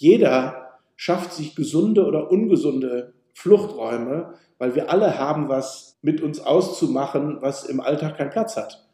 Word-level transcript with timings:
jeder 0.00 0.78
schafft 0.96 1.34
sich 1.34 1.54
gesunde 1.54 2.06
oder 2.06 2.30
ungesunde 2.30 3.12
Fluchträume, 3.34 4.34
weil 4.58 4.74
wir 4.74 4.90
alle 4.90 5.18
haben 5.18 5.48
was 5.48 5.98
mit 6.00 6.22
uns 6.22 6.40
auszumachen, 6.40 7.38
was 7.40 7.64
im 7.64 7.80
Alltag 7.80 8.16
keinen 8.16 8.30
Platz 8.30 8.56
hat. 8.56 8.88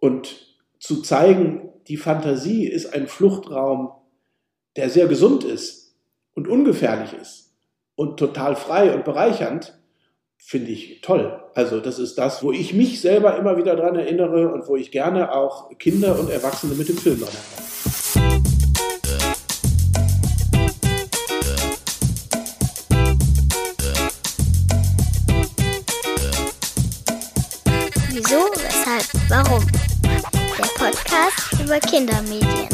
Und 0.00 0.56
zu 0.78 1.02
zeigen, 1.02 1.68
die 1.86 1.98
Fantasie 1.98 2.66
ist 2.66 2.94
ein 2.94 3.08
Fluchtraum, 3.08 3.92
der 4.76 4.88
sehr 4.88 5.06
gesund 5.06 5.44
ist 5.44 5.94
und 6.34 6.48
ungefährlich 6.48 7.12
ist 7.12 7.54
und 7.94 8.18
total 8.18 8.56
frei 8.56 8.94
und 8.94 9.04
bereichernd, 9.04 9.78
finde 10.38 10.70
ich 10.70 11.02
toll. 11.02 11.42
Also 11.54 11.78
das 11.80 11.98
ist 11.98 12.16
das, 12.16 12.42
wo 12.42 12.52
ich 12.52 12.72
mich 12.72 13.02
selber 13.02 13.36
immer 13.36 13.58
wieder 13.58 13.76
dran 13.76 13.96
erinnere 13.96 14.50
und 14.50 14.66
wo 14.66 14.76
ich 14.76 14.90
gerne 14.90 15.34
auch 15.34 15.76
Kinder 15.78 16.18
und 16.18 16.30
Erwachsene 16.30 16.74
mit 16.74 16.88
dem 16.88 16.96
Film 16.96 17.20
dran 17.20 17.28
erinnere. 17.28 17.81
Warum? 29.44 29.62
Der 30.02 30.68
Podcast 30.76 31.60
über 31.62 31.80
Kindermedien. 31.80 32.68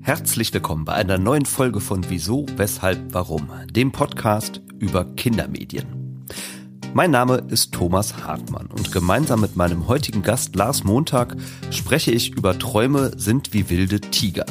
Herzlich 0.00 0.52
willkommen 0.52 0.84
bei 0.84 0.92
einer 0.92 1.18
neuen 1.18 1.46
Folge 1.46 1.80
von 1.80 2.08
Wieso, 2.08 2.46
Weshalb, 2.56 3.14
Warum, 3.14 3.50
dem 3.70 3.92
Podcast 3.92 4.60
über 4.78 5.04
Kindermedien. 5.04 6.24
Mein 6.92 7.10
Name 7.10 7.44
ist 7.48 7.72
Thomas 7.72 8.24
Hartmann 8.24 8.66
und 8.66 8.92
gemeinsam 8.92 9.40
mit 9.40 9.56
meinem 9.56 9.88
heutigen 9.88 10.22
Gast 10.22 10.54
Lars 10.54 10.84
Montag 10.84 11.36
spreche 11.70 12.10
ich 12.10 12.36
über 12.36 12.58
Träume 12.58 13.12
sind 13.18 13.52
wie 13.52 13.68
wilde 13.68 14.00
Tiger. 14.00 14.46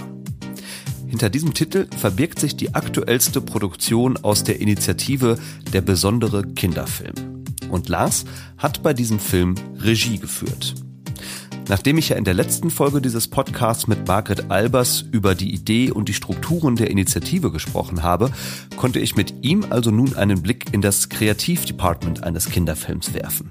Hinter 1.16 1.30
diesem 1.30 1.54
Titel 1.54 1.88
verbirgt 1.98 2.40
sich 2.40 2.58
die 2.58 2.76
aktuellste 2.76 3.40
Produktion 3.40 4.18
aus 4.18 4.44
der 4.44 4.60
Initiative 4.60 5.38
Der 5.72 5.80
besondere 5.80 6.44
Kinderfilm. 6.44 7.46
Und 7.70 7.88
Lars 7.88 8.26
hat 8.58 8.84
bei 8.84 8.94
diesem 8.94 9.20
Film 9.20 9.56
Regie 9.80 10.18
geführt. 10.18 10.76
Nachdem 11.70 11.98
ich 11.98 12.10
ja 12.10 12.18
in 12.18 12.26
der 12.26 12.34
letzten 12.34 12.70
Folge 12.70 13.02
dieses 13.02 13.30
Podcasts 13.30 13.88
mit 13.88 14.06
Margret 14.06 14.52
Albers 14.52 15.06
über 15.10 15.36
die 15.36 15.54
Idee 15.54 15.90
und 15.90 16.10
die 16.10 16.14
Strukturen 16.14 16.76
der 16.76 16.92
Initiative 16.92 17.50
gesprochen 17.50 18.04
habe, 18.04 18.30
konnte 18.76 19.00
ich 19.00 19.16
mit 19.16 19.36
ihm 19.42 19.66
also 19.70 19.92
nun 19.92 20.18
einen 20.18 20.42
Blick 20.42 20.74
in 20.74 20.82
das 20.82 21.08
Kreativdepartment 21.08 22.26
eines 22.26 22.50
Kinderfilms 22.50 23.14
werfen. 23.14 23.50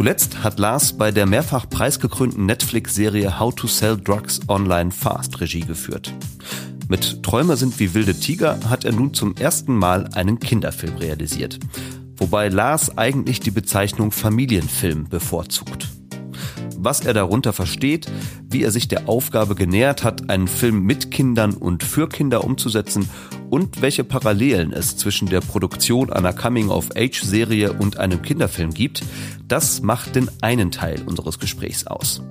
Zuletzt 0.00 0.42
hat 0.42 0.58
Lars 0.58 0.94
bei 0.94 1.10
der 1.10 1.26
mehrfach 1.26 1.68
preisgekrönten 1.68 2.46
Netflix-Serie 2.46 3.38
How 3.38 3.54
to 3.54 3.66
Sell 3.66 3.98
Drugs 3.98 4.40
Online 4.48 4.92
Fast 4.92 5.42
Regie 5.42 5.60
geführt. 5.60 6.14
Mit 6.88 7.22
Träume 7.22 7.58
sind 7.58 7.78
wie 7.78 7.92
wilde 7.92 8.14
Tiger 8.18 8.58
hat 8.70 8.86
er 8.86 8.92
nun 8.92 9.12
zum 9.12 9.36
ersten 9.36 9.76
Mal 9.76 10.08
einen 10.14 10.40
Kinderfilm 10.40 10.96
realisiert. 10.96 11.60
Wobei 12.16 12.48
Lars 12.48 12.96
eigentlich 12.96 13.40
die 13.40 13.50
Bezeichnung 13.50 14.10
Familienfilm 14.10 15.06
bevorzugt 15.06 15.86
was 16.84 17.00
er 17.00 17.14
darunter 17.14 17.52
versteht, 17.52 18.10
wie 18.48 18.62
er 18.62 18.70
sich 18.70 18.88
der 18.88 19.08
Aufgabe 19.08 19.54
genähert 19.54 20.04
hat, 20.04 20.30
einen 20.30 20.48
Film 20.48 20.82
mit 20.82 21.10
Kindern 21.10 21.54
und 21.54 21.82
für 21.82 22.08
Kinder 22.08 22.44
umzusetzen 22.44 23.08
und 23.50 23.82
welche 23.82 24.04
Parallelen 24.04 24.72
es 24.72 24.96
zwischen 24.96 25.28
der 25.28 25.40
Produktion 25.40 26.12
einer 26.12 26.32
Coming-of-Age-Serie 26.32 27.72
und 27.72 27.98
einem 27.98 28.22
Kinderfilm 28.22 28.72
gibt, 28.72 29.02
das 29.48 29.82
macht 29.82 30.14
den 30.14 30.30
einen 30.40 30.70
Teil 30.70 31.02
unseres 31.04 31.38
Gesprächs 31.38 31.86
aus. 31.86 32.22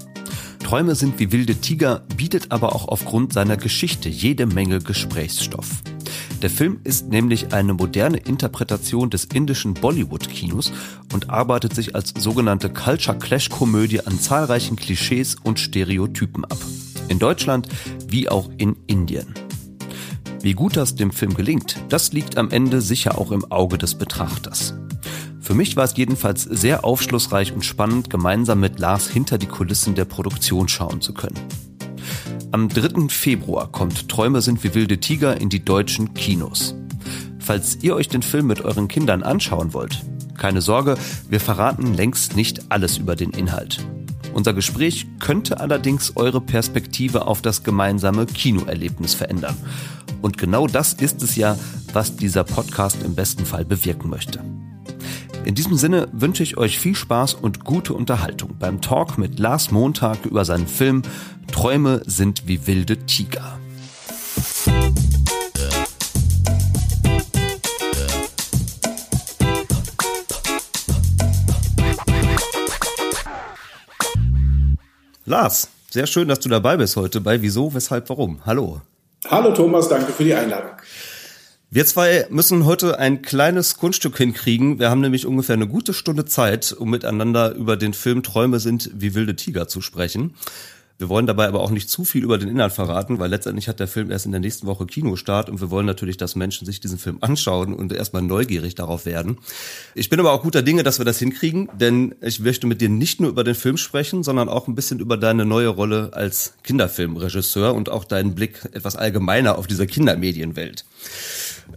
Träume 0.64 0.96
sind 0.96 1.20
wie 1.20 1.32
wilde 1.32 1.56
Tiger 1.56 2.04
bietet 2.16 2.52
aber 2.52 2.76
auch 2.76 2.88
aufgrund 2.88 3.34
seiner 3.34 3.58
Geschichte 3.58 4.08
jede 4.08 4.46
Menge 4.46 4.80
Gesprächsstoff. 4.80 5.82
Der 6.42 6.50
Film 6.50 6.80
ist 6.86 7.10
nämlich 7.10 7.54
eine 7.54 7.74
moderne 7.74 8.18
Interpretation 8.18 9.10
des 9.10 9.26
indischen 9.26 9.74
Bollywood-Kinos 9.74 10.72
und 11.14 11.30
arbeitet 11.30 11.76
sich 11.76 11.96
als 11.96 12.14
sogenannte 12.18 12.70
Culture 12.70 13.18
Clash-Komödie 13.18 14.06
an 14.06 14.20
zahlreichen 14.20 14.78
Klischees 14.78 15.36
und 15.44 15.60
Stereotypen 15.60 16.46
ab. 16.46 16.58
In 17.10 17.20
Deutschland 17.20 17.68
wie 18.08 18.30
auch 18.30 18.50
in 18.58 18.78
Indien. 18.88 19.34
Wie 20.42 20.54
gut 20.54 20.78
das 20.78 20.96
dem 20.96 21.12
Film 21.12 21.34
gelingt, 21.34 21.76
das 21.90 22.14
liegt 22.14 22.38
am 22.38 22.52
Ende 22.52 22.80
sicher 22.80 23.18
auch 23.18 23.32
im 23.32 23.52
Auge 23.52 23.78
des 23.78 23.96
Betrachters. 23.96 24.76
Für 25.42 25.56
mich 25.56 25.76
war 25.76 25.84
es 25.84 25.98
jedenfalls 25.98 26.44
sehr 26.44 26.86
aufschlussreich 26.86 27.52
und 27.52 27.66
spannend, 27.66 28.10
gemeinsam 28.10 28.62
mit 28.62 28.80
Lars 28.80 29.10
hinter 29.10 29.38
die 29.38 29.48
Kulissen 29.48 29.96
der 29.96 30.06
Produktion 30.06 30.70
schauen 30.70 31.02
zu 31.02 31.14
können. 31.14 31.69
Am 32.52 32.68
3. 32.68 33.10
Februar 33.10 33.72
kommt 33.72 34.10
Träume 34.10 34.42
sind 34.42 34.64
wie 34.64 34.74
wilde 34.74 35.00
Tiger 35.00 35.40
in 35.40 35.50
die 35.50 35.64
deutschen 35.64 36.16
Kinos. 36.16 36.74
Falls 37.38 37.78
ihr 37.84 37.96
euch 37.96 38.08
den 38.08 38.24
Film 38.24 38.48
mit 38.48 38.62
euren 38.62 38.88
Kindern 38.88 39.22
anschauen 39.22 39.74
wollt, 39.76 40.04
keine 40.36 40.62
Sorge, 40.62 40.98
wir 41.30 41.40
verraten 41.40 41.94
längst 41.94 42.36
nicht 42.36 42.72
alles 42.72 42.98
über 42.98 43.16
den 43.16 43.30
Inhalt. 43.30 43.86
Unser 44.34 44.54
Gespräch 44.54 45.06
könnte 45.20 45.60
allerdings 45.60 46.18
eure 46.18 46.42
Perspektive 46.42 47.28
auf 47.28 47.44
das 47.44 47.62
gemeinsame 47.62 48.26
Kinoerlebnis 48.26 49.14
verändern. 49.14 49.56
Und 50.24 50.40
genau 50.40 50.66
das 50.66 50.94
ist 50.94 51.22
es 51.22 51.36
ja, 51.36 51.56
was 51.94 52.16
dieser 52.16 52.44
Podcast 52.44 53.04
im 53.04 53.14
besten 53.14 53.46
Fall 53.46 53.64
bewirken 53.64 54.10
möchte. 54.10 54.44
In 55.46 55.56
diesem 55.56 55.76
Sinne 55.76 56.08
wünsche 56.12 56.44
ich 56.44 56.58
euch 56.58 56.80
viel 56.80 56.96
Spaß 56.96 57.34
und 57.36 57.64
gute 57.64 57.94
Unterhaltung 57.94 58.56
beim 58.60 58.82
Talk 58.82 59.18
mit 59.18 59.40
Lars 59.40 59.72
Montag 59.72 60.26
über 60.26 60.46
seinen 60.46 60.68
Film 60.68 61.02
Träume 61.52 62.02
sind 62.06 62.48
wie 62.48 62.68
wilde 62.68 62.98
Tiger. 63.06 63.60
Lars, 75.26 75.70
sehr 75.90 76.08
schön, 76.08 76.28
dass 76.28 76.40
du 76.40 76.50
dabei 76.50 76.78
bist 76.78 76.96
heute 76.96 77.22
bei 77.22 77.42
Wieso, 77.42 77.74
Weshalb, 77.74 78.10
Warum. 78.10 78.40
Hallo. 78.46 78.82
Hallo 79.28 79.54
Thomas, 79.54 79.88
danke 79.88 80.12
für 80.12 80.24
die 80.24 80.34
Einladung. 80.34 80.72
Wir 81.72 81.86
zwei 81.86 82.26
müssen 82.32 82.66
heute 82.66 82.98
ein 82.98 83.22
kleines 83.22 83.78
Kunststück 83.78 84.18
hinkriegen. 84.18 84.80
Wir 84.80 84.90
haben 84.90 85.02
nämlich 85.02 85.28
ungefähr 85.28 85.54
eine 85.54 85.68
gute 85.68 85.94
Stunde 85.94 86.26
Zeit, 86.26 86.72
um 86.72 86.90
miteinander 86.90 87.54
über 87.54 87.78
den 87.78 87.94
Film 87.94 88.24
Träume 88.24 88.60
sind 88.60 88.90
wie 88.96 89.14
wilde 89.14 89.36
Tiger 89.36 89.68
zu 89.68 89.80
sprechen. 89.80 90.34
Wir 90.98 91.10
wollen 91.10 91.28
dabei 91.28 91.48
aber 91.48 91.60
auch 91.60 91.70
nicht 91.70 91.88
zu 91.88 92.06
viel 92.06 92.24
über 92.24 92.40
den 92.40 92.50
Inhalt 92.50 92.74
verraten, 92.74 93.20
weil 93.20 93.30
letztendlich 93.30 93.68
hat 93.68 93.80
der 93.80 93.88
Film 93.88 94.10
erst 94.10 94.26
in 94.26 94.32
der 94.32 94.42
nächsten 94.42 94.66
Woche 94.66 94.88
Kinostart 94.88 95.48
und 95.48 95.62
wir 95.62 95.70
wollen 95.70 95.86
natürlich, 95.86 96.18
dass 96.18 96.36
Menschen 96.36 96.66
sich 96.66 96.80
diesen 96.80 96.98
Film 96.98 97.20
anschauen 97.22 97.76
und 97.76 97.94
erstmal 97.94 98.24
neugierig 98.24 98.74
darauf 98.74 99.06
werden. 99.06 99.38
Ich 99.94 100.10
bin 100.10 100.20
aber 100.20 100.34
auch 100.34 100.42
guter 100.42 100.64
Dinge, 100.64 100.82
dass 100.82 100.98
wir 100.98 101.06
das 101.06 101.20
hinkriegen, 101.20 101.70
denn 101.80 102.16
ich 102.20 102.40
möchte 102.40 102.66
mit 102.66 102.82
dir 102.82 102.90
nicht 102.90 103.22
nur 103.22 103.30
über 103.30 103.44
den 103.44 103.56
Film 103.56 103.78
sprechen, 103.78 104.24
sondern 104.24 104.50
auch 104.50 104.68
ein 104.68 104.74
bisschen 104.74 105.00
über 105.00 105.18
deine 105.18 105.46
neue 105.46 105.70
Rolle 105.70 106.10
als 106.14 106.56
Kinderfilmregisseur 106.64 107.76
und 107.76 107.90
auch 107.90 108.06
deinen 108.06 108.34
Blick 108.34 108.68
etwas 108.74 108.96
allgemeiner 108.96 109.60
auf 109.60 109.68
dieser 109.68 109.86
Kindermedienwelt. 109.86 110.84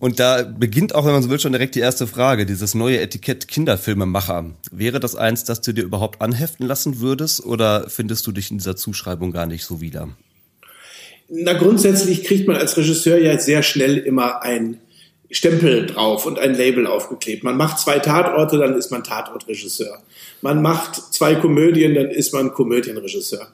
Und 0.00 0.18
da 0.18 0.42
beginnt 0.42 0.94
auch, 0.94 1.04
wenn 1.04 1.12
man 1.12 1.22
so 1.22 1.30
will, 1.30 1.38
schon 1.38 1.52
direkt 1.52 1.74
die 1.74 1.80
erste 1.80 2.06
Frage, 2.06 2.46
dieses 2.46 2.74
neue 2.74 3.00
Etikett 3.00 3.48
Kinderfilmemacher. 3.48 4.46
Wäre 4.70 5.00
das 5.00 5.14
eins, 5.16 5.44
das 5.44 5.60
du 5.60 5.72
dir 5.72 5.84
überhaupt 5.84 6.20
anheften 6.20 6.66
lassen 6.66 7.00
würdest 7.00 7.44
oder 7.44 7.88
findest 7.88 8.26
du 8.26 8.32
dich 8.32 8.50
in 8.50 8.58
dieser 8.58 8.76
Zuschreibung 8.76 9.32
gar 9.32 9.46
nicht 9.46 9.64
so 9.64 9.80
wieder? 9.80 10.08
Na, 11.28 11.54
grundsätzlich 11.54 12.24
kriegt 12.24 12.46
man 12.46 12.56
als 12.56 12.76
Regisseur 12.76 13.18
ja 13.18 13.38
sehr 13.38 13.62
schnell 13.62 13.96
immer 13.96 14.42
ein 14.42 14.78
Stempel 15.30 15.86
drauf 15.86 16.26
und 16.26 16.38
ein 16.38 16.54
Label 16.54 16.86
aufgeklebt. 16.86 17.42
Man 17.42 17.56
macht 17.56 17.78
zwei 17.78 17.98
Tatorte, 17.98 18.58
dann 18.58 18.74
ist 18.74 18.90
man 18.90 19.02
Tatortregisseur. 19.02 20.02
Man 20.42 20.60
macht 20.60 20.96
zwei 20.96 21.36
Komödien, 21.36 21.94
dann 21.94 22.10
ist 22.10 22.34
man 22.34 22.52
Komödienregisseur. 22.52 23.48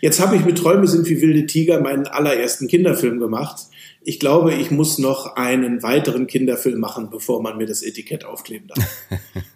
Jetzt 0.00 0.20
habe 0.20 0.36
ich 0.36 0.44
mit 0.44 0.56
Träume 0.56 0.86
sind 0.86 1.06
wie 1.06 1.20
wilde 1.20 1.44
Tiger 1.46 1.80
meinen 1.80 2.06
allerersten 2.06 2.66
Kinderfilm 2.66 3.20
gemacht 3.20 3.66
ich 4.08 4.18
glaube, 4.18 4.54
ich 4.54 4.70
muss 4.70 4.96
noch 4.96 5.36
einen 5.36 5.82
weiteren 5.82 6.26
Kinderfilm 6.26 6.80
machen, 6.80 7.10
bevor 7.10 7.42
man 7.42 7.58
mir 7.58 7.66
das 7.66 7.82
Etikett 7.82 8.24
aufkleben 8.24 8.68
darf. 8.68 8.88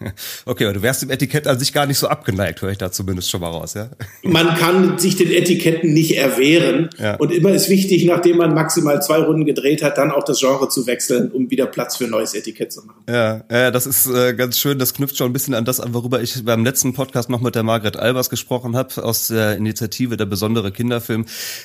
okay, 0.44 0.64
aber 0.64 0.74
du 0.74 0.82
wärst 0.82 1.00
dem 1.00 1.10
Etikett 1.10 1.46
an 1.46 1.58
sich 1.58 1.72
gar 1.72 1.86
nicht 1.86 1.96
so 1.96 2.06
abgeneigt, 2.06 2.60
höre 2.60 2.68
ich 2.68 2.76
da 2.76 2.92
zumindest 2.92 3.30
schon 3.30 3.40
mal 3.40 3.48
raus, 3.48 3.72
ja? 3.72 3.88
Man 4.22 4.54
kann 4.56 4.98
sich 4.98 5.16
den 5.16 5.30
Etiketten 5.30 5.94
nicht 5.94 6.18
erwehren. 6.18 6.90
Ja. 6.98 7.16
Und 7.16 7.32
immer 7.32 7.50
ist 7.50 7.70
wichtig, 7.70 8.04
nachdem 8.04 8.36
man 8.36 8.52
maximal 8.52 9.00
zwei 9.00 9.20
Runden 9.20 9.46
gedreht 9.46 9.82
hat, 9.82 9.96
dann 9.96 10.10
auch 10.10 10.22
das 10.22 10.40
Genre 10.40 10.68
zu 10.68 10.86
wechseln, 10.86 11.32
um 11.32 11.50
wieder 11.50 11.64
Platz 11.64 11.96
für 11.96 12.04
ein 12.04 12.10
neues 12.10 12.34
Etikett 12.34 12.72
zu 12.72 12.84
machen. 12.84 13.00
Ja, 13.08 13.44
ja 13.50 13.70
das 13.70 13.86
ist 13.86 14.06
äh, 14.06 14.34
ganz 14.34 14.58
schön. 14.58 14.78
Das 14.78 14.92
knüpft 14.92 15.16
schon 15.16 15.30
ein 15.30 15.32
bisschen 15.32 15.54
an 15.54 15.64
das 15.64 15.80
an, 15.80 15.94
worüber 15.94 16.20
ich 16.20 16.44
beim 16.44 16.62
letzten 16.62 16.92
Podcast 16.92 17.30
noch 17.30 17.40
mit 17.40 17.54
der 17.54 17.62
Margret 17.62 17.96
Albers 17.96 18.28
gesprochen 18.28 18.76
habe, 18.76 19.02
aus 19.02 19.28
der 19.28 19.56
Initiative 19.56 20.18
Der 20.18 20.26
besondere 20.26 20.72
Kinderfilm. 20.72 21.24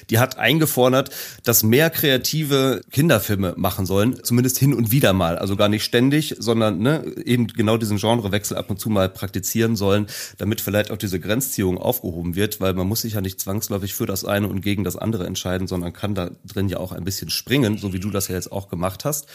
Die 0.09 0.19
hat 0.19 0.37
eingefordert, 0.37 1.09
dass 1.43 1.63
mehr 1.63 1.89
Kreative 1.89 2.76
Kinderfilme 2.91 3.53
machen 3.57 3.85
sollen, 3.85 4.23
zumindest 4.23 4.57
hin 4.57 4.73
und 4.73 4.91
wieder 4.91 5.13
mal, 5.13 5.37
also 5.37 5.55
gar 5.55 5.69
nicht 5.69 5.83
ständig, 5.83 6.35
sondern 6.39 6.79
ne, 6.79 7.03
eben 7.25 7.47
genau 7.47 7.77
diesen 7.77 7.97
Genrewechsel 7.97 8.57
ab 8.57 8.69
und 8.69 8.79
zu 8.79 8.89
mal 8.89 9.09
praktizieren 9.09 9.75
sollen, 9.75 10.07
damit 10.37 10.61
vielleicht 10.61 10.91
auch 10.91 10.97
diese 10.97 11.19
Grenzziehung 11.19 11.77
aufgehoben 11.77 12.35
wird, 12.35 12.59
weil 12.59 12.73
man 12.73 12.87
muss 12.87 13.01
sich 13.01 13.13
ja 13.13 13.21
nicht 13.21 13.39
zwangsläufig 13.39 13.93
für 13.93 14.05
das 14.05 14.25
eine 14.25 14.47
und 14.47 14.61
gegen 14.61 14.83
das 14.83 14.95
andere 14.95 15.25
entscheiden, 15.25 15.67
sondern 15.67 15.93
kann 15.93 16.15
da 16.15 16.31
drin 16.45 16.69
ja 16.69 16.77
auch 16.77 16.91
ein 16.91 17.03
bisschen 17.03 17.29
springen, 17.29 17.77
so 17.77 17.93
wie 17.93 17.99
du 17.99 18.09
das 18.09 18.27
ja 18.27 18.35
jetzt 18.35 18.51
auch 18.51 18.69
gemacht 18.69 19.05
hast. 19.05 19.27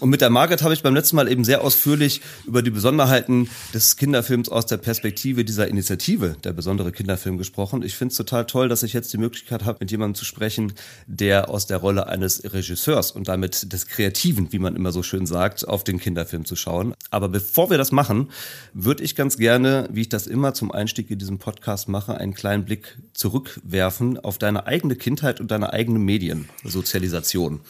Und 0.00 0.10
mit 0.10 0.20
der 0.20 0.30
Margaret 0.30 0.62
habe 0.62 0.74
ich 0.74 0.82
beim 0.82 0.94
letzten 0.94 1.14
Mal 1.14 1.30
eben 1.30 1.44
sehr 1.44 1.62
ausführlich 1.62 2.20
über 2.46 2.62
die 2.62 2.70
Besonderheiten 2.70 3.48
des 3.72 3.96
Kinderfilms 3.96 4.48
aus 4.48 4.66
der 4.66 4.76
Perspektive 4.76 5.44
dieser 5.44 5.68
Initiative, 5.68 6.34
der 6.42 6.52
besondere 6.52 6.90
Kinderfilm, 6.90 7.38
gesprochen. 7.38 7.82
Ich 7.84 7.94
finde 7.94 8.10
es 8.10 8.16
total 8.16 8.44
toll, 8.44 8.68
dass 8.68 8.82
ich 8.82 8.92
jetzt 8.92 9.12
die 9.12 9.18
Möglichkeit 9.18 9.64
habe, 9.64 9.78
mit 9.80 9.92
jemandem 9.92 10.16
zu 10.16 10.24
sprechen, 10.24 10.72
der 11.06 11.48
aus 11.48 11.68
der 11.68 11.76
Rolle 11.76 12.08
eines 12.08 12.42
Regisseurs 12.52 13.12
und 13.12 13.28
damit 13.28 13.72
des 13.72 13.86
Kreativen, 13.86 14.52
wie 14.52 14.58
man 14.58 14.74
immer 14.74 14.90
so 14.90 15.04
schön 15.04 15.26
sagt, 15.26 15.66
auf 15.68 15.84
den 15.84 16.00
Kinderfilm 16.00 16.44
zu 16.44 16.56
schauen. 16.56 16.94
Aber 17.10 17.28
bevor 17.28 17.70
wir 17.70 17.78
das 17.78 17.92
machen, 17.92 18.30
würde 18.72 19.04
ich 19.04 19.14
ganz 19.14 19.36
gerne, 19.36 19.88
wie 19.92 20.00
ich 20.00 20.08
das 20.08 20.26
immer 20.26 20.54
zum 20.54 20.72
Einstieg 20.72 21.08
in 21.12 21.20
diesem 21.20 21.38
Podcast 21.38 21.88
mache, 21.88 22.18
einen 22.18 22.34
kleinen 22.34 22.64
Blick 22.64 22.98
zurückwerfen 23.12 24.18
auf 24.18 24.38
deine 24.38 24.66
eigene 24.66 24.96
Kindheit 24.96 25.38
und 25.38 25.52
deine 25.52 25.72
eigene 25.72 26.00
Mediensozialisation. 26.00 27.60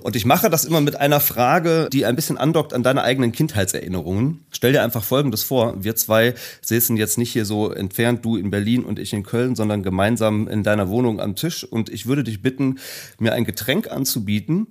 Und 0.00 0.14
ich 0.14 0.24
mache 0.24 0.48
das 0.48 0.64
immer 0.64 0.80
mit 0.80 0.94
einer 0.94 1.18
Frage, 1.18 1.71
Die 1.92 2.06
ein 2.06 2.16
bisschen 2.16 2.38
andockt 2.38 2.72
an 2.74 2.82
deine 2.82 3.02
eigenen 3.02 3.32
Kindheitserinnerungen. 3.32 4.44
Stell 4.50 4.72
dir 4.72 4.82
einfach 4.82 5.04
Folgendes 5.04 5.42
vor. 5.42 5.74
Wir 5.82 5.96
zwei 5.96 6.34
säßen 6.62 6.96
jetzt 6.96 7.18
nicht 7.18 7.32
hier 7.32 7.44
so 7.44 7.70
entfernt, 7.70 8.24
du 8.24 8.36
in 8.36 8.50
Berlin 8.50 8.84
und 8.84 8.98
ich 8.98 9.12
in 9.12 9.22
Köln, 9.22 9.54
sondern 9.54 9.82
gemeinsam 9.82 10.48
in 10.48 10.62
deiner 10.62 10.88
Wohnung 10.88 11.20
am 11.20 11.36
Tisch. 11.36 11.64
Und 11.64 11.88
ich 11.88 12.06
würde 12.06 12.24
dich 12.24 12.42
bitten, 12.42 12.78
mir 13.18 13.32
ein 13.32 13.44
Getränk 13.44 13.90
anzubieten, 13.90 14.66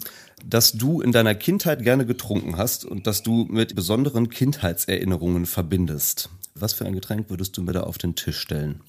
das 0.46 0.74
du 0.74 1.02
in 1.02 1.12
deiner 1.12 1.36
Kindheit 1.36 1.84
gerne 1.84 2.06
getrunken 2.06 2.58
hast 2.58 2.86
und 2.86 3.08
das 3.08 3.24
du 3.24 3.46
mit 3.50 3.76
besonderen 3.76 4.30
Kindheitserinnerungen 4.30 5.46
verbindest. 5.46 6.30
Was 6.56 6.74
für 6.74 6.86
ein 6.86 6.94
Getränk 6.94 7.30
würdest 7.30 7.58
du 7.58 7.62
mir 7.62 7.74
da 7.74 7.82
auf 7.82 7.98
den 7.98 8.16
Tisch 8.16 8.40
stellen? 8.40 8.82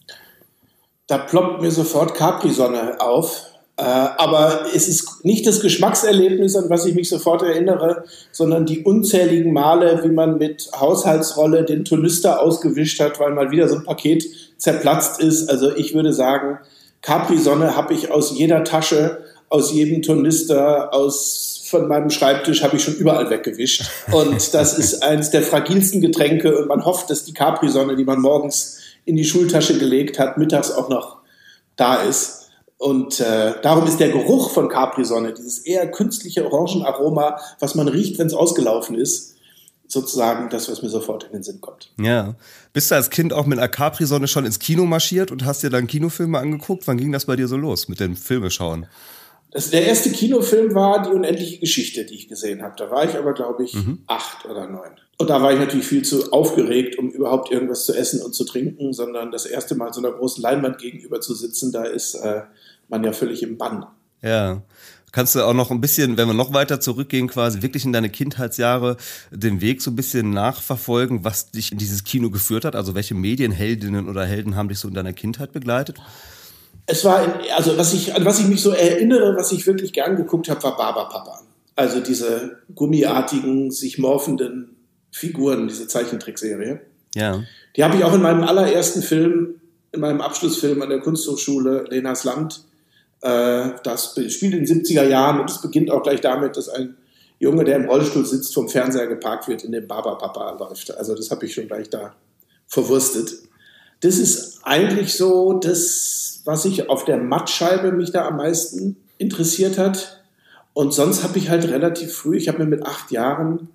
Da 1.07 1.19
ploppt 1.19 1.61
mir 1.61 1.71
sofort 1.71 2.15
Capri-Sonne 2.15 3.01
auf. 3.01 3.52
Äh, 3.77 3.83
aber 3.83 4.67
es 4.75 4.87
ist 4.87 5.25
nicht 5.25 5.47
das 5.47 5.61
Geschmackserlebnis, 5.61 6.57
an 6.57 6.69
was 6.69 6.85
ich 6.85 6.95
mich 6.95 7.09
sofort 7.09 7.43
erinnere, 7.43 8.05
sondern 8.31 8.67
die 8.67 8.85
unzähligen 8.85 9.53
Male, 9.53 10.03
wie 10.05 10.13
man 10.13 10.39
mit 10.39 10.71
Haushaltsrolle 10.79 11.65
den 11.65 11.85
Tornister 11.85 12.43
ausgewischt 12.43 13.01
hat, 13.01 13.19
weil 13.19 13.33
mal 13.33 13.51
wieder 13.51 13.69
so 13.69 13.77
ein 13.77 13.85
Paket 13.85 14.25
zerplatzt 14.59 15.21
ist. 15.21 15.49
Also 15.49 15.75
ich 15.75 15.95
würde 15.95 16.13
sagen, 16.13 16.59
Capri-Sonne 17.01 17.77
habe 17.77 17.95
ich 17.95 18.11
aus 18.11 18.37
jeder 18.37 18.63
Tasche, 18.63 19.25
aus 19.49 19.73
jedem 19.73 20.03
Tornister, 20.03 20.95
aus 20.95 21.53
von 21.73 21.89
meinem 21.89 22.11
Schreibtisch 22.11 22.63
habe 22.63 22.77
ich 22.77 22.85
schon 22.85 22.97
überall 22.97 23.31
weggewischt. 23.31 23.85
Und 24.13 24.53
das 24.53 24.79
ist 24.79 25.03
eines 25.03 25.31
der 25.31 25.41
fragilsten 25.43 26.03
Getränke 26.03 26.59
und 26.59 26.69
man 26.69 26.85
hofft, 26.85 27.09
dass 27.09 27.25
die 27.25 27.33
Capri-Sonne, 27.33 27.97
die 27.97 28.05
man 28.05 28.21
morgens 28.21 28.79
in 29.07 29.17
die 29.17 29.25
Schultasche 29.25 29.79
gelegt 29.79 30.19
hat, 30.19 30.37
mittags 30.37 30.71
auch 30.71 30.91
noch 30.91 31.17
da 31.77 32.03
ist. 32.03 32.42
Und 32.83 33.21
äh, 33.21 33.55
darum 33.63 33.87
ist 33.87 34.01
der 34.01 34.09
Geruch 34.09 34.51
von 34.51 34.69
Capri-Sonne, 34.69 35.33
dieses 35.35 35.61
eher 35.61 35.89
künstliche 35.89 36.45
Orangenaroma, 36.45 37.39
was 37.61 37.77
man 37.77 37.87
riecht, 37.87 38.19
wenn 38.19 38.27
es 38.27 38.35
ausgelaufen 38.35 38.97
ist, 38.97 39.37
sozusagen 39.87 40.51
das, 40.51 40.69
was 40.69 40.83
mir 40.83 40.89
sofort 40.89 41.23
in 41.23 41.31
den 41.31 41.45
Sinn 41.45 41.61
kommt. 41.61 41.93
Ja. 42.01 42.35
Bist 42.73 42.91
du 42.91 42.97
als 42.97 43.11
Kind 43.11 43.33
auch 43.33 43.47
mit 43.47 43.61
einer 43.61 43.69
Capri-Sonne 43.69 44.27
schon 44.27 44.45
ins 44.45 44.59
Kino 44.59 44.85
marschiert 44.85 45.31
und 45.31 45.45
hast 45.45 45.63
dir 45.63 45.71
dann 45.71 45.87
Kinofilme 45.87 46.41
angeguckt? 46.41 46.89
Wann 46.89 46.97
ging 46.97 47.13
das 47.13 47.27
bei 47.27 47.37
dir 47.37 47.47
so 47.47 47.57
los 47.57 47.87
mit 47.87 48.01
dem 48.01 48.17
Filmeschauen? 48.17 48.87
Das, 49.53 49.71
der 49.71 49.87
erste 49.87 50.11
Kinofilm 50.11 50.75
war 50.75 51.03
die 51.03 51.11
unendliche 51.11 51.61
Geschichte, 51.61 52.05
die 52.05 52.15
ich 52.15 52.27
gesehen 52.27 52.63
habe. 52.63 52.75
Da 52.77 52.91
war 52.91 53.05
ich 53.05 53.17
aber, 53.17 53.33
glaube 53.33 53.63
ich, 53.63 53.75
mhm. 53.75 54.03
acht 54.09 54.45
oder 54.45 54.67
neun. 54.67 54.91
Und 55.19 55.31
da 55.31 55.41
war 55.41 55.53
ich 55.53 55.59
natürlich 55.61 55.87
viel 55.87 56.03
zu 56.03 56.33
aufgeregt, 56.33 56.99
um 56.99 57.11
überhaupt 57.11 57.53
irgendwas 57.53 57.85
zu 57.85 57.95
essen 57.95 58.23
und 58.23 58.35
zu 58.35 58.45
trinken, 58.45 58.93
sondern 58.93 59.31
das 59.31 59.47
erste 59.47 59.77
Mal 59.77 59.93
so 59.93 60.01
einer 60.01 60.11
großen 60.11 60.43
Leinwand 60.43 60.79
gegenüber 60.79 61.21
zu 61.21 61.35
sitzen, 61.35 61.71
da 61.71 61.85
ist 61.85 62.15
äh, 62.15 62.43
man 62.93 63.03
ja 63.03 63.13
völlig 63.13 63.43
im 63.43 63.59
Bann. 63.59 63.85
Ja. 64.23 64.63
Kannst 65.11 65.35
du 65.35 65.43
auch 65.43 65.53
noch 65.53 65.71
ein 65.71 65.81
bisschen, 65.81 66.17
wenn 66.17 66.27
wir 66.27 66.35
noch 66.35 66.55
weiter 66.55 66.81
zurückgehen, 66.81 67.29
quasi 67.29 67.61
wirklich 67.61 67.85
in 67.85 67.93
deine 67.93 68.09
Kindheitsjahre, 68.09 68.97
den 69.31 69.61
Weg 69.61 69.83
so 69.83 69.91
ein 69.91 69.97
bisschen 69.97 70.31
nachverfolgen, 70.31 71.23
was 71.23 71.51
dich 71.51 71.73
in 71.73 71.77
dieses 71.77 72.05
Kino 72.05 72.31
geführt 72.31 72.65
hat? 72.65 72.77
Also 72.77 72.95
welche 72.95 73.15
Medienheldinnen 73.15 74.09
oder 74.09 74.25
Helden 74.25 74.57
haben 74.57 74.69
dich 74.69 74.79
so 74.79 74.89
in 74.89 74.95
deiner 74.95 75.13
Kindheit 75.13 75.53
begleitet? 75.53 75.99
Es 76.87 77.05
war, 77.05 77.25
in, 77.25 77.31
also 77.55 77.77
was 77.77 77.93
ich, 77.93 78.15
an 78.15 78.25
was 78.25 78.41
ich 78.41 78.47
mich 78.47 78.63
so 78.63 78.71
erinnere, 78.71 79.37
was 79.37 79.53
ich 79.53 79.67
wirklich 79.67 79.93
gern 79.93 80.17
geguckt 80.17 80.49
habe, 80.49 80.63
war 80.63 80.77
Barbapapa. 80.79 81.43
Also 81.77 82.01
diese 82.01 82.59
gummiartigen, 82.75 83.71
sich 83.71 83.99
morphenden 83.99 84.77
Figuren, 85.11 85.69
diese 85.69 85.89
Zeichentrickserie. 85.89 86.81
Ja. 87.15 87.43
Die 87.77 87.85
habe 87.85 87.97
ich 87.97 88.05
auch 88.05 88.15
in 88.15 88.23
meinem 88.23 88.45
allerersten 88.45 89.03
Film, 89.03 89.57
in 89.93 90.01
meinem 90.01 90.23
Abschlussfilm 90.23 90.81
an 90.81 90.89
der 90.89 91.01
Kunsthochschule 91.01 91.85
Lenas 91.91 92.25
Land 92.25 92.65
das 93.23 94.15
spielt 94.29 94.55
in 94.55 94.65
den 94.65 94.83
70er 94.83 95.05
Jahren 95.05 95.41
und 95.41 95.51
es 95.51 95.63
beginnt 95.63 95.91
auch 95.91 96.03
gleich 96.03 96.21
damit, 96.21 96.57
dass 96.57 96.69
ein 96.69 96.97
Junge, 97.39 97.65
der 97.65 97.77
im 97.77 97.89
Rollstuhl 97.89 98.27
sitzt, 98.27 98.55
vom 98.55 98.69
Fernseher 98.69 99.07
geparkt 99.07 99.49
wird, 99.49 99.65
in 99.65 99.73
dem 99.73 99.87
Baba-Papa 99.87 100.59
läuft. 100.59 100.97
Also 100.97 101.15
das 101.15 101.31
habe 101.31 101.47
ich 101.47 101.55
schon 101.55 101.67
gleich 101.67 101.91
da 101.91 102.15
verwurstet. 102.67 103.33
Das 104.01 104.19
ist 104.19 104.61
eigentlich 104.63 105.15
so 105.15 105.53
das, 105.55 106.43
was 106.45 106.65
ich 106.65 106.89
auf 106.89 107.05
der 107.05 107.19
Mattscheibe 107.19 107.93
mich 107.93 108.11
da 108.11 108.27
am 108.27 108.37
meisten 108.37 108.97
interessiert 109.19 109.79
hat. 109.79 110.23
Und 110.73 110.95
sonst 110.95 111.23
habe 111.23 111.39
ich 111.39 111.51
halt 111.51 111.69
relativ 111.69 112.15
früh, 112.15 112.37
ich 112.37 112.49
habe 112.49 112.59
mir 112.59 112.67
mit 112.67 112.87
acht 112.87 113.11
Jahren 113.11 113.69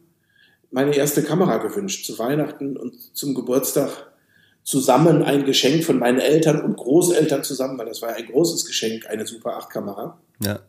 meine 0.72 0.96
erste 0.96 1.24
Kamera 1.24 1.58
gewünscht, 1.58 2.06
zu 2.06 2.20
Weihnachten 2.20 2.76
und 2.76 2.96
zum 3.16 3.36
Geburtstag 3.36 4.08
zusammen 4.68 5.24
ein 5.24 5.46
Geschenk 5.46 5.86
von 5.86 5.98
meinen 5.98 6.20
Eltern 6.20 6.62
und 6.62 6.76
Großeltern 6.76 7.42
zusammen, 7.42 7.80
weil 7.80 7.86
das 7.86 8.02
war 8.02 8.10
ein 8.10 8.26
großes 8.26 8.66
Geschenk, 8.66 9.08
eine 9.10 9.26
Super 9.26 9.58
8-Kamera. 9.58 10.20
Ja. 10.44 10.60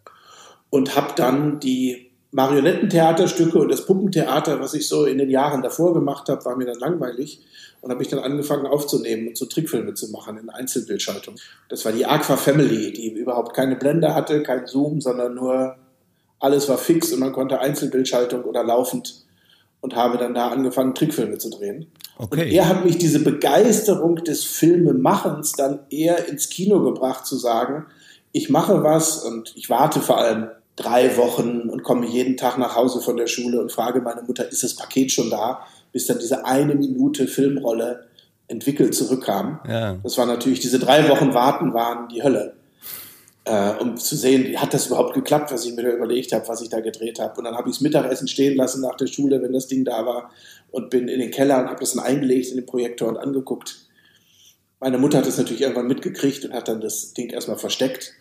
Und 0.70 0.94
habe 0.94 1.14
dann 1.16 1.58
die 1.58 2.12
Marionettentheaterstücke 2.30 3.58
und 3.58 3.70
das 3.70 3.86
Puppentheater, 3.86 4.60
was 4.60 4.74
ich 4.74 4.86
so 4.86 5.04
in 5.04 5.18
den 5.18 5.30
Jahren 5.30 5.62
davor 5.62 5.94
gemacht 5.94 6.28
habe, 6.28 6.44
war 6.44 6.54
mir 6.54 6.66
dann 6.66 6.78
langweilig 6.78 7.40
und 7.80 7.90
habe 7.90 8.00
ich 8.00 8.08
dann 8.08 8.20
angefangen 8.20 8.66
aufzunehmen 8.66 9.26
und 9.26 9.36
so 9.36 9.46
Trickfilme 9.46 9.94
zu 9.94 10.12
machen 10.12 10.38
in 10.38 10.48
Einzelbildschaltung. 10.48 11.34
Das 11.68 11.84
war 11.84 11.90
die 11.90 12.06
Aqua 12.06 12.36
Family, 12.36 12.92
die 12.92 13.08
überhaupt 13.10 13.52
keine 13.52 13.74
Blende 13.74 14.14
hatte, 14.14 14.44
kein 14.44 14.66
Zoom, 14.66 15.00
sondern 15.00 15.34
nur 15.34 15.74
alles 16.38 16.68
war 16.68 16.78
fix 16.78 17.12
und 17.12 17.18
man 17.18 17.32
konnte 17.32 17.58
Einzelbildschaltung 17.58 18.44
oder 18.44 18.62
laufend 18.62 19.26
und 19.80 19.94
habe 19.94 20.18
dann 20.18 20.34
da 20.34 20.48
angefangen, 20.48 20.94
Trickfilme 20.94 21.38
zu 21.38 21.50
drehen. 21.50 21.86
Okay. 22.18 22.42
Und 22.42 22.52
er 22.52 22.68
hat 22.68 22.84
mich 22.84 22.98
diese 22.98 23.20
Begeisterung 23.20 24.16
des 24.16 24.44
Filmemachens 24.44 25.52
dann 25.52 25.80
eher 25.90 26.28
ins 26.28 26.48
Kino 26.48 26.82
gebracht, 26.82 27.26
zu 27.26 27.36
sagen, 27.36 27.86
ich 28.32 28.50
mache 28.50 28.82
was 28.82 29.24
und 29.24 29.52
ich 29.56 29.70
warte 29.70 30.00
vor 30.00 30.18
allem 30.18 30.48
drei 30.76 31.16
Wochen 31.16 31.68
und 31.70 31.82
komme 31.82 32.06
jeden 32.06 32.36
Tag 32.36 32.58
nach 32.58 32.76
Hause 32.76 33.00
von 33.00 33.16
der 33.16 33.26
Schule 33.26 33.60
und 33.60 33.72
frage 33.72 34.00
meine 34.00 34.22
Mutter, 34.22 34.50
ist 34.50 34.62
das 34.62 34.74
Paket 34.74 35.10
schon 35.10 35.30
da? 35.30 35.60
Bis 35.92 36.06
dann 36.06 36.18
diese 36.18 36.44
eine 36.44 36.74
Minute 36.74 37.26
Filmrolle 37.26 38.04
entwickelt 38.48 38.94
zurückkam. 38.94 39.60
Ja. 39.68 39.98
Das 40.02 40.18
war 40.18 40.26
natürlich, 40.26 40.60
diese 40.60 40.78
drei 40.78 41.08
Wochen 41.08 41.34
Warten 41.34 41.74
waren 41.74 42.08
die 42.08 42.22
Hölle 42.22 42.54
äh, 43.48 43.74
um 43.80 43.96
zu 43.96 44.16
sehen, 44.16 44.60
hat 44.60 44.74
das 44.74 44.86
überhaupt 44.86 45.14
geklappt, 45.14 45.50
was 45.50 45.64
ich 45.64 45.74
mir 45.74 45.82
da 45.82 45.90
überlegt 45.90 46.32
habe, 46.32 46.46
was 46.48 46.60
ich 46.60 46.68
da 46.68 46.80
gedreht 46.80 47.18
habe. 47.18 47.38
Und 47.38 47.44
dann 47.44 47.56
habe 47.56 47.68
ich 47.68 47.76
das 47.76 47.80
Mittagessen 47.80 48.28
stehen 48.28 48.56
lassen 48.56 48.82
nach 48.82 48.96
der 48.96 49.06
Schule, 49.06 49.42
wenn 49.42 49.52
das 49.52 49.66
Ding 49.66 49.84
da 49.84 50.04
war, 50.04 50.30
und 50.70 50.90
bin 50.90 51.08
in 51.08 51.18
den 51.18 51.30
Keller 51.30 51.60
und 51.60 51.68
habe 51.68 51.80
das 51.80 51.92
dann 51.92 52.04
eingelegt 52.04 52.50
in 52.50 52.56
den 52.56 52.66
Projektor 52.66 53.08
und 53.08 53.16
angeguckt. 53.16 53.86
Meine 54.80 54.98
Mutter 54.98 55.18
hat 55.18 55.26
das 55.26 55.38
natürlich 55.38 55.62
irgendwann 55.62 55.88
mitgekriegt 55.88 56.44
und 56.44 56.52
hat 56.52 56.68
dann 56.68 56.80
das 56.80 57.14
Ding 57.14 57.30
erstmal 57.30 57.58
versteckt, 57.58 58.12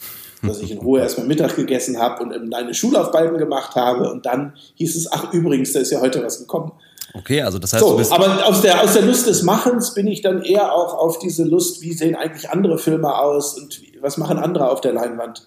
dass 0.42 0.62
ich 0.62 0.72
in 0.72 0.80
Ruhe 0.80 1.02
erstmal 1.02 1.28
Mittag 1.28 1.56
gegessen 1.56 2.00
habe 2.00 2.24
und 2.24 2.54
eine 2.54 2.74
Schulaufgaben 2.74 3.38
gemacht 3.38 3.76
habe. 3.76 4.10
Und 4.12 4.26
dann 4.26 4.56
hieß 4.76 4.96
es, 4.96 5.12
ach 5.12 5.34
übrigens, 5.34 5.74
da 5.74 5.82
ist 5.82 5.92
ja 5.92 6.00
heute 6.00 6.24
was 6.24 6.40
gekommen. 6.40 6.72
Okay, 7.14 7.42
also 7.42 7.58
das 7.58 7.74
heißt, 7.74 7.84
so, 7.84 8.00
aber 8.12 8.46
aus 8.46 8.62
der, 8.62 8.82
aus 8.82 8.94
der 8.94 9.02
Lust 9.04 9.28
des 9.28 9.42
Machens 9.42 9.94
bin 9.94 10.08
ich 10.08 10.22
dann 10.22 10.42
eher 10.42 10.74
auch 10.74 10.94
auf 10.94 11.20
diese 11.20 11.44
Lust, 11.44 11.82
wie 11.82 11.94
sehen 11.94 12.16
eigentlich 12.16 12.50
andere 12.50 12.78
Filme 12.78 13.18
aus 13.18 13.58
und 13.58 13.82
was 14.02 14.18
machen 14.18 14.38
andere 14.38 14.70
auf 14.70 14.82
der 14.82 14.94
Leinwand, 14.94 15.46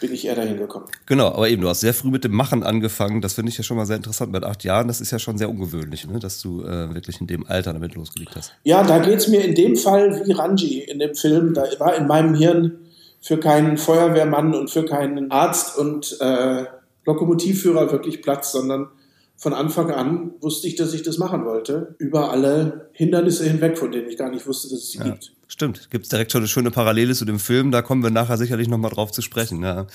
bin 0.00 0.12
ich 0.12 0.26
eher 0.26 0.34
dahin 0.34 0.58
gekommen. 0.58 0.86
Genau, 1.06 1.28
aber 1.28 1.48
eben, 1.48 1.62
du 1.62 1.68
hast 1.68 1.80
sehr 1.80 1.94
früh 1.94 2.10
mit 2.10 2.24
dem 2.24 2.32
Machen 2.32 2.62
angefangen. 2.62 3.20
Das 3.20 3.34
finde 3.34 3.50
ich 3.50 3.58
ja 3.58 3.64
schon 3.64 3.76
mal 3.76 3.86
sehr 3.86 3.96
interessant. 3.96 4.30
Mit 4.32 4.44
acht 4.44 4.64
Jahren, 4.64 4.88
das 4.88 5.00
ist 5.00 5.10
ja 5.10 5.18
schon 5.18 5.38
sehr 5.38 5.48
ungewöhnlich, 5.48 6.06
ne? 6.06 6.18
dass 6.18 6.40
du 6.40 6.62
äh, 6.62 6.94
wirklich 6.94 7.20
in 7.20 7.26
dem 7.26 7.46
Alter 7.46 7.72
damit 7.72 7.94
losgelegt 7.94 8.36
hast. 8.36 8.52
Ja, 8.64 8.82
da 8.82 8.98
geht 8.98 9.18
es 9.18 9.28
mir 9.28 9.42
in 9.42 9.54
dem 9.54 9.76
Fall 9.76 10.22
wie 10.26 10.32
Ranji 10.32 10.80
in 10.80 10.98
dem 10.98 11.14
Film. 11.14 11.54
Da 11.54 11.64
war 11.78 11.96
in 11.96 12.06
meinem 12.06 12.34
Hirn 12.34 12.78
für 13.20 13.38
keinen 13.38 13.78
Feuerwehrmann 13.78 14.54
und 14.54 14.70
für 14.70 14.84
keinen 14.84 15.30
Arzt 15.30 15.78
und 15.78 16.16
äh, 16.20 16.64
Lokomotivführer 17.06 17.90
wirklich 17.90 18.22
Platz, 18.22 18.52
sondern 18.52 18.88
von 19.36 19.52
Anfang 19.52 19.90
an 19.90 20.32
wusste 20.40 20.66
ich, 20.66 20.76
dass 20.76 20.94
ich 20.94 21.02
das 21.02 21.18
machen 21.18 21.44
wollte. 21.44 21.94
Über 21.98 22.30
alle 22.30 22.90
Hindernisse 22.92 23.44
hinweg, 23.44 23.76
von 23.78 23.92
denen 23.92 24.08
ich 24.08 24.16
gar 24.16 24.30
nicht 24.30 24.46
wusste, 24.46 24.68
dass 24.70 24.78
es 24.78 24.90
sie 24.92 24.98
Ja. 24.98 25.04
gibt. 25.04 25.32
Stimmt, 25.48 25.90
gibt's 25.92 26.08
direkt 26.08 26.32
schon 26.32 26.40
eine 26.40 26.48
schöne 26.48 26.72
Parallele 26.72 27.14
zu 27.14 27.24
dem 27.24 27.38
Film, 27.38 27.70
da 27.70 27.80
kommen 27.80 28.02
wir 28.02 28.10
nachher 28.10 28.36
sicherlich 28.36 28.66
nochmal 28.66 28.90
drauf 28.90 29.12
zu 29.12 29.22
sprechen. 29.22 29.62
Ja. 29.62 29.86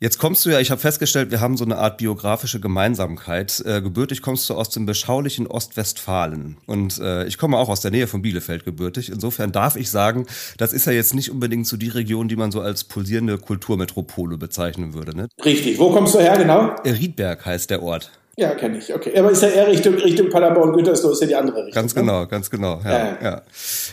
Jetzt 0.00 0.18
kommst 0.18 0.44
du 0.44 0.50
ja, 0.50 0.58
ich 0.58 0.72
habe 0.72 0.80
festgestellt, 0.80 1.30
wir 1.30 1.40
haben 1.40 1.56
so 1.56 1.64
eine 1.64 1.78
Art 1.78 1.98
biografische 1.98 2.58
Gemeinsamkeit. 2.58 3.62
Äh, 3.64 3.82
gebürtig 3.82 4.20
kommst 4.20 4.50
du 4.50 4.54
aus 4.54 4.68
dem 4.70 4.84
beschaulichen 4.84 5.46
Ostwestfalen 5.46 6.56
und 6.66 6.98
äh, 6.98 7.24
ich 7.26 7.38
komme 7.38 7.56
auch 7.56 7.68
aus 7.68 7.80
der 7.82 7.92
Nähe 7.92 8.08
von 8.08 8.20
Bielefeld 8.20 8.64
gebürtig. 8.64 9.08
Insofern 9.10 9.52
darf 9.52 9.76
ich 9.76 9.90
sagen, 9.92 10.26
das 10.58 10.72
ist 10.72 10.86
ja 10.86 10.92
jetzt 10.92 11.14
nicht 11.14 11.30
unbedingt 11.30 11.68
so 11.68 11.76
die 11.76 11.88
Region, 11.88 12.26
die 12.26 12.36
man 12.36 12.50
so 12.50 12.60
als 12.60 12.82
pulsierende 12.82 13.38
Kulturmetropole 13.38 14.36
bezeichnen 14.38 14.92
würde. 14.92 15.16
Ne? 15.16 15.28
Richtig. 15.44 15.78
Wo 15.78 15.92
kommst 15.92 16.14
du 16.14 16.18
her, 16.18 16.36
genau? 16.36 16.74
Riedberg 16.84 17.46
heißt 17.46 17.70
der 17.70 17.82
Ort. 17.82 18.10
Ja, 18.38 18.54
kenne 18.54 18.76
ich. 18.76 18.94
Okay. 18.94 19.18
Aber 19.18 19.30
ist 19.30 19.42
ja 19.42 19.48
eher 19.48 19.66
Richtung, 19.66 19.94
Richtung 19.94 20.28
Paderborn, 20.28 20.74
Gütersloh, 20.74 21.10
ist 21.10 21.22
ja 21.22 21.26
die 21.26 21.36
andere 21.36 21.64
Richtung. 21.64 21.82
Ganz 21.82 21.94
ne? 21.94 22.02
genau, 22.02 22.26
ganz 22.26 22.50
genau. 22.50 22.80
Ja, 22.84 22.90
Ja. 22.90 23.18
ja. 23.22 23.42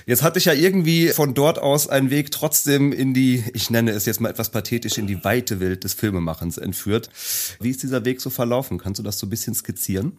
Jetzt 0.06 0.22
hatte 0.22 0.38
ich 0.38 0.46
ja 0.46 0.54
irgendwie 0.54 1.10
von 1.10 1.34
dort 1.34 1.60
aus 1.60 1.88
einen 1.88 2.10
Weg 2.10 2.30
trotzdem 2.32 2.92
in 2.92 3.14
die, 3.14 3.46
ich 3.54 3.70
nenne 3.70 3.92
es 3.92 4.06
jetzt 4.06 4.20
mal 4.20 4.30
etwas 4.30 4.50
pathetisch, 4.50 4.98
in 4.98 5.08
die 5.08 5.24
weite 5.24 5.62
Welt 5.62 5.86
des 5.86 5.94
Filmemachens 5.94 6.58
entführt. 6.58 7.10
Wie 7.62 7.70
ist 7.70 7.84
dieser 7.84 8.04
Weg 8.04 8.20
so 8.20 8.30
verlaufen? 8.30 8.78
Kannst 8.78 9.00
du 9.00 9.04
das 9.04 9.18
so 9.18 9.28
ein 9.28 9.30
bisschen 9.30 9.56
skizzieren? 9.56 10.18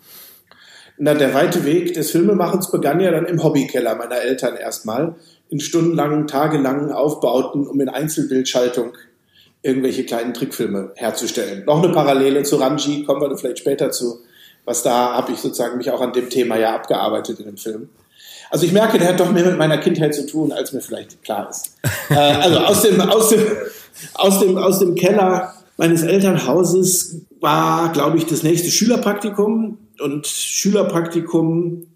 Na, 0.97 1.12
der 1.12 1.35
weite 1.35 1.66
Weg 1.66 1.93
des 1.93 2.11
Filmemachens 2.11 2.71
begann 2.71 3.00
ja 3.00 3.11
dann 3.11 3.26
im 3.26 3.43
Hobbykeller 3.43 3.95
meiner 3.97 4.23
Eltern 4.23 4.57
erstmal. 4.57 5.16
In 5.50 5.61
stundenlangen, 5.61 6.26
tagelangen 6.26 6.93
Aufbauten, 6.93 7.66
um 7.66 7.78
in 7.78 7.90
Einzelbildschaltung 7.90 8.93
irgendwelche 9.64 10.04
kleinen 10.04 10.35
Trickfilme 10.35 10.92
herzustellen. 10.94 11.64
Noch 11.64 11.83
eine 11.83 11.92
Parallele 11.92 12.42
zu 12.42 12.56
Ranji, 12.56 13.02
kommen 13.04 13.23
wir 13.23 13.28
dann 13.28 13.38
vielleicht 13.38 13.59
später 13.59 13.90
zu. 13.90 14.21
Was 14.66 14.83
da 14.83 15.14
habe 15.14 15.33
ich 15.33 15.38
sozusagen 15.38 15.78
mich 15.78 15.90
auch 15.90 16.00
an 16.00 16.12
dem 16.12 16.28
Thema 16.28 16.56
ja 16.59 16.75
abgearbeitet 16.75 17.40
in 17.40 17.47
dem 17.47 17.56
Film. 17.56 17.88
Also 18.50 18.66
ich 18.66 18.73
merke, 18.73 18.99
der 18.99 19.09
hat 19.09 19.21
doch 19.21 19.33
mehr 19.33 19.44
mit 19.44 19.59
meiner 19.59 19.78
Kindheit 19.78 20.14
zu 20.14 20.26
tun, 20.26 20.52
als 20.52 20.73
mir 20.73 20.80
vielleicht 20.80 21.23
klar 21.25 21.49
ist. 21.50 21.76
äh, 22.11 22.14
also 22.14 22.59
aus 22.59 22.83
dem, 22.83 23.00
aus 23.00 23.28
dem, 23.30 23.40
aus 24.14 24.40
dem, 24.40 24.59
aus 24.59 24.78
dem 24.80 24.94
Keller 24.94 25.54
meines 25.78 26.02
Elternhauses 26.02 27.23
war, 27.40 27.90
glaube 27.92 28.18
ich, 28.18 28.26
das 28.26 28.42
nächste 28.42 28.71
Schülerpraktikum. 28.71 29.78
Und 29.99 30.26
Schülerpraktikum 30.26 31.87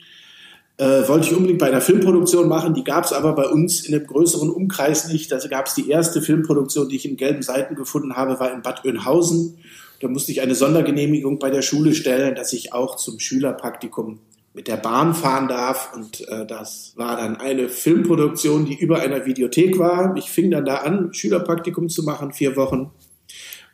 äh, 0.78 1.08
wollte 1.08 1.26
ich 1.26 1.34
unbedingt 1.34 1.58
bei 1.58 1.66
einer 1.66 1.80
Filmproduktion 1.80 2.48
machen. 2.48 2.72
Die 2.72 2.84
gab 2.84 3.04
es 3.04 3.12
aber 3.12 3.34
bei 3.34 3.48
uns 3.48 3.84
in 3.84 3.94
einem 3.94 4.06
größeren 4.06 4.48
Umkreis 4.48 5.08
nicht. 5.08 5.32
Also 5.32 5.48
gab 5.48 5.66
es 5.66 5.74
die 5.74 5.90
erste 5.90 6.22
Filmproduktion, 6.22 6.88
die 6.88 6.96
ich 6.96 7.08
in 7.08 7.16
gelben 7.16 7.42
Seiten 7.42 7.74
gefunden 7.74 8.14
habe, 8.14 8.38
war 8.40 8.52
in 8.52 8.62
Bad 8.62 8.84
Oeynhausen. 8.84 9.58
Da 10.00 10.08
musste 10.08 10.30
ich 10.30 10.40
eine 10.40 10.54
Sondergenehmigung 10.54 11.40
bei 11.40 11.50
der 11.50 11.62
Schule 11.62 11.94
stellen, 11.94 12.36
dass 12.36 12.52
ich 12.52 12.72
auch 12.72 12.96
zum 12.96 13.18
Schülerpraktikum 13.18 14.20
mit 14.54 14.68
der 14.68 14.76
Bahn 14.76 15.14
fahren 15.14 15.48
darf. 15.48 15.92
Und 15.94 16.26
äh, 16.28 16.46
das 16.46 16.92
war 16.94 17.16
dann 17.16 17.36
eine 17.36 17.68
Filmproduktion, 17.68 18.64
die 18.64 18.78
über 18.78 19.00
einer 19.00 19.26
Videothek 19.26 19.80
war. 19.80 20.16
Ich 20.16 20.30
fing 20.30 20.52
dann 20.52 20.64
da 20.64 20.76
an, 20.76 21.12
Schülerpraktikum 21.12 21.88
zu 21.88 22.04
machen, 22.04 22.32
vier 22.32 22.54
Wochen. 22.54 22.92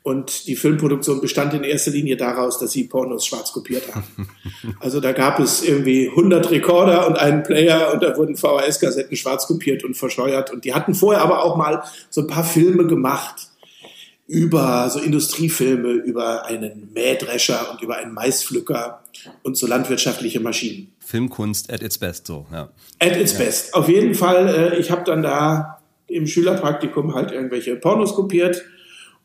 Und 0.05 0.49
die 0.49 0.55
Filmproduktion 0.55 1.23
bestand 1.23 1.55
in 1.55 1.65
erster 1.65 1.91
Linie 1.91 2.19
daraus, 2.19 2.59
dass 2.59 2.73
sie 2.73 2.85
Pornos 2.85 3.25
schwarz 3.25 3.53
kopiert 3.53 3.95
haben. 3.95 4.29
Also 4.81 5.01
da 5.01 5.13
gab 5.13 5.41
es 5.41 5.63
irgendwie 5.63 6.09
100 6.11 6.51
Rekorder 6.51 7.07
und 7.07 7.19
einen 7.19 7.43
Player 7.43 7.93
und 7.93 8.03
da 8.03 8.15
wurden 8.17 8.37
VHS-Kassetten 8.37 9.17
schwarz 9.17 9.47
kopiert 9.47 9.83
und 9.83 9.95
verscheuert. 9.97 10.51
Und 10.51 10.65
die 10.65 10.75
hatten 10.75 10.95
vorher 10.95 11.23
aber 11.23 11.43
auch 11.43 11.57
mal 11.57 11.85
so 12.11 12.21
ein 12.23 12.27
paar 12.27 12.45
Filme 12.45 12.87
gemacht 12.87 13.49
über 14.27 14.91
so 14.91 15.01
Industriefilme, 15.01 15.93
über 15.93 16.45
einen 16.45 16.91
Mähdrescher 16.93 17.71
und 17.71 17.81
über 17.81 17.97
einen 17.97 18.13
Maispflücker 18.13 19.03
und 19.43 19.57
so 19.57 19.67
landwirtschaftliche 19.67 20.41
Maschinen. 20.41 20.93
Filmkunst 20.99 21.73
at 21.73 21.83
its 21.83 21.97
best, 21.97 22.27
so, 22.27 22.47
ja. 22.53 22.69
At 22.99 23.17
its 23.17 23.39
best. 23.39 23.73
Auf 23.75 23.89
jeden 23.89 24.15
Fall, 24.15 24.49
äh, 24.49 24.79
ich 24.79 24.91
habe 24.91 25.05
dann 25.05 25.23
da 25.23 25.81
im 26.09 26.27
Schülerpraktikum 26.27 27.15
halt 27.15 27.33
irgendwelche 27.33 27.77
Pornos 27.77 28.15
kopiert 28.15 28.63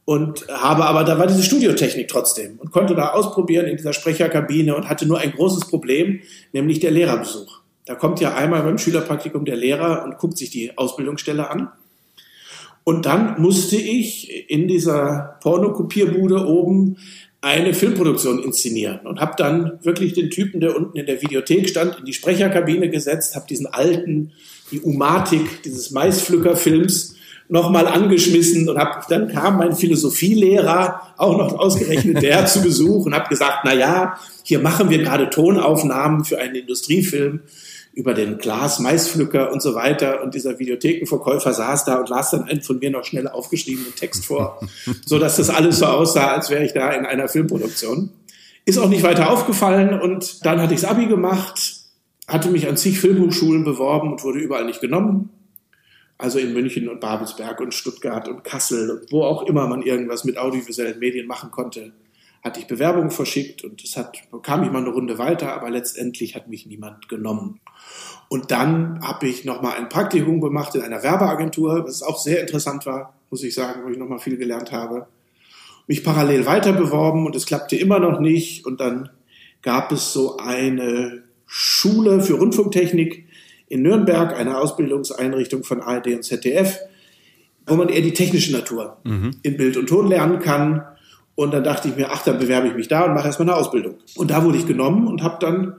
und 0.09 0.47
habe 0.47 0.85
aber, 0.85 1.03
da 1.03 1.19
war 1.19 1.27
diese 1.27 1.43
Studiotechnik 1.43 2.07
trotzdem 2.07 2.57
und 2.57 2.71
konnte 2.71 2.95
da 2.95 3.09
ausprobieren 3.09 3.67
in 3.67 3.77
dieser 3.77 3.93
Sprecherkabine 3.93 4.75
und 4.75 4.89
hatte 4.89 5.05
nur 5.05 5.19
ein 5.19 5.31
großes 5.33 5.67
Problem, 5.67 6.21
nämlich 6.51 6.79
der 6.79 6.89
Lehrerbesuch. 6.89 7.59
Da 7.85 7.93
kommt 7.93 8.19
ja 8.19 8.33
einmal 8.33 8.63
beim 8.63 8.79
Schülerpraktikum 8.79 9.45
der 9.45 9.55
Lehrer 9.55 10.03
und 10.03 10.17
guckt 10.17 10.39
sich 10.39 10.49
die 10.49 10.75
Ausbildungsstelle 10.75 11.47
an. 11.47 11.69
Und 12.83 13.05
dann 13.05 13.39
musste 13.39 13.75
ich 13.75 14.49
in 14.49 14.67
dieser 14.67 15.37
Pornokopierbude 15.43 16.43
oben 16.43 16.97
eine 17.41 17.75
Filmproduktion 17.75 18.41
inszenieren 18.41 19.01
und 19.05 19.21
habe 19.21 19.33
dann 19.37 19.77
wirklich 19.83 20.13
den 20.13 20.31
Typen, 20.31 20.59
der 20.59 20.75
unten 20.75 20.97
in 20.97 21.05
der 21.05 21.21
Videothek 21.21 21.69
stand, 21.69 21.99
in 21.99 22.05
die 22.05 22.13
Sprecherkabine 22.13 22.89
gesetzt, 22.89 23.35
habe 23.35 23.45
diesen 23.47 23.67
alten, 23.67 24.31
die 24.71 24.79
Umatik 24.79 25.61
dieses 25.61 25.91
Maispflückerfilms 25.91 27.18
nochmal 27.49 27.87
angeschmissen 27.87 28.69
und 28.69 28.77
hab, 28.77 29.07
dann 29.07 29.27
kam 29.27 29.57
mein 29.57 29.75
Philosophielehrer, 29.75 31.01
auch 31.17 31.37
noch 31.37 31.57
ausgerechnet 31.57 32.21
der 32.21 32.45
zu 32.45 32.61
Besuch 32.61 33.07
und 33.07 33.15
habe 33.15 33.27
gesagt, 33.27 33.59
na 33.63 33.73
ja, 33.73 34.19
hier 34.43 34.59
machen 34.59 34.89
wir 34.89 34.99
gerade 34.99 35.29
Tonaufnahmen 35.29 36.23
für 36.23 36.37
einen 36.37 36.55
Industriefilm 36.55 37.41
über 37.93 38.13
den 38.13 38.37
Glas 38.37 38.79
Maispflücker 38.79 39.51
und 39.51 39.63
so 39.63 39.73
weiter. 39.73 40.23
Und 40.23 40.35
dieser 40.35 40.59
Videothekenverkäufer 40.59 41.53
saß 41.53 41.85
da 41.85 41.95
und 41.95 42.09
las 42.09 42.29
dann 42.29 42.43
einen 42.43 42.61
von 42.61 42.77
mir 42.77 42.91
noch 42.91 43.03
schnell 43.03 43.27
aufgeschriebenen 43.27 43.95
Text 43.95 44.25
vor, 44.25 44.59
so 45.05 45.17
dass 45.17 45.37
das 45.37 45.49
alles 45.49 45.79
so 45.79 45.87
aussah, 45.87 46.27
als 46.27 46.51
wäre 46.51 46.63
ich 46.63 46.73
da 46.73 46.91
in 46.91 47.05
einer 47.05 47.27
Filmproduktion. 47.27 48.11
Ist 48.65 48.77
auch 48.77 48.89
nicht 48.89 49.01
weiter 49.01 49.31
aufgefallen 49.31 49.99
und 49.99 50.45
dann 50.45 50.61
hatte 50.61 50.75
ich 50.75 50.81
das 50.81 50.89
Abi 50.91 51.07
gemacht, 51.07 51.77
hatte 52.27 52.51
mich 52.51 52.67
an 52.67 52.77
zig 52.77 52.99
Filmhochschulen 52.99 53.63
beworben 53.63 54.11
und 54.11 54.23
wurde 54.23 54.37
überall 54.37 54.65
nicht 54.65 54.81
genommen. 54.81 55.31
Also 56.19 56.37
in 56.37 56.53
München 56.53 56.89
und 56.89 56.99
Babelsberg 56.99 57.61
und 57.61 57.73
Stuttgart 57.73 58.27
und 58.27 58.43
Kassel 58.43 58.91
und 58.91 59.11
wo 59.11 59.23
auch 59.23 59.47
immer 59.47 59.67
man 59.67 59.81
irgendwas 59.81 60.25
mit 60.25 60.37
audiovisuellen 60.37 60.99
Medien 60.99 61.25
machen 61.25 61.49
konnte, 61.49 61.93
hatte 62.43 62.59
ich 62.59 62.67
Bewerbungen 62.67 63.09
verschickt 63.09 63.63
und 63.63 63.81
es 63.83 63.95
hat, 63.95 64.17
kam 64.43 64.63
ich 64.63 64.71
mal 64.71 64.79
eine 64.79 64.89
Runde 64.89 65.17
weiter, 65.17 65.53
aber 65.53 65.69
letztendlich 65.69 66.35
hat 66.35 66.49
mich 66.49 66.65
niemand 66.65 67.07
genommen. 67.07 67.61
Und 68.27 68.51
dann 68.51 68.99
habe 69.01 69.27
ich 69.27 69.45
nochmal 69.45 69.77
ein 69.77 69.87
Praktikum 69.87 70.41
gemacht 70.41 70.75
in 70.75 70.81
einer 70.81 71.03
Werbeagentur, 71.03 71.85
was 71.85 72.03
auch 72.03 72.19
sehr 72.19 72.41
interessant 72.41 72.85
war, 72.85 73.13
muss 73.29 73.43
ich 73.43 73.53
sagen, 73.53 73.83
wo 73.85 73.89
ich 73.89 73.97
nochmal 73.97 74.19
viel 74.19 74.37
gelernt 74.37 74.73
habe. 74.73 75.07
Mich 75.87 76.03
parallel 76.03 76.45
weiter 76.45 76.73
beworben 76.73 77.25
und 77.25 77.35
es 77.35 77.45
klappte 77.45 77.77
immer 77.77 77.99
noch 77.99 78.19
nicht. 78.19 78.65
Und 78.65 78.81
dann 78.81 79.09
gab 79.61 79.91
es 79.93 80.13
so 80.13 80.37
eine 80.37 81.23
Schule 81.45 82.21
für 82.21 82.33
Rundfunktechnik 82.33 83.28
in 83.69 83.81
Nürnberg, 83.83 84.35
eine 84.37 84.57
Ausbildungseinrichtung 84.57 85.63
von 85.63 85.81
ARD 85.81 86.07
und 86.07 86.23
ZDF, 86.23 86.77
wo 87.65 87.75
man 87.75 87.89
eher 87.89 88.01
die 88.01 88.13
technische 88.13 88.51
Natur 88.51 88.97
in 89.03 89.57
Bild 89.57 89.77
und 89.77 89.87
Ton 89.87 90.07
lernen 90.09 90.39
kann. 90.39 90.83
Und 91.35 91.53
dann 91.53 91.63
dachte 91.63 91.87
ich 91.87 91.95
mir, 91.95 92.09
ach, 92.11 92.23
dann 92.23 92.37
bewerbe 92.39 92.67
ich 92.67 92.73
mich 92.75 92.87
da 92.89 93.05
und 93.05 93.13
mache 93.13 93.27
erstmal 93.27 93.47
eine 93.47 93.57
Ausbildung. 93.57 93.95
Und 94.15 94.31
da 94.31 94.43
wurde 94.43 94.57
ich 94.57 94.65
genommen 94.67 95.07
und 95.07 95.23
habe 95.23 95.37
dann 95.39 95.75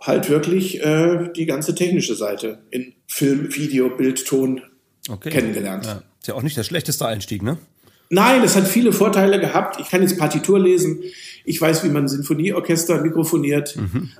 halt 0.00 0.28
wirklich 0.28 0.82
äh, 0.84 1.30
die 1.34 1.46
ganze 1.46 1.74
technische 1.74 2.14
Seite 2.16 2.58
in 2.70 2.92
Film, 3.06 3.54
Video, 3.54 3.88
Bild, 3.88 4.26
Ton 4.26 4.60
Okay. 5.08 5.30
kennengelernt. 5.30 5.86
Ja. 5.86 6.02
Ist 6.20 6.28
ja 6.28 6.34
auch 6.34 6.42
nicht 6.42 6.56
der 6.56 6.62
schlechteste 6.62 7.06
Einstieg, 7.06 7.42
ne? 7.42 7.56
Nein, 8.14 8.42
es 8.42 8.56
hat 8.56 8.68
viele 8.68 8.92
Vorteile 8.92 9.40
gehabt. 9.40 9.80
Ich 9.80 9.88
kann 9.88 10.02
jetzt 10.02 10.18
Partitur 10.18 10.60
lesen. 10.60 11.02
Ich 11.46 11.58
weiß, 11.58 11.82
wie 11.82 11.88
man 11.88 12.08
Sinfonieorchester 12.08 13.00
mikrofoniert. 13.00 13.74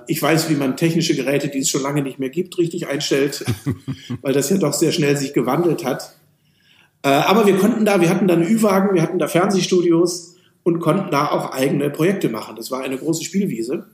Ich 0.07 0.19
weiß, 0.19 0.49
wie 0.49 0.55
man 0.55 0.75
technische 0.75 1.15
Geräte, 1.15 1.47
die 1.47 1.59
es 1.59 1.69
schon 1.69 1.83
lange 1.83 2.01
nicht 2.01 2.17
mehr 2.17 2.31
gibt, 2.31 2.57
richtig 2.57 2.87
einstellt, 2.87 3.45
weil 4.23 4.33
das 4.33 4.49
ja 4.49 4.57
doch 4.57 4.73
sehr 4.73 4.91
schnell 4.91 5.15
sich 5.15 5.33
gewandelt 5.33 5.85
hat. 5.85 6.15
Äh, 7.03 7.09
aber 7.09 7.45
wir 7.45 7.55
konnten 7.57 7.85
da, 7.85 8.01
wir 8.01 8.09
hatten 8.09 8.27
da 8.27 8.33
einen 8.33 8.47
Ü-Wagen, 8.47 8.95
wir 8.95 9.03
hatten 9.03 9.19
da 9.19 9.27
Fernsehstudios 9.27 10.37
und 10.63 10.79
konnten 10.79 11.11
da 11.11 11.27
auch 11.27 11.51
eigene 11.51 11.91
Projekte 11.91 12.29
machen. 12.29 12.55
Das 12.55 12.71
war 12.71 12.81
eine 12.81 12.97
große 12.97 13.23
Spielwiese. 13.23 13.85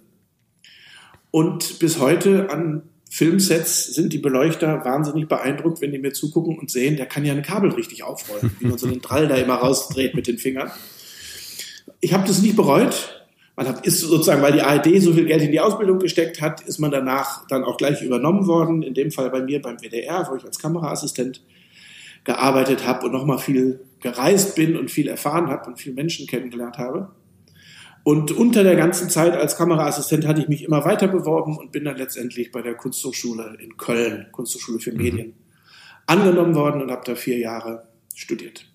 Und 1.29 1.79
bis 1.79 1.99
heute 1.99 2.49
an 2.49 2.83
Filmsets 3.11 3.87
sind 3.87 4.13
die 4.13 4.19
Beleuchter 4.19 4.85
wahnsinnig 4.85 5.27
beeindruckt, 5.27 5.81
wenn 5.81 5.91
die 5.91 5.97
mir 5.97 6.13
zugucken 6.13 6.59
und 6.59 6.69
sehen, 6.69 6.95
der 6.95 7.07
kann 7.07 7.25
ja 7.25 7.33
ein 7.33 7.41
Kabel 7.41 7.71
richtig 7.71 8.03
aufrollen, 8.03 8.51
wie 8.59 8.67
man 8.67 8.77
so 8.77 8.87
einen 8.87 9.01
Drall 9.01 9.27
da 9.27 9.35
immer 9.35 9.55
rausdreht 9.55 10.13
mit 10.13 10.27
den 10.27 10.37
Fingern. 10.37 10.71
Ich 12.01 12.13
habe 12.13 12.27
das 12.27 12.41
nicht 12.41 12.55
bereut. 12.55 13.25
Man 13.55 13.67
hat, 13.67 13.85
ist 13.85 13.99
sozusagen, 13.99 14.41
weil 14.41 14.53
die 14.53 14.61
ARD 14.61 15.01
so 15.01 15.13
viel 15.13 15.25
Geld 15.25 15.41
in 15.41 15.51
die 15.51 15.59
Ausbildung 15.59 15.99
gesteckt 15.99 16.39
hat, 16.39 16.61
ist 16.61 16.79
man 16.79 16.91
danach 16.91 17.45
dann 17.47 17.63
auch 17.63 17.77
gleich 17.77 18.01
übernommen 18.03 18.47
worden. 18.47 18.83
In 18.83 18.93
dem 18.93 19.11
Fall 19.11 19.31
bei 19.31 19.41
mir 19.41 19.61
beim 19.61 19.79
WDR, 19.79 20.27
wo 20.29 20.35
ich 20.35 20.45
als 20.45 20.59
Kameraassistent 20.59 21.41
gearbeitet 22.23 22.85
habe 22.85 23.07
und 23.07 23.11
nochmal 23.11 23.39
viel 23.39 23.81
gereist 24.01 24.55
bin 24.55 24.77
und 24.77 24.91
viel 24.91 25.07
erfahren 25.07 25.47
habe 25.47 25.67
und 25.69 25.79
viele 25.79 25.95
Menschen 25.95 26.27
kennengelernt 26.27 26.77
habe. 26.77 27.09
Und 28.09 28.31
unter 28.31 28.63
der 28.63 28.75
ganzen 28.75 29.07
Zeit 29.07 29.33
als 29.33 29.55
Kameraassistent 29.55 30.25
hatte 30.25 30.41
ich 30.41 30.47
mich 30.47 30.63
immer 30.63 30.83
weiter 30.83 31.07
beworben 31.07 31.59
und 31.59 31.71
bin 31.71 31.85
dann 31.85 31.95
letztendlich 31.95 32.51
bei 32.51 32.63
der 32.63 32.73
Kunsthochschule 32.73 33.55
in 33.61 33.77
Köln, 33.77 34.25
Kunsthochschule 34.31 34.79
für 34.79 34.93
Medien, 34.93 35.35
angenommen 36.07 36.55
worden 36.55 36.81
und 36.81 36.89
habe 36.89 37.03
da 37.05 37.13
vier 37.13 37.37
Jahre 37.37 37.87
studiert. 38.15 38.65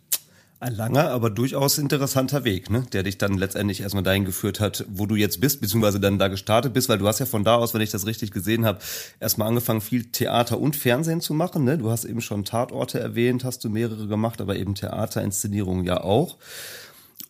Ein 0.61 0.77
langer, 0.77 1.11
aber 1.11 1.31
durchaus 1.31 1.79
interessanter 1.79 2.45
Weg, 2.45 2.71
ne? 2.71 2.87
der 2.93 3.03
dich 3.03 3.19
dann 3.19 3.37
letztendlich 3.37 3.81
erstmal 3.81 4.05
dahin 4.05 4.25
geführt 4.25 4.61
hat, 4.61 4.87
wo 4.89 5.05
du 5.05 5.17
jetzt 5.17 5.41
bist, 5.41 5.61
beziehungsweise 5.61 5.99
dann 5.99 6.21
da 6.21 6.29
gestartet 6.29 6.73
bist, 6.73 6.89
weil 6.89 6.99
du 6.99 7.09
hast 7.09 7.19
ja 7.19 7.27
von 7.27 7.43
da 7.43 7.57
aus, 7.57 7.75
wenn 7.75 7.81
ich 7.81 7.91
das 7.91 8.07
richtig 8.07 8.31
gesehen 8.31 8.65
habe, 8.65 8.79
erstmal 9.19 9.49
angefangen, 9.49 9.81
viel 9.81 10.05
Theater 10.05 10.61
und 10.61 10.77
Fernsehen 10.77 11.21
zu 11.21 11.35
machen. 11.35 11.65
Ne? 11.65 11.77
Du 11.77 11.91
hast 11.91 12.05
eben 12.05 12.21
schon 12.21 12.45
Tatorte 12.45 13.01
erwähnt, 13.01 13.43
hast 13.43 13.65
du 13.65 13.69
mehrere 13.69 14.07
gemacht, 14.07 14.41
aber 14.41 14.55
eben 14.55 14.77
Theaterinszenierungen 14.77 15.85
ja 15.85 16.05
auch 16.05 16.39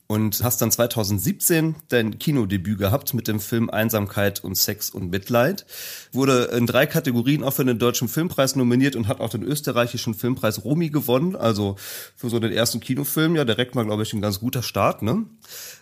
und 0.06 0.44
hast 0.44 0.60
dann 0.60 0.70
2017 0.70 1.76
dein 1.88 2.18
Kinodebüt 2.18 2.78
gehabt 2.78 3.14
mit 3.14 3.26
dem 3.26 3.40
Film 3.40 3.70
Einsamkeit 3.70 4.44
und 4.44 4.56
Sex 4.56 4.90
und 4.90 5.10
Mitleid. 5.10 5.64
Wurde 6.12 6.50
in 6.56 6.66
drei 6.66 6.84
Kategorien 6.86 7.42
auch 7.42 7.54
für 7.54 7.64
den 7.64 7.78
Deutschen 7.78 8.08
Filmpreis 8.08 8.54
nominiert 8.54 8.96
und 8.96 9.08
hat 9.08 9.20
auch 9.20 9.30
den 9.30 9.42
österreichischen 9.42 10.14
Filmpreis 10.14 10.64
Romy 10.64 10.90
gewonnen. 10.90 11.36
Also 11.36 11.76
für 12.16 12.28
so 12.28 12.38
den 12.38 12.52
ersten 12.52 12.80
Kinofilm 12.80 13.34
ja 13.34 13.44
direkt 13.44 13.74
mal, 13.74 13.86
glaube 13.86 14.02
ich, 14.02 14.12
ein 14.12 14.20
ganz 14.20 14.40
guter 14.40 14.62
Start. 14.62 15.00
Ne? 15.00 15.24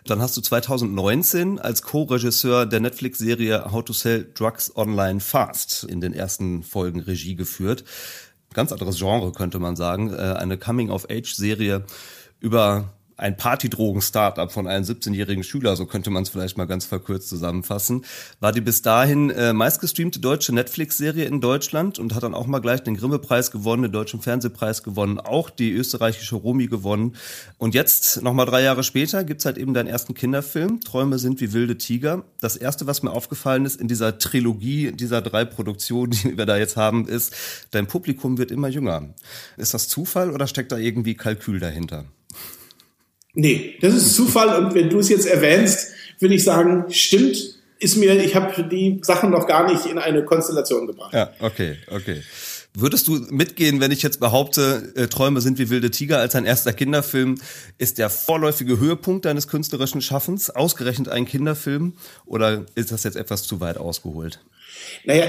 Dann 0.06 0.22
hast 0.22 0.36
du 0.36 0.40
2019 0.40 1.58
als 1.58 1.82
Co-Regisseur 1.82 2.66
der 2.66 2.80
Netflix-Serie 2.80 3.72
How 3.72 3.84
to 3.84 3.92
Sell 3.92 4.30
Drugs 4.34 4.76
Online 4.76 5.18
Fast 5.18 5.82
in 5.84 6.00
den 6.00 6.12
ersten 6.12 6.62
Folgen 6.62 7.00
Regie 7.00 7.34
geführt. 7.34 7.82
Ganz 8.54 8.70
anderes 8.70 8.98
Genre 8.98 9.32
könnte 9.32 9.58
man 9.58 9.74
sagen. 9.74 10.12
Äh, 10.12 10.16
eine 10.16 10.58
Coming-of-Age-Serie 10.58 11.84
über 12.38 12.92
ein 13.22 13.36
Partydrogen-Startup 13.36 14.50
von 14.50 14.66
einem 14.66 14.84
17-jährigen 14.84 15.44
Schüler, 15.44 15.76
so 15.76 15.86
könnte 15.86 16.10
man 16.10 16.24
es 16.24 16.28
vielleicht 16.28 16.58
mal 16.58 16.66
ganz 16.66 16.84
verkürzt 16.84 17.28
zusammenfassen, 17.28 18.04
war 18.40 18.50
die 18.50 18.60
bis 18.60 18.82
dahin 18.82 19.30
äh, 19.30 19.52
meistgestreamte 19.52 20.18
deutsche 20.18 20.52
Netflix-Serie 20.52 21.24
in 21.24 21.40
Deutschland 21.40 22.00
und 22.00 22.14
hat 22.14 22.24
dann 22.24 22.34
auch 22.34 22.46
mal 22.46 22.58
gleich 22.58 22.82
den 22.82 22.96
Grimme-Preis 22.96 23.52
gewonnen, 23.52 23.84
den 23.84 23.92
Deutschen 23.92 24.20
Fernsehpreis 24.20 24.82
gewonnen, 24.82 25.20
auch 25.20 25.50
die 25.50 25.70
österreichische 25.70 26.34
Romy 26.34 26.66
gewonnen. 26.66 27.14
Und 27.58 27.74
jetzt, 27.74 28.22
nochmal 28.22 28.46
drei 28.46 28.62
Jahre 28.62 28.82
später, 28.82 29.22
gibt's 29.22 29.44
halt 29.44 29.56
eben 29.56 29.72
deinen 29.72 29.86
ersten 29.86 30.14
Kinderfilm, 30.14 30.80
Träume 30.80 31.20
sind 31.20 31.40
wie 31.40 31.52
wilde 31.52 31.78
Tiger. 31.78 32.24
Das 32.40 32.56
erste, 32.56 32.88
was 32.88 33.04
mir 33.04 33.12
aufgefallen 33.12 33.64
ist 33.64 33.80
in 33.80 33.86
dieser 33.86 34.18
Trilogie 34.18 34.90
dieser 34.90 35.22
drei 35.22 35.44
Produktionen, 35.44 36.10
die 36.10 36.36
wir 36.36 36.46
da 36.46 36.56
jetzt 36.56 36.76
haben, 36.76 37.06
ist, 37.06 37.34
dein 37.70 37.86
Publikum 37.86 38.36
wird 38.36 38.50
immer 38.50 38.68
jünger. 38.68 39.14
Ist 39.56 39.74
das 39.74 39.86
Zufall 39.86 40.32
oder 40.32 40.48
steckt 40.48 40.72
da 40.72 40.76
irgendwie 40.76 41.14
Kalkül 41.14 41.60
dahinter? 41.60 42.04
Nee, 43.34 43.76
das 43.80 43.94
ist 43.94 44.14
Zufall 44.14 44.62
und 44.62 44.74
wenn 44.74 44.90
du 44.90 44.98
es 44.98 45.08
jetzt 45.08 45.26
erwähnst, 45.26 45.88
will 46.18 46.32
ich 46.32 46.44
sagen, 46.44 46.84
stimmt, 46.90 47.36
ist 47.78 47.96
mir, 47.96 48.22
ich 48.22 48.36
habe 48.36 48.62
die 48.68 49.00
Sachen 49.02 49.30
noch 49.30 49.46
gar 49.46 49.70
nicht 49.70 49.86
in 49.86 49.98
eine 49.98 50.24
Konstellation 50.24 50.86
gebracht. 50.86 51.12
Ja, 51.14 51.32
okay, 51.40 51.76
okay. 51.88 52.22
Würdest 52.74 53.08
du 53.08 53.16
mitgehen, 53.30 53.80
wenn 53.80 53.90
ich 53.90 54.02
jetzt 54.02 54.18
behaupte, 54.18 54.92
äh, 54.96 55.06
Träume 55.06 55.42
sind 55.42 55.58
wie 55.58 55.68
wilde 55.68 55.90
Tiger 55.90 56.18
als 56.18 56.34
ein 56.34 56.46
erster 56.46 56.72
Kinderfilm, 56.72 57.38
ist 57.76 57.98
der 57.98 58.08
vorläufige 58.08 58.78
Höhepunkt 58.78 59.26
deines 59.26 59.46
künstlerischen 59.46 60.00
Schaffens 60.00 60.48
ausgerechnet 60.48 61.08
ein 61.08 61.26
Kinderfilm 61.26 61.94
oder 62.24 62.64
ist 62.74 62.90
das 62.90 63.04
jetzt 63.04 63.16
etwas 63.16 63.42
zu 63.42 63.60
weit 63.60 63.76
ausgeholt? 63.76 64.40
Naja, 65.04 65.26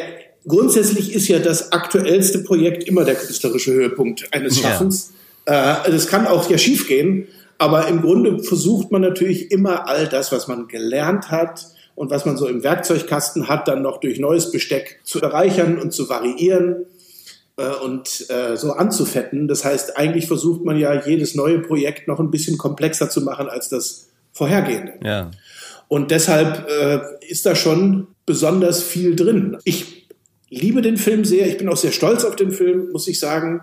grundsätzlich 0.48 1.14
ist 1.14 1.28
ja 1.28 1.40
das 1.40 1.74
aktuellste 1.74 2.40
Projekt 2.40 2.86
immer 2.86 3.04
der 3.04 3.16
künstlerische 3.16 3.74
Höhepunkt 3.74 4.34
eines 4.34 4.62
Schaffens. 4.62 5.12
Ja. 5.46 5.84
Äh, 5.86 5.92
das 5.92 6.08
kann 6.08 6.28
auch 6.28 6.50
ja 6.50 6.58
schiefgehen. 6.58 7.28
Aber 7.58 7.88
im 7.88 8.02
Grunde 8.02 8.44
versucht 8.44 8.92
man 8.92 9.02
natürlich 9.02 9.52
immer 9.52 9.88
all 9.88 10.08
das, 10.08 10.32
was 10.32 10.48
man 10.48 10.68
gelernt 10.68 11.32
hat 11.32 11.66
und 11.96 12.10
was 12.10 12.26
man 12.26 12.38
so 12.38 12.48
im 12.48 12.64
Werkzeugkasten 12.64 13.48
hat, 13.48 13.68
dann 13.68 13.82
noch 13.82 14.00
durch 14.00 14.20
neues 14.20 14.52
Besteck 14.52 15.00
zu 15.04 15.22
erreichern 15.22 15.78
und 15.78 15.94
zu 15.94 16.10
variieren 16.10 16.86
äh, 17.58 17.68
und 17.84 18.30
äh, 18.30 18.58
so 18.58 18.72
anzufetten. 18.72 19.48
Das 19.48 19.64
heißt, 19.64 19.98
eigentlich 19.98 20.28
versucht 20.28 20.66
man 20.66 20.78
ja 20.78 21.06
jedes 21.06 21.36
neue 21.36 21.60
Projekt 21.60 22.08
noch 22.08 22.20
ein 22.20 22.32
bisschen 22.32 22.58
komplexer 22.58 23.10
zu 23.10 23.22
machen 23.22 23.48
als 23.48 23.70
das 23.70 24.10
vorhergehende. 24.32 24.94
Ja. 25.04 25.32
Und 25.88 26.10
deshalb 26.12 26.68
äh, 26.70 27.02
ist 27.28 27.46
da 27.46 27.56
schon 27.56 28.08
besonders 28.26 28.82
viel 28.82 29.16
drin. 29.16 29.58
Ich 29.64 30.08
liebe 30.50 30.82
den 30.82 30.98
Film 30.98 31.26
sehr. 31.26 31.48
Ich 31.48 31.58
bin 31.58 31.70
auch 31.70 31.78
sehr 31.78 31.92
stolz 31.92 32.24
auf 32.24 32.36
den 32.36 32.52
Film, 32.52 32.90
muss 32.92 33.08
ich 33.08 33.20
sagen, 33.20 33.62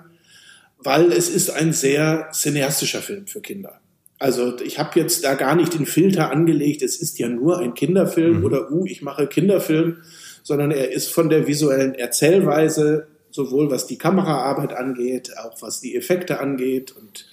weil 0.83 1.13
es 1.13 1.29
ist 1.29 1.51
ein 1.51 1.73
sehr 1.73 2.29
cineastischer 2.33 3.01
Film 3.01 3.27
für 3.27 3.41
Kinder. 3.41 3.81
Also 4.19 4.59
ich 4.61 4.79
habe 4.79 5.01
jetzt 5.01 5.25
da 5.25 5.35
gar 5.35 5.57
nicht 5.57 5.73
den 5.73 5.87
Filter 5.87 6.31
angelegt, 6.31 6.83
es 6.83 7.01
ist 7.01 7.19
ja 7.19 7.29
nur 7.29 7.59
ein 7.59 7.73
Kinderfilm 7.73 8.41
mhm. 8.41 8.45
oder 8.45 8.71
uh, 8.71 8.85
ich 8.85 9.01
mache 9.01 9.27
Kinderfilm, 9.27 10.03
sondern 10.43 10.71
er 10.71 10.93
ist 10.93 11.11
von 11.11 11.31
der 11.31 11.47
visuellen 11.47 11.95
Erzählweise, 11.95 13.07
sowohl 13.31 13.71
was 13.71 13.87
die 13.87 13.97
Kameraarbeit 13.97 14.75
angeht, 14.75 15.37
auch 15.39 15.63
was 15.63 15.81
die 15.81 15.97
Effekte 15.97 16.39
angeht 16.39 16.93
und 16.93 17.31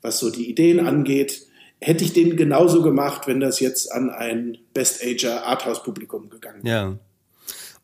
was 0.00 0.18
so 0.18 0.30
die 0.30 0.48
Ideen 0.48 0.80
angeht, 0.86 1.42
hätte 1.80 2.04
ich 2.04 2.12
den 2.12 2.36
genauso 2.36 2.82
gemacht, 2.82 3.26
wenn 3.26 3.40
das 3.40 3.60
jetzt 3.60 3.92
an 3.92 4.08
ein 4.08 4.56
Best-Ager 4.72 5.44
Arthouse-Publikum 5.46 6.30
gegangen 6.30 6.64
wäre. 6.64 6.74
Ja. 6.74 6.98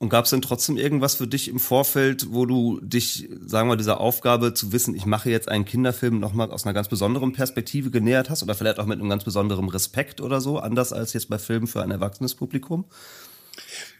Und 0.02 0.08
gab 0.08 0.24
es 0.24 0.32
denn 0.32 0.42
trotzdem 0.42 0.76
irgendwas 0.76 1.14
für 1.14 1.28
dich 1.28 1.46
im 1.46 1.60
Vorfeld, 1.60 2.32
wo 2.32 2.44
du 2.44 2.80
dich, 2.82 3.28
sagen 3.46 3.68
wir, 3.68 3.76
dieser 3.76 4.00
Aufgabe 4.00 4.52
zu 4.52 4.72
wissen, 4.72 4.96
ich 4.96 5.06
mache 5.06 5.30
jetzt 5.30 5.48
einen 5.48 5.64
Kinderfilm 5.64 6.18
nochmal 6.18 6.50
aus 6.50 6.64
einer 6.64 6.72
ganz 6.72 6.88
besonderen 6.88 7.32
Perspektive 7.32 7.92
genähert 7.92 8.28
hast 8.28 8.42
oder 8.42 8.56
vielleicht 8.56 8.80
auch 8.80 8.86
mit 8.86 8.98
einem 8.98 9.08
ganz 9.08 9.22
besonderen 9.22 9.68
Respekt 9.68 10.20
oder 10.20 10.40
so, 10.40 10.58
anders 10.58 10.92
als 10.92 11.12
jetzt 11.12 11.28
bei 11.28 11.38
Filmen 11.38 11.68
für 11.68 11.82
ein 11.82 11.92
erwachsenes 11.92 12.34
Publikum? 12.34 12.84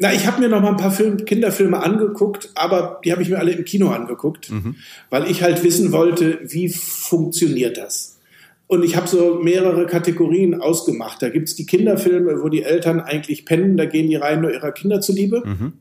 Na, 0.01 0.12
ich 0.12 0.27
habe 0.27 0.41
mir 0.41 0.49
noch 0.49 0.61
mal 0.61 0.71
ein 0.71 0.77
paar 0.77 0.91
Film, 0.91 1.25
Kinderfilme 1.25 1.81
angeguckt, 1.81 2.51
aber 2.57 3.01
die 3.05 3.12
habe 3.12 3.23
ich 3.23 3.29
mir 3.29 3.38
alle 3.38 3.53
im 3.53 3.65
Kino 3.65 3.91
angeguckt, 3.91 4.51
mhm. 4.51 4.75
weil 5.09 5.31
ich 5.31 5.45
halt 5.45 5.62
wissen 5.62 5.93
wollte, 5.93 6.41
wie 6.43 6.69
funktioniert 6.69 7.77
das? 7.77 8.19
Und 8.73 8.85
ich 8.85 8.97
habe 8.97 9.07
so 9.07 9.35
mehrere 9.35 9.85
Kategorien 9.85 10.59
ausgemacht. 10.59 11.21
Da 11.21 11.29
gibt 11.29 11.47
es 11.47 11.55
die 11.55 11.67
Kinderfilme, 11.67 12.43
wo 12.43 12.49
die 12.49 12.63
Eltern 12.63 13.01
eigentlich 13.01 13.45
pennen, 13.45 13.77
da 13.77 13.85
gehen 13.85 14.09
die 14.09 14.17
rein 14.17 14.41
nur 14.41 14.51
ihrer 14.51 14.73
Kinder 14.73 15.03
zuliebe. 15.03 15.43
Mhm. 15.45 15.75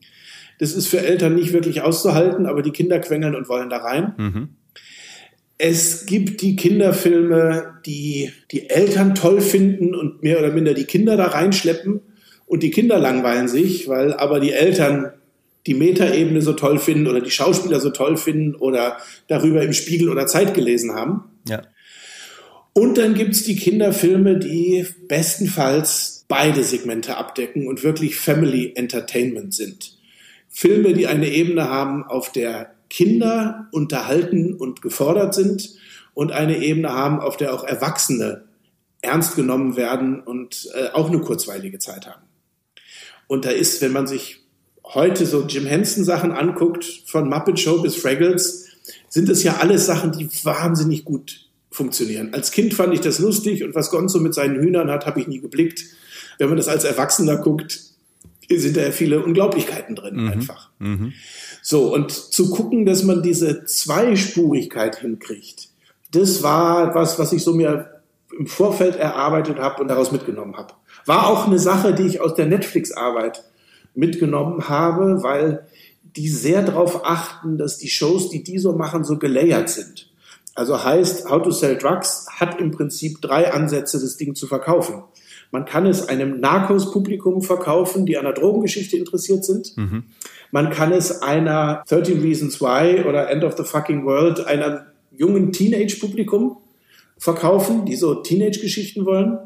Das 0.59 0.73
ist 0.73 0.87
für 0.87 0.99
Eltern 0.99 1.35
nicht 1.35 1.53
wirklich 1.53 1.83
auszuhalten, 1.83 2.47
aber 2.47 2.61
die 2.61 2.71
Kinder 2.71 2.99
quengeln 2.99 3.33
und 3.33 3.47
wollen 3.47 3.69
da 3.69 3.77
rein. 3.77 4.13
Mhm. 4.17 4.49
Es 5.57 6.05
gibt 6.05 6.41
die 6.41 6.57
Kinderfilme, 6.57 7.75
die 7.85 8.33
die 8.51 8.69
Eltern 8.69 9.15
toll 9.15 9.39
finden 9.39 9.95
und 9.95 10.21
mehr 10.21 10.39
oder 10.39 10.51
minder 10.51 10.73
die 10.73 10.83
Kinder 10.83 11.15
da 11.15 11.27
reinschleppen. 11.27 12.01
Und 12.45 12.61
die 12.61 12.71
Kinder 12.71 12.99
langweilen 12.99 13.47
sich, 13.47 13.87
weil 13.87 14.13
aber 14.15 14.41
die 14.41 14.51
Eltern 14.51 15.13
die 15.65 15.75
Metaebene 15.75 16.41
so 16.41 16.51
toll 16.51 16.77
finden 16.77 17.07
oder 17.07 17.21
die 17.21 17.31
Schauspieler 17.31 17.79
so 17.79 17.91
toll 17.91 18.17
finden 18.17 18.53
oder 18.53 18.97
darüber 19.29 19.63
im 19.63 19.71
Spiegel 19.71 20.09
oder 20.09 20.27
Zeit 20.27 20.53
gelesen 20.53 20.93
haben. 20.93 21.23
Ja. 21.47 21.61
Und 22.73 22.97
dann 22.97 23.15
gibt's 23.15 23.43
die 23.43 23.57
Kinderfilme, 23.57 24.37
die 24.39 24.87
bestenfalls 25.07 26.25
beide 26.27 26.63
Segmente 26.63 27.17
abdecken 27.17 27.67
und 27.67 27.83
wirklich 27.83 28.15
Family 28.15 28.73
Entertainment 28.75 29.53
sind. 29.53 29.97
Filme, 30.47 30.93
die 30.93 31.07
eine 31.07 31.29
Ebene 31.29 31.69
haben, 31.69 32.05
auf 32.05 32.31
der 32.31 32.73
Kinder 32.89 33.67
unterhalten 33.71 34.53
und 34.53 34.81
gefordert 34.81 35.33
sind 35.33 35.75
und 36.13 36.31
eine 36.31 36.59
Ebene 36.59 36.93
haben, 36.93 37.19
auf 37.19 37.35
der 37.35 37.53
auch 37.53 37.63
Erwachsene 37.65 38.45
ernst 39.01 39.35
genommen 39.35 39.75
werden 39.75 40.21
und 40.21 40.69
äh, 40.73 40.89
auch 40.93 41.09
eine 41.09 41.19
kurzweilige 41.19 41.79
Zeit 41.79 42.07
haben. 42.07 42.23
Und 43.27 43.45
da 43.45 43.49
ist, 43.49 43.81
wenn 43.81 43.91
man 43.91 44.07
sich 44.07 44.41
heute 44.83 45.25
so 45.25 45.45
Jim 45.45 45.65
Henson 45.65 46.03
Sachen 46.03 46.31
anguckt, 46.31 47.03
von 47.05 47.29
Muppet 47.29 47.59
Show 47.59 47.81
bis 47.81 47.95
Fraggles, 47.95 48.67
sind 49.09 49.29
es 49.29 49.43
ja 49.43 49.57
alles 49.57 49.85
Sachen, 49.85 50.11
die 50.11 50.29
wahnsinnig 50.43 51.03
gut 51.03 51.50
funktionieren. 51.71 52.33
Als 52.33 52.51
Kind 52.51 52.73
fand 52.73 52.93
ich 52.93 53.01
das 53.01 53.19
lustig 53.19 53.63
und 53.63 53.73
was 53.73 53.89
Gonzo 53.89 54.19
mit 54.19 54.33
seinen 54.33 54.61
Hühnern 54.61 54.91
hat, 54.91 55.05
habe 55.05 55.21
ich 55.21 55.27
nie 55.27 55.39
geblickt. 55.39 55.85
Wenn 56.37 56.49
man 56.49 56.57
das 56.57 56.67
als 56.67 56.83
Erwachsener 56.83 57.37
guckt, 57.37 57.79
sind 58.49 58.75
da 58.75 58.81
ja 58.81 58.91
viele 58.91 59.23
Unglaublichkeiten 59.23 59.95
drin 59.95 60.15
mhm. 60.17 60.31
einfach. 60.31 60.69
Mhm. 60.79 61.13
So, 61.61 61.93
und 61.93 62.11
zu 62.11 62.49
gucken, 62.49 62.85
dass 62.85 63.03
man 63.03 63.23
diese 63.23 63.63
Zweispurigkeit 63.63 64.97
hinkriegt, 64.97 65.69
das 66.11 66.43
war 66.43 66.93
was, 66.93 67.17
was 67.17 67.31
ich 67.31 67.43
so 67.43 67.53
mir 67.53 68.01
im 68.37 68.47
Vorfeld 68.47 68.95
erarbeitet 68.95 69.59
habe 69.59 69.81
und 69.81 69.87
daraus 69.87 70.11
mitgenommen 70.11 70.57
habe. 70.57 70.73
War 71.05 71.27
auch 71.27 71.47
eine 71.47 71.59
Sache, 71.59 71.93
die 71.93 72.03
ich 72.03 72.21
aus 72.21 72.35
der 72.35 72.47
Netflix-Arbeit 72.47 73.43
mitgenommen 73.95 74.67
habe, 74.67 75.23
weil 75.23 75.67
die 76.15 76.29
sehr 76.29 76.63
darauf 76.63 77.05
achten, 77.05 77.57
dass 77.57 77.77
die 77.77 77.89
Shows, 77.89 78.29
die 78.29 78.43
die 78.43 78.59
so 78.59 78.73
machen, 78.73 79.03
so 79.03 79.17
gelayert 79.17 79.69
sind. 79.69 80.10
Also 80.53 80.83
heißt, 80.83 81.29
How 81.29 81.41
to 81.41 81.51
Sell 81.51 81.77
Drugs 81.77 82.27
hat 82.29 82.59
im 82.59 82.71
Prinzip 82.71 83.21
drei 83.21 83.53
Ansätze, 83.53 83.99
das 83.99 84.17
Ding 84.17 84.35
zu 84.35 84.47
verkaufen. 84.47 85.03
Man 85.51 85.65
kann 85.65 85.85
es 85.85 86.07
einem 86.07 86.39
Narcos-Publikum 86.39 87.41
verkaufen, 87.41 88.05
die 88.05 88.17
an 88.17 88.23
der 88.23 88.33
Drogengeschichte 88.33 88.97
interessiert 88.97 89.43
sind. 89.43 89.75
Mhm. 89.77 90.03
Man 90.51 90.69
kann 90.69 90.91
es 90.91 91.21
einer 91.21 91.83
13 91.87 92.21
Reasons 92.21 92.61
Why 92.61 93.03
oder 93.07 93.29
End 93.29 93.43
of 93.43 93.55
the 93.57 93.63
Fucking 93.63 94.05
World, 94.05 94.45
einer 94.45 94.87
jungen 95.11 95.51
Teenage-Publikum 95.51 96.57
verkaufen, 97.17 97.85
die 97.85 97.95
so 97.95 98.15
Teenage-Geschichten 98.15 99.05
wollen. 99.05 99.37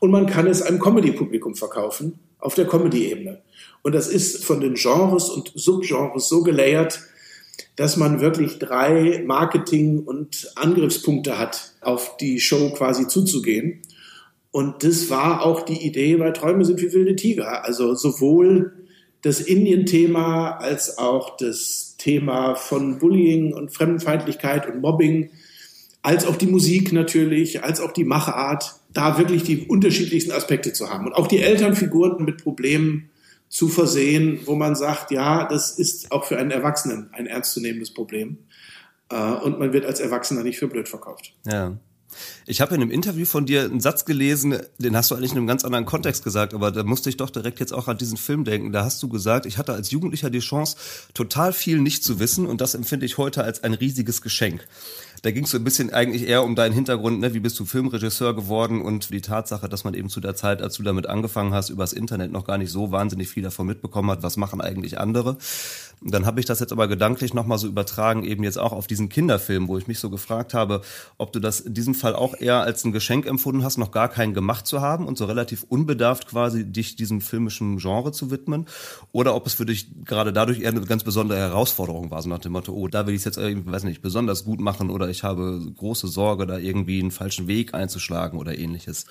Und 0.00 0.10
man 0.10 0.26
kann 0.26 0.46
es 0.46 0.62
einem 0.62 0.80
Comedy-Publikum 0.80 1.54
verkaufen, 1.54 2.18
auf 2.38 2.54
der 2.54 2.66
Comedy-Ebene. 2.66 3.40
Und 3.82 3.94
das 3.94 4.08
ist 4.08 4.44
von 4.44 4.60
den 4.60 4.74
Genres 4.74 5.28
und 5.28 5.52
Subgenres 5.54 6.28
so 6.28 6.42
gelayert, 6.42 7.00
dass 7.76 7.96
man 7.96 8.20
wirklich 8.20 8.58
drei 8.58 9.22
Marketing- 9.26 10.00
und 10.00 10.52
Angriffspunkte 10.56 11.38
hat, 11.38 11.72
auf 11.80 12.16
die 12.18 12.40
Show 12.40 12.70
quasi 12.70 13.08
zuzugehen. 13.08 13.80
Und 14.50 14.84
das 14.84 15.08
war 15.08 15.42
auch 15.42 15.62
die 15.62 15.86
Idee 15.86 16.16
bei 16.16 16.30
Träume 16.30 16.64
sind 16.64 16.80
wie 16.82 16.92
wilde 16.92 17.16
Tiger. 17.16 17.64
Also 17.64 17.94
sowohl 17.94 18.72
das 19.22 19.40
Indien-Thema 19.40 20.58
als 20.58 20.98
auch 20.98 21.36
das 21.36 21.96
Thema 21.96 22.56
von 22.56 22.98
Bullying 22.98 23.54
und 23.54 23.72
Fremdenfeindlichkeit 23.72 24.66
und 24.68 24.80
Mobbing, 24.80 25.30
als 26.02 26.26
auch 26.26 26.36
die 26.36 26.48
Musik 26.48 26.92
natürlich, 26.92 27.62
als 27.62 27.80
auch 27.80 27.92
die 27.92 28.04
Machart, 28.04 28.74
da 28.92 29.18
wirklich 29.18 29.44
die 29.44 29.66
unterschiedlichsten 29.66 30.32
Aspekte 30.32 30.72
zu 30.72 30.90
haben. 30.90 31.06
Und 31.06 31.14
auch 31.14 31.28
die 31.28 31.38
Elternfiguren 31.38 32.24
mit 32.24 32.42
Problemen 32.42 33.08
zu 33.52 33.68
versehen, 33.68 34.40
wo 34.46 34.54
man 34.54 34.74
sagt, 34.74 35.10
ja, 35.10 35.46
das 35.46 35.78
ist 35.78 36.10
auch 36.10 36.24
für 36.24 36.38
einen 36.38 36.50
Erwachsenen 36.50 37.10
ein 37.12 37.26
ernstzunehmendes 37.26 37.92
Problem. 37.92 38.38
Äh, 39.10 39.16
und 39.16 39.58
man 39.58 39.74
wird 39.74 39.84
als 39.84 40.00
Erwachsener 40.00 40.42
nicht 40.42 40.58
für 40.58 40.68
blöd 40.68 40.88
verkauft. 40.88 41.34
Ja. 41.44 41.76
Ich 42.46 42.60
habe 42.62 42.74
in 42.74 42.80
einem 42.80 42.90
Interview 42.90 43.26
von 43.26 43.44
dir 43.44 43.64
einen 43.64 43.80
Satz 43.80 44.06
gelesen, 44.06 44.58
den 44.78 44.96
hast 44.96 45.10
du 45.10 45.14
eigentlich 45.14 45.32
in 45.32 45.38
einem 45.38 45.46
ganz 45.46 45.64
anderen 45.64 45.84
Kontext 45.84 46.24
gesagt, 46.24 46.54
aber 46.54 46.70
da 46.70 46.82
musste 46.82 47.10
ich 47.10 47.18
doch 47.18 47.30
direkt 47.30 47.60
jetzt 47.60 47.72
auch 47.72 47.88
an 47.88 47.98
diesen 47.98 48.16
Film 48.16 48.44
denken. 48.44 48.72
Da 48.72 48.84
hast 48.84 49.02
du 49.02 49.08
gesagt, 49.08 49.44
ich 49.44 49.58
hatte 49.58 49.74
als 49.74 49.90
Jugendlicher 49.90 50.30
die 50.30 50.40
Chance, 50.40 50.76
total 51.12 51.52
viel 51.52 51.78
nicht 51.78 52.04
zu 52.04 52.20
wissen 52.20 52.46
und 52.46 52.60
das 52.60 52.74
empfinde 52.74 53.06
ich 53.06 53.18
heute 53.18 53.44
als 53.44 53.64
ein 53.64 53.74
riesiges 53.74 54.22
Geschenk. 54.22 54.66
Da 55.22 55.30
ging 55.30 55.44
es 55.44 55.52
so 55.52 55.58
ein 55.58 55.62
bisschen 55.62 55.92
eigentlich 55.92 56.26
eher 56.26 56.42
um 56.42 56.56
deinen 56.56 56.72
Hintergrund, 56.72 57.20
ne? 57.20 57.32
wie 57.32 57.38
bist 57.38 57.58
du 57.60 57.64
Filmregisseur 57.64 58.34
geworden 58.34 58.82
und 58.82 59.10
die 59.10 59.20
Tatsache, 59.20 59.68
dass 59.68 59.84
man 59.84 59.94
eben 59.94 60.08
zu 60.08 60.20
der 60.20 60.34
Zeit, 60.34 60.60
als 60.60 60.74
du 60.74 60.82
damit 60.82 61.06
angefangen 61.06 61.54
hast, 61.54 61.70
übers 61.70 61.92
Internet 61.92 62.32
noch 62.32 62.44
gar 62.44 62.58
nicht 62.58 62.72
so 62.72 62.90
wahnsinnig 62.90 63.28
viel 63.28 63.44
davon 63.44 63.68
mitbekommen 63.68 64.10
hat, 64.10 64.24
was 64.24 64.36
machen 64.36 64.60
eigentlich 64.60 64.98
andere. 64.98 65.36
Dann 66.04 66.26
habe 66.26 66.40
ich 66.40 66.46
das 66.46 66.58
jetzt 66.58 66.72
aber 66.72 66.88
gedanklich 66.88 67.32
nochmal 67.32 67.58
so 67.58 67.68
übertragen, 67.68 68.24
eben 68.24 68.42
jetzt 68.42 68.58
auch 68.58 68.72
auf 68.72 68.86
diesen 68.86 69.08
Kinderfilm, 69.08 69.68
wo 69.68 69.78
ich 69.78 69.86
mich 69.86 70.00
so 70.00 70.10
gefragt 70.10 70.52
habe, 70.52 70.82
ob 71.16 71.32
du 71.32 71.38
das 71.38 71.60
in 71.60 71.74
diesem 71.74 71.94
Fall 71.94 72.14
auch 72.14 72.34
eher 72.38 72.62
als 72.62 72.84
ein 72.84 72.92
Geschenk 72.92 73.26
empfunden 73.26 73.62
hast, 73.62 73.78
noch 73.78 73.92
gar 73.92 74.08
keinen 74.08 74.34
gemacht 74.34 74.66
zu 74.66 74.80
haben 74.80 75.06
und 75.06 75.16
so 75.16 75.26
relativ 75.26 75.64
unbedarft 75.68 76.28
quasi 76.28 76.64
dich 76.64 76.96
diesem 76.96 77.20
filmischen 77.20 77.78
Genre 77.78 78.10
zu 78.12 78.30
widmen, 78.30 78.66
oder 79.12 79.34
ob 79.34 79.46
es 79.46 79.54
für 79.54 79.66
dich 79.66 79.86
gerade 80.04 80.32
dadurch 80.32 80.60
eher 80.60 80.70
eine 80.70 80.80
ganz 80.80 81.04
besondere 81.04 81.38
Herausforderung 81.38 82.10
war, 82.10 82.20
so 82.20 82.28
nach 82.28 82.38
dem 82.38 82.52
Motto, 82.52 82.72
oh, 82.72 82.88
da 82.88 83.06
will 83.06 83.14
ich 83.14 83.20
es 83.20 83.24
jetzt 83.24 83.38
irgendwie, 83.38 83.70
weiß 83.70 83.84
nicht, 83.84 84.02
besonders 84.02 84.44
gut 84.44 84.60
machen 84.60 84.90
oder 84.90 85.08
ich 85.08 85.22
habe 85.22 85.60
große 85.76 86.08
Sorge, 86.08 86.46
da 86.46 86.58
irgendwie 86.58 87.00
einen 87.00 87.12
falschen 87.12 87.46
Weg 87.46 87.74
einzuschlagen 87.74 88.38
oder 88.38 88.58
ähnliches? 88.58 89.06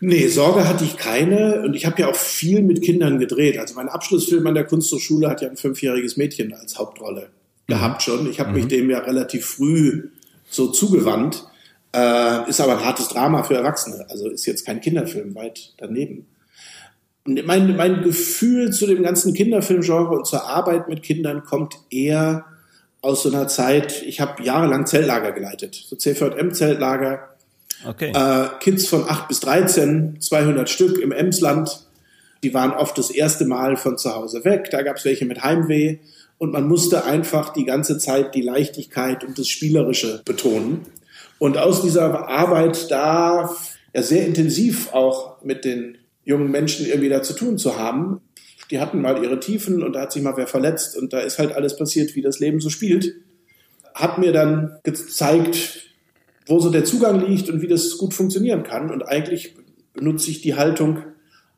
Nee, 0.00 0.28
Sorge 0.28 0.66
hatte 0.66 0.84
ich 0.84 0.96
keine 0.96 1.62
und 1.62 1.74
ich 1.74 1.84
habe 1.84 2.00
ja 2.00 2.08
auch 2.08 2.16
viel 2.16 2.62
mit 2.62 2.82
Kindern 2.82 3.18
gedreht. 3.18 3.58
Also 3.58 3.74
mein 3.74 3.90
Abschlussfilm 3.90 4.46
an 4.46 4.54
der 4.54 4.64
Kunsthochschule 4.64 5.28
hat 5.28 5.42
ja 5.42 5.48
ein 5.48 5.58
fünfjähriges 5.58 6.16
Mädchen 6.16 6.54
als 6.54 6.78
Hauptrolle 6.78 7.28
mhm. 7.68 7.72
gehabt 7.72 8.02
schon. 8.02 8.30
Ich 8.30 8.40
habe 8.40 8.50
mhm. 8.50 8.56
mich 8.56 8.68
dem 8.68 8.88
ja 8.88 9.00
relativ 9.00 9.44
früh 9.44 10.08
so 10.48 10.68
zugewandt. 10.68 11.44
Äh, 11.92 12.48
ist 12.48 12.60
aber 12.60 12.78
ein 12.78 12.84
hartes 12.84 13.08
Drama 13.08 13.42
für 13.42 13.54
Erwachsene. 13.54 14.06
Also 14.08 14.28
ist 14.28 14.46
jetzt 14.46 14.64
kein 14.64 14.80
Kinderfilm, 14.80 15.34
weit 15.34 15.74
daneben. 15.76 16.26
Mein, 17.24 17.76
mein 17.76 18.02
Gefühl 18.02 18.72
zu 18.72 18.86
dem 18.86 19.02
ganzen 19.02 19.34
Kinderfilmgenre 19.34 20.16
und 20.16 20.26
zur 20.26 20.46
Arbeit 20.46 20.88
mit 20.88 21.02
Kindern 21.02 21.44
kommt 21.44 21.76
eher 21.90 22.46
aus 23.02 23.22
so 23.22 23.30
einer 23.30 23.48
Zeit, 23.48 24.02
ich 24.02 24.20
habe 24.20 24.42
jahrelang 24.42 24.86
Zeltlager 24.86 25.32
geleitet, 25.32 25.74
so 25.74 25.96
CVM-Zeltlager. 25.96 27.29
Okay. 27.84 28.12
Äh, 28.14 28.48
Kids 28.60 28.86
von 28.86 29.08
8 29.08 29.28
bis 29.28 29.40
13, 29.40 30.20
200 30.20 30.68
Stück 30.68 30.98
im 30.98 31.12
Emsland. 31.12 31.86
Die 32.42 32.54
waren 32.54 32.72
oft 32.72 32.96
das 32.98 33.10
erste 33.10 33.44
Mal 33.44 33.76
von 33.76 33.98
zu 33.98 34.14
Hause 34.14 34.44
weg. 34.44 34.68
Da 34.70 34.82
gab 34.82 34.96
es 34.96 35.04
welche 35.04 35.26
mit 35.26 35.42
Heimweh. 35.42 35.98
Und 36.38 36.52
man 36.52 36.66
musste 36.66 37.04
einfach 37.04 37.52
die 37.52 37.64
ganze 37.64 37.98
Zeit 37.98 38.34
die 38.34 38.42
Leichtigkeit 38.42 39.24
und 39.24 39.38
das 39.38 39.48
Spielerische 39.48 40.22
betonen. 40.24 40.86
Und 41.38 41.58
aus 41.58 41.82
dieser 41.82 42.28
Arbeit 42.28 42.90
da 42.90 43.54
ja 43.94 44.02
sehr 44.02 44.26
intensiv 44.26 44.92
auch 44.92 45.42
mit 45.42 45.64
den 45.64 45.98
jungen 46.24 46.50
Menschen 46.50 46.86
irgendwie 46.86 47.08
da 47.08 47.22
zu 47.22 47.34
tun 47.34 47.58
zu 47.58 47.78
haben, 47.78 48.20
die 48.70 48.78
hatten 48.78 49.00
mal 49.00 49.22
ihre 49.22 49.40
Tiefen 49.40 49.82
und 49.82 49.94
da 49.94 50.02
hat 50.02 50.12
sich 50.12 50.22
mal 50.22 50.36
wer 50.36 50.46
verletzt 50.46 50.96
und 50.96 51.12
da 51.12 51.20
ist 51.20 51.38
halt 51.38 51.52
alles 51.52 51.76
passiert, 51.76 52.14
wie 52.14 52.22
das 52.22 52.38
Leben 52.38 52.60
so 52.60 52.70
spielt. 52.70 53.14
Hat 53.94 54.18
mir 54.18 54.32
dann 54.32 54.78
gezeigt, 54.84 55.89
wo 56.46 56.60
so 56.60 56.70
der 56.70 56.84
Zugang 56.84 57.26
liegt 57.26 57.48
und 57.48 57.62
wie 57.62 57.68
das 57.68 57.98
gut 57.98 58.14
funktionieren 58.14 58.62
kann. 58.62 58.90
Und 58.90 59.02
eigentlich 59.02 59.54
benutze 59.92 60.30
ich 60.30 60.40
die 60.40 60.54
Haltung 60.54 60.98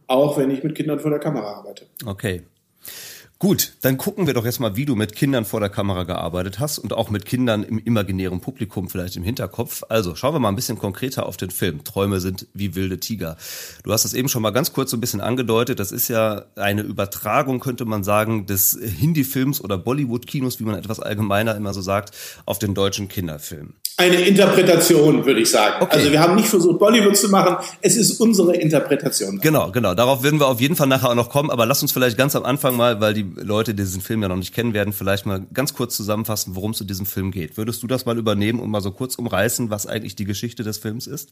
auch, 0.06 0.38
wenn 0.38 0.50
ich 0.50 0.62
mit 0.62 0.74
Kindern 0.74 1.00
vor 1.00 1.10
der 1.10 1.20
Kamera 1.20 1.54
arbeite. 1.54 1.86
Okay. 2.04 2.42
Gut, 3.42 3.72
dann 3.80 3.98
gucken 3.98 4.28
wir 4.28 4.34
doch 4.34 4.44
jetzt 4.44 4.60
mal, 4.60 4.76
wie 4.76 4.84
du 4.84 4.94
mit 4.94 5.16
Kindern 5.16 5.44
vor 5.44 5.58
der 5.58 5.68
Kamera 5.68 6.04
gearbeitet 6.04 6.60
hast 6.60 6.78
und 6.78 6.92
auch 6.92 7.10
mit 7.10 7.24
Kindern 7.24 7.64
im 7.64 7.78
imaginären 7.78 8.40
Publikum 8.40 8.88
vielleicht 8.88 9.16
im 9.16 9.24
Hinterkopf. 9.24 9.82
Also 9.88 10.14
schauen 10.14 10.32
wir 10.32 10.38
mal 10.38 10.50
ein 10.50 10.54
bisschen 10.54 10.78
konkreter 10.78 11.26
auf 11.26 11.36
den 11.36 11.50
Film. 11.50 11.82
Träume 11.82 12.20
sind 12.20 12.46
wie 12.54 12.76
wilde 12.76 13.00
Tiger. 13.00 13.36
Du 13.82 13.92
hast 13.92 14.04
es 14.04 14.14
eben 14.14 14.28
schon 14.28 14.42
mal 14.42 14.52
ganz 14.52 14.72
kurz 14.72 14.92
so 14.92 14.96
ein 14.96 15.00
bisschen 15.00 15.20
angedeutet. 15.20 15.80
Das 15.80 15.90
ist 15.90 16.06
ja 16.06 16.44
eine 16.54 16.82
Übertragung, 16.82 17.58
könnte 17.58 17.84
man 17.84 18.04
sagen, 18.04 18.46
des 18.46 18.78
Hindi-Films 18.80 19.60
oder 19.60 19.76
Bollywood-Kinos, 19.76 20.60
wie 20.60 20.64
man 20.64 20.76
etwas 20.76 21.00
allgemeiner 21.00 21.56
immer 21.56 21.74
so 21.74 21.82
sagt, 21.82 22.12
auf 22.46 22.60
den 22.60 22.74
deutschen 22.74 23.08
Kinderfilm 23.08 23.74
eine 24.02 24.20
Interpretation, 24.20 25.24
würde 25.24 25.40
ich 25.40 25.50
sagen. 25.50 25.76
Okay. 25.80 25.96
Also 25.96 26.12
wir 26.12 26.20
haben 26.20 26.34
nicht 26.34 26.48
versucht, 26.48 26.78
Bollywood 26.78 27.16
zu 27.16 27.28
machen. 27.28 27.56
Es 27.80 27.96
ist 27.96 28.20
unsere 28.20 28.56
Interpretation. 28.56 29.38
Genau, 29.40 29.70
genau. 29.70 29.94
Darauf 29.94 30.22
werden 30.22 30.40
wir 30.40 30.48
auf 30.48 30.60
jeden 30.60 30.76
Fall 30.76 30.88
nachher 30.88 31.10
auch 31.10 31.14
noch 31.14 31.30
kommen. 31.30 31.50
Aber 31.50 31.66
lass 31.66 31.82
uns 31.82 31.92
vielleicht 31.92 32.18
ganz 32.18 32.34
am 32.36 32.44
Anfang 32.44 32.76
mal, 32.76 33.00
weil 33.00 33.14
die 33.14 33.26
Leute 33.36 33.74
diesen 33.74 34.00
Film 34.00 34.22
ja 34.22 34.28
noch 34.28 34.36
nicht 34.36 34.54
kennen 34.54 34.74
werden, 34.74 34.92
vielleicht 34.92 35.26
mal 35.26 35.42
ganz 35.54 35.74
kurz 35.74 35.96
zusammenfassen, 35.96 36.56
worum 36.56 36.72
es 36.72 36.80
in 36.80 36.86
diesem 36.86 37.06
Film 37.06 37.30
geht. 37.30 37.56
Würdest 37.56 37.82
du 37.82 37.86
das 37.86 38.04
mal 38.04 38.18
übernehmen 38.18 38.60
und 38.60 38.70
mal 38.70 38.80
so 38.80 38.90
kurz 38.90 39.14
umreißen, 39.14 39.70
was 39.70 39.86
eigentlich 39.86 40.16
die 40.16 40.24
Geschichte 40.24 40.62
des 40.62 40.78
Films 40.78 41.06
ist? 41.06 41.30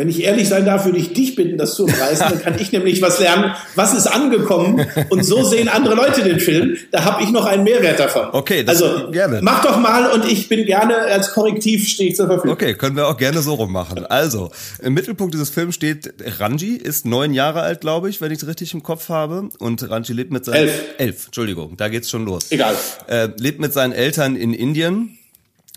Wenn 0.00 0.08
ich 0.08 0.24
ehrlich 0.24 0.48
sein 0.48 0.64
darf, 0.64 0.86
würde 0.86 0.96
ich 0.96 1.12
dich 1.12 1.34
bitten, 1.34 1.58
das 1.58 1.74
zu 1.74 1.84
umreißen. 1.84 2.26
Dann 2.30 2.40
kann 2.40 2.58
ich 2.58 2.72
nämlich 2.72 3.02
was 3.02 3.20
lernen. 3.20 3.54
Was 3.74 3.92
ist 3.92 4.06
angekommen? 4.06 4.86
Und 5.10 5.24
so 5.24 5.44
sehen 5.44 5.68
andere 5.68 5.94
Leute 5.94 6.22
den 6.22 6.40
Film. 6.40 6.78
Da 6.90 7.04
habe 7.04 7.22
ich 7.22 7.30
noch 7.30 7.44
einen 7.44 7.64
Mehrwert 7.64 8.00
davon. 8.00 8.28
Okay, 8.32 8.64
das 8.64 8.82
also 8.82 9.10
gerne. 9.10 9.40
mach 9.42 9.62
doch 9.62 9.78
mal 9.78 10.10
und 10.12 10.24
ich 10.24 10.48
bin 10.48 10.64
gerne 10.64 10.96
als 10.96 11.32
Korrektiv 11.32 11.86
stehe 11.86 12.08
ich 12.08 12.16
zur 12.16 12.28
Verfügung. 12.28 12.52
Okay, 12.52 12.72
können 12.72 12.96
wir 12.96 13.08
auch 13.08 13.18
gerne 13.18 13.42
so 13.42 13.52
rummachen. 13.52 14.06
Also 14.06 14.50
im 14.80 14.94
Mittelpunkt 14.94 15.34
dieses 15.34 15.50
Films 15.50 15.74
steht 15.74 16.14
Ranji, 16.38 16.76
ist 16.76 17.04
neun 17.04 17.34
Jahre 17.34 17.60
alt, 17.60 17.82
glaube 17.82 18.08
ich, 18.08 18.22
wenn 18.22 18.32
ich 18.32 18.38
es 18.38 18.48
richtig 18.48 18.72
im 18.72 18.82
Kopf 18.82 19.10
habe. 19.10 19.50
Und 19.58 19.90
Ranji 19.90 20.14
lebt 20.14 20.32
mit 20.32 20.46
seinen 20.46 20.68
elf. 20.68 20.82
Elf, 20.96 21.26
Entschuldigung, 21.26 21.76
da 21.76 21.90
geht's 21.90 22.08
schon 22.08 22.24
los. 22.24 22.46
Egal. 22.48 22.74
Äh, 23.06 23.28
lebt 23.36 23.60
mit 23.60 23.74
seinen 23.74 23.92
Eltern 23.92 24.34
in 24.34 24.54
Indien 24.54 25.18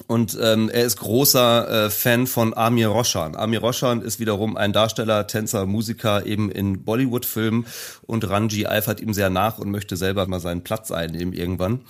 und 0.07 0.37
ähm, 0.41 0.69
er 0.69 0.85
ist 0.85 0.97
großer 0.97 1.85
äh, 1.85 1.89
Fan 1.89 2.25
von 2.25 2.55
Amir 2.55 2.87
Roshan. 2.87 3.35
Amir 3.35 3.59
Roshan 3.59 4.01
ist 4.01 4.19
wiederum 4.19 4.57
ein 4.57 4.73
Darsteller, 4.73 5.27
Tänzer, 5.27 5.65
Musiker 5.67 6.25
eben 6.25 6.51
in 6.51 6.83
Bollywood-Filmen 6.83 7.67
und 8.01 8.27
Ranji 8.27 8.65
eifert 8.65 9.01
ihm 9.01 9.13
sehr 9.13 9.29
nach 9.29 9.59
und 9.59 9.69
möchte 9.69 9.95
selber 9.95 10.25
mal 10.27 10.39
seinen 10.39 10.63
Platz 10.63 10.91
einnehmen 10.91 11.33
irgendwann. 11.33 11.81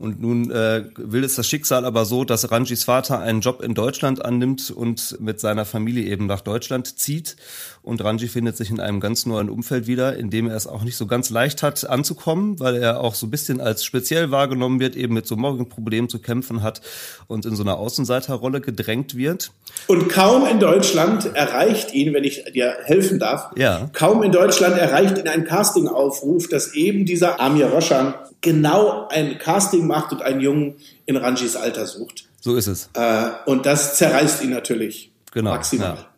Und 0.00 0.18
nun 0.18 0.50
äh, 0.50 0.84
will 0.96 1.24
es 1.24 1.34
das 1.34 1.46
Schicksal 1.46 1.84
aber 1.84 2.06
so, 2.06 2.24
dass 2.24 2.50
Ranjis 2.50 2.84
Vater 2.84 3.18
einen 3.18 3.42
Job 3.42 3.60
in 3.62 3.74
Deutschland 3.74 4.24
annimmt 4.24 4.70
und 4.70 5.20
mit 5.20 5.40
seiner 5.40 5.66
Familie 5.66 6.10
eben 6.10 6.24
nach 6.24 6.40
Deutschland 6.40 6.98
zieht. 6.98 7.36
Und 7.82 8.02
Ranji 8.02 8.28
findet 8.28 8.56
sich 8.56 8.70
in 8.70 8.80
einem 8.80 9.00
ganz 9.00 9.26
neuen 9.26 9.50
Umfeld 9.50 9.86
wieder, 9.86 10.16
in 10.16 10.30
dem 10.30 10.48
er 10.48 10.56
es 10.56 10.66
auch 10.66 10.84
nicht 10.84 10.96
so 10.96 11.06
ganz 11.06 11.28
leicht 11.28 11.62
hat 11.62 11.86
anzukommen, 11.86 12.58
weil 12.60 12.76
er 12.76 13.00
auch 13.00 13.14
so 13.14 13.26
ein 13.26 13.30
bisschen 13.30 13.60
als 13.60 13.84
speziell 13.84 14.30
wahrgenommen 14.30 14.80
wird, 14.80 14.96
eben 14.96 15.12
mit 15.12 15.26
so 15.26 15.36
Mobbing-Problemen 15.36 16.08
zu 16.08 16.18
kämpfen 16.18 16.62
hat 16.62 16.80
und 17.26 17.44
in 17.44 17.54
so 17.54 17.62
einer 17.62 17.76
Außenseiterrolle 17.76 18.62
gedrängt 18.62 19.18
wird. 19.18 19.52
Und 19.86 20.08
kaum 20.08 20.46
in 20.46 20.60
Deutschland 20.60 21.26
erreicht 21.34 21.92
ihn, 21.92 22.14
wenn 22.14 22.24
ich 22.24 22.42
dir 22.54 22.74
helfen 22.84 23.18
darf, 23.18 23.50
ja. 23.54 23.90
kaum 23.92 24.22
in 24.22 24.32
Deutschland 24.32 24.78
erreicht 24.78 25.18
ihn 25.18 25.28
ein 25.28 25.44
Castingaufruf, 25.44 26.48
dass 26.48 26.72
eben 26.72 27.04
dieser 27.04 27.38
Amir 27.38 27.66
Roshan 27.66 28.14
genau 28.40 29.08
ein 29.08 29.38
Casting 29.38 29.86
macht 29.86 30.12
und 30.12 30.22
einen 30.22 30.40
Jungen 30.40 30.76
in 31.06 31.16
Ranjis 31.16 31.56
Alter 31.56 31.86
sucht. 31.86 32.28
So 32.40 32.56
ist 32.56 32.66
es. 32.66 32.90
Äh, 32.94 33.30
und 33.46 33.66
das 33.66 33.96
zerreißt 33.96 34.42
ihn 34.42 34.50
natürlich 34.50 35.12
genau, 35.32 35.50
maximal. 35.50 35.96
Ja. 35.96 36.09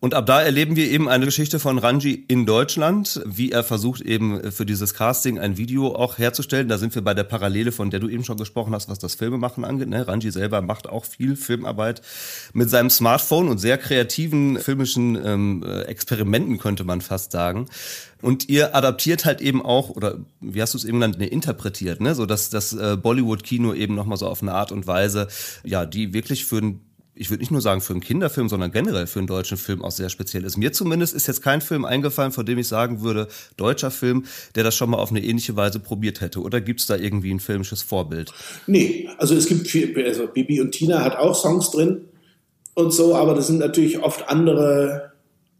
Und 0.00 0.14
ab 0.14 0.26
da 0.26 0.40
erleben 0.40 0.76
wir 0.76 0.88
eben 0.88 1.08
eine 1.08 1.24
Geschichte 1.24 1.58
von 1.58 1.76
Ranji 1.76 2.24
in 2.28 2.46
Deutschland, 2.46 3.20
wie 3.24 3.50
er 3.50 3.64
versucht 3.64 4.00
eben 4.00 4.52
für 4.52 4.64
dieses 4.64 4.94
Casting 4.94 5.40
ein 5.40 5.56
Video 5.56 5.92
auch 5.92 6.18
herzustellen. 6.18 6.68
Da 6.68 6.78
sind 6.78 6.94
wir 6.94 7.02
bei 7.02 7.14
der 7.14 7.24
Parallele, 7.24 7.72
von 7.72 7.90
der 7.90 7.98
du 7.98 8.08
eben 8.08 8.22
schon 8.22 8.36
gesprochen 8.36 8.72
hast, 8.74 8.88
was 8.88 9.00
das 9.00 9.16
Filmemachen 9.16 9.64
angeht. 9.64 9.88
Ne? 9.88 10.06
Ranji 10.06 10.30
selber 10.30 10.62
macht 10.62 10.88
auch 10.88 11.04
viel 11.04 11.34
Filmarbeit 11.34 12.00
mit 12.52 12.70
seinem 12.70 12.90
Smartphone 12.90 13.48
und 13.48 13.58
sehr 13.58 13.76
kreativen 13.76 14.60
filmischen 14.60 15.18
ähm, 15.24 15.64
äh, 15.66 15.82
Experimenten, 15.82 16.58
könnte 16.58 16.84
man 16.84 17.00
fast 17.00 17.32
sagen. 17.32 17.66
Und 18.22 18.48
ihr 18.48 18.76
adaptiert 18.76 19.24
halt 19.24 19.40
eben 19.40 19.64
auch, 19.64 19.90
oder 19.90 20.18
wie 20.40 20.62
hast 20.62 20.74
du 20.74 20.78
es 20.78 20.84
eben 20.84 21.00
genannt, 21.00 21.18
ne, 21.18 21.26
interpretiert, 21.26 22.00
ne? 22.00 22.14
so 22.14 22.24
dass 22.24 22.50
das 22.50 22.72
äh, 22.72 22.96
Bollywood-Kino 22.96 23.74
eben 23.74 23.96
nochmal 23.96 24.18
so 24.18 24.28
auf 24.28 24.42
eine 24.42 24.54
Art 24.54 24.70
und 24.70 24.86
Weise, 24.86 25.26
ja, 25.64 25.86
die 25.86 26.12
wirklich 26.12 26.44
für 26.44 26.58
ein 26.58 26.87
ich 27.18 27.30
würde 27.30 27.40
nicht 27.42 27.50
nur 27.50 27.60
sagen 27.60 27.80
für 27.80 27.92
einen 27.92 28.00
Kinderfilm, 28.00 28.48
sondern 28.48 28.70
generell 28.70 29.06
für 29.06 29.18
einen 29.18 29.26
deutschen 29.26 29.58
Film 29.58 29.82
auch 29.82 29.90
sehr 29.90 30.08
speziell 30.08 30.44
ist. 30.44 30.56
Mir 30.56 30.72
zumindest 30.72 31.14
ist 31.14 31.26
jetzt 31.26 31.42
kein 31.42 31.60
Film 31.60 31.84
eingefallen, 31.84 32.32
von 32.32 32.46
dem 32.46 32.58
ich 32.58 32.68
sagen 32.68 33.02
würde, 33.02 33.28
deutscher 33.56 33.90
Film, 33.90 34.24
der 34.54 34.64
das 34.64 34.76
schon 34.76 34.90
mal 34.90 34.98
auf 34.98 35.10
eine 35.10 35.22
ähnliche 35.22 35.56
Weise 35.56 35.80
probiert 35.80 36.20
hätte. 36.20 36.40
Oder 36.40 36.60
gibt 36.60 36.80
es 36.80 36.86
da 36.86 36.96
irgendwie 36.96 37.32
ein 37.32 37.40
filmisches 37.40 37.82
Vorbild? 37.82 38.32
Nee, 38.66 39.08
also 39.18 39.34
es 39.34 39.46
gibt 39.46 39.66
viel, 39.66 40.00
also 40.04 40.28
Bibi 40.28 40.60
und 40.60 40.72
Tina 40.72 41.02
hat 41.02 41.16
auch 41.16 41.34
Songs 41.34 41.70
drin 41.70 42.02
und 42.74 42.92
so, 42.92 43.16
aber 43.16 43.34
das 43.34 43.48
sind 43.48 43.58
natürlich 43.58 43.98
oft 43.98 44.28
andere 44.28 45.12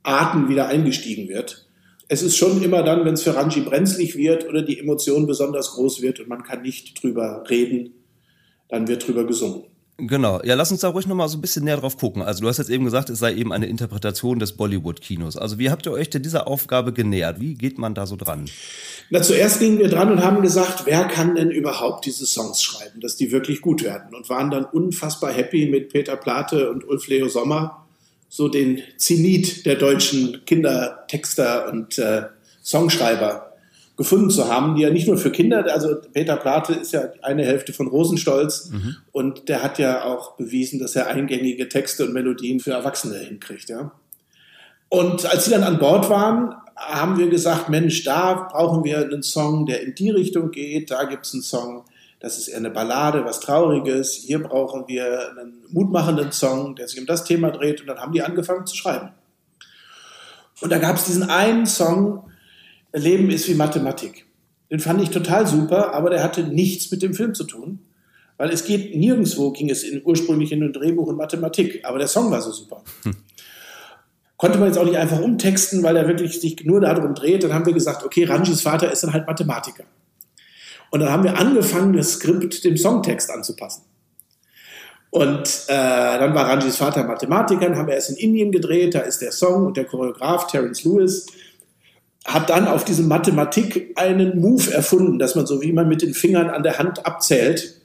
Arten, 0.05 0.49
wie 0.49 0.55
da 0.55 0.67
eingestiegen 0.67 1.29
wird. 1.29 1.67
Es 2.07 2.23
ist 2.23 2.37
schon 2.37 2.63
immer 2.63 2.83
dann, 2.85 3.05
wenn 3.05 3.15
es 3.15 3.23
für 3.23 3.35
Ranji 3.35 3.61
brenzlig 3.61 4.17
wird 4.17 4.49
oder 4.49 4.63
die 4.63 4.79
Emotion 4.79 5.27
besonders 5.27 5.73
groß 5.73 6.01
wird 6.01 6.21
und 6.21 6.29
man 6.29 6.43
kann 6.43 6.63
nicht 6.63 7.03
drüber 7.03 7.45
reden, 7.51 7.95
dann 8.69 8.87
wird 8.87 9.07
drüber 9.07 9.27
gesungen. 9.27 9.65
Genau. 10.01 10.41
Ja, 10.45 10.55
lass 10.55 10.71
uns 10.71 10.83
da 10.83 10.89
ruhig 10.91 11.09
nochmal 11.09 11.29
so 11.29 11.37
ein 11.37 11.41
bisschen 11.41 11.65
näher 11.65 11.79
drauf 11.79 11.97
gucken. 11.97 12.23
Also 12.23 12.43
du 12.43 12.49
hast 12.49 12.59
jetzt 12.59 12.71
eben 12.71 12.85
gesagt, 12.85 13.11
es 13.11 13.19
sei 13.19 13.35
eben 13.35 13.53
eine 13.53 13.67
Interpretation 13.67 14.39
des 14.39 14.53
Bollywood-Kinos. 14.53 15.37
Also 15.37 15.59
wie 15.59 15.71
habt 15.71 15.87
ihr 15.87 15.93
euch 15.93 16.09
denn 16.09 16.23
dieser 16.23 16.47
Aufgabe 16.47 16.93
genähert? 16.93 17.41
Wie 17.41 17.55
geht 17.55 17.79
man 17.79 17.95
da 17.95 18.07
so 18.07 18.15
dran? 18.15 18.49
Na, 19.11 19.23
zuerst 19.23 19.59
gingen 19.59 19.79
wir 19.81 19.89
dran 19.89 20.13
und 20.13 20.23
haben 20.23 20.41
gesagt, 20.41 20.87
wer 20.87 21.05
kann 21.07 21.35
denn 21.35 21.51
überhaupt 21.51 22.07
diese 22.07 22.27
Songs 22.27 22.63
schreiben, 22.63 23.01
dass 23.01 23.17
die 23.17 23.33
wirklich 23.33 23.61
gut 23.61 23.83
werden? 23.83 24.15
Und 24.15 24.29
waren 24.29 24.53
dann 24.53 24.65
unfassbar 24.67 25.33
happy 25.33 25.67
mit 25.67 25.89
Peter 25.89 26.17
Plate 26.17 26.71
und 26.71 26.87
Ulf 26.87 27.09
Leo 27.09 27.27
Sommer, 27.29 27.85
so 28.29 28.47
den 28.47 28.81
Zenit 28.99 29.67
der 29.67 29.75
deutschen 29.75 30.45
Kindertexter 30.47 31.73
und 31.73 31.99
äh, 31.99 32.23
Songschreiber 32.63 33.48
gefunden 33.99 34.31
zu 34.31 34.49
haben, 34.49 34.77
die 34.77 34.83
ja 34.83 34.91
nicht 34.91 35.09
nur 35.09 35.19
für 35.19 35.33
Kinder, 35.33 35.67
also 35.71 35.97
Peter 36.13 36.37
Plate 36.37 36.73
ist 36.73 36.93
ja 36.93 37.11
eine 37.21 37.45
Hälfte 37.45 37.73
von 37.73 37.89
Rosenstolz 37.89 38.71
mhm. 38.71 38.97
und 39.11 39.49
der 39.49 39.63
hat 39.63 39.81
ja 39.81 40.05
auch 40.05 40.37
bewiesen, 40.37 40.79
dass 40.79 40.95
er 40.95 41.09
eingängige 41.09 41.69
Texte 41.69 42.07
und 42.07 42.15
Melodien 42.15 42.61
für 42.61 42.71
Erwachsene 42.71 43.19
hinkriegt, 43.19 43.69
ja. 43.69 43.91
Und 44.89 45.27
als 45.27 45.45
sie 45.45 45.51
dann 45.51 45.65
an 45.65 45.79
Bord 45.79 46.09
waren, 46.09 46.55
haben 46.77 47.19
wir 47.19 47.29
gesagt, 47.29 47.69
Mensch, 47.69 48.05
da 48.05 48.49
brauchen 48.51 48.85
wir 48.85 48.99
einen 48.99 49.23
Song, 49.23 49.67
der 49.67 49.83
in 49.83 49.95
die 49.97 50.11
Richtung 50.11 50.53
geht, 50.53 50.93
da 50.93 51.05
gibt 51.05 51.27
es 51.27 51.35
einen 51.35 51.43
Song, 51.43 51.85
das 52.21 52.39
ist 52.39 52.47
eher 52.47 52.59
eine 52.59 52.71
Ballade, 52.71 53.25
was 53.25 53.41
Trauriges, 53.41 54.15
hier 54.15 54.41
brauchen 54.43 54.85
wir 54.87 55.33
einen 55.33 55.65
mutmachenden 55.71 56.31
Song, 56.31 56.77
der 56.77 56.87
sich 56.87 57.01
um 57.01 57.07
das 57.07 57.25
Thema 57.25 57.51
dreht 57.51 57.81
und 57.81 57.89
dann 57.89 57.99
haben 57.99 58.13
die 58.13 58.23
angefangen 58.23 58.65
zu 58.65 58.77
schreiben. 58.77 59.11
Und 60.61 60.71
da 60.71 60.79
gab 60.79 60.97
es 60.97 61.05
diesen 61.05 61.29
einen 61.29 61.67
Song, 61.67 62.29
Leben 62.93 63.31
ist 63.31 63.49
wie 63.49 63.55
Mathematik. 63.55 64.27
Den 64.71 64.81
fand 64.81 65.03
ich 65.03 65.11
total 65.11 65.47
super, 65.47 65.95
aber 65.95 66.11
der 66.11 66.23
hatte 66.23 66.43
nichts 66.43 66.91
mit 66.91 67.03
dem 67.03 67.15
Film 67.15 67.35
zu 67.35 67.45
tun, 67.45 67.81
weil 68.37 68.51
es 68.51 68.65
geht 68.65 68.95
nirgendwo, 68.95 69.51
ging 69.51 69.71
es 69.71 69.83
in, 69.83 70.03
ursprünglich 70.05 70.53
in 70.53 70.63
ein 70.63 70.73
Drehbuch 70.73 71.07
und 71.07 71.17
Mathematik, 71.17 71.85
aber 71.85 71.99
der 71.99 72.09
Song 72.09 72.31
war 72.31 72.41
so 72.41 72.53
super. 72.53 72.83
Hm. 73.05 73.17
Konnte 74.37 74.59
man 74.59 74.69
jetzt 74.69 74.79
auch 74.79 74.85
nicht 74.85 74.97
einfach 74.97 75.21
umtexten, 75.21 75.83
weil 75.83 75.97
er 75.97 76.07
wirklich 76.07 76.41
sich 76.41 76.65
nur 76.65 76.81
darum 76.81 77.15
dreht. 77.15 77.43
Dann 77.43 77.53
haben 77.53 77.67
wir 77.67 77.73
gesagt, 77.73 78.05
okay, 78.05 78.23
Ranjis 78.23 78.63
Vater 78.63 78.93
ist 78.93 79.03
dann 79.03 79.13
halt 79.13 79.27
Mathematiker. 79.27 79.83
Und 80.91 81.01
dann 81.01 81.11
haben 81.11 81.25
wir 81.25 81.37
angefangen, 81.37 81.95
das 81.95 82.13
Skript 82.13 82.65
dem 82.65 82.77
Songtext 82.77 83.31
anzupassen. 83.31 83.83
Und 85.11 85.65
äh, 85.67 86.19
dann 86.19 86.35
war 86.35 86.49
Ranjis 86.49 86.77
Vater 86.77 87.03
Mathematiker, 87.03 87.67
dann 87.67 87.77
haben 87.77 87.89
wir 87.89 87.95
erst 87.95 88.11
in 88.11 88.17
Indien 88.17 88.53
gedreht, 88.53 88.95
da 88.95 89.01
ist 89.01 89.23
der 89.23 89.33
Song 89.33 89.67
und 89.67 89.77
der 89.77 89.87
Choreograf 89.87 90.47
Terence 90.47 90.85
Lewis 90.85 91.27
hat 92.25 92.51
dann 92.51 92.67
auf 92.67 92.85
diese 92.85 93.03
Mathematik 93.03 93.93
einen 93.97 94.41
Move 94.41 94.73
erfunden, 94.73 95.19
dass 95.19 95.35
man 95.35 95.47
so 95.47 95.63
wie 95.63 95.73
man 95.73 95.89
mit 95.89 96.03
den 96.03 96.15
Fingern 96.15 96.51
an 96.51 96.63
der 96.63 96.79
Hand 96.79 97.07
abzählt, 97.07 97.81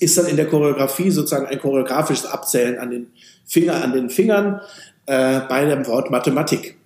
ist 0.00 0.18
dann 0.18 0.26
in 0.26 0.36
der 0.36 0.46
Choreografie 0.46 1.10
sozusagen 1.10 1.46
ein 1.46 1.60
choreografisches 1.60 2.26
Abzählen 2.26 2.78
an 2.78 2.90
den 2.90 3.06
Finger, 3.46 3.82
an 3.82 3.92
den 3.92 4.10
Fingern 4.10 4.60
äh, 5.06 5.40
bei 5.48 5.64
dem 5.64 5.86
Wort 5.86 6.10
Mathematik. 6.10 6.76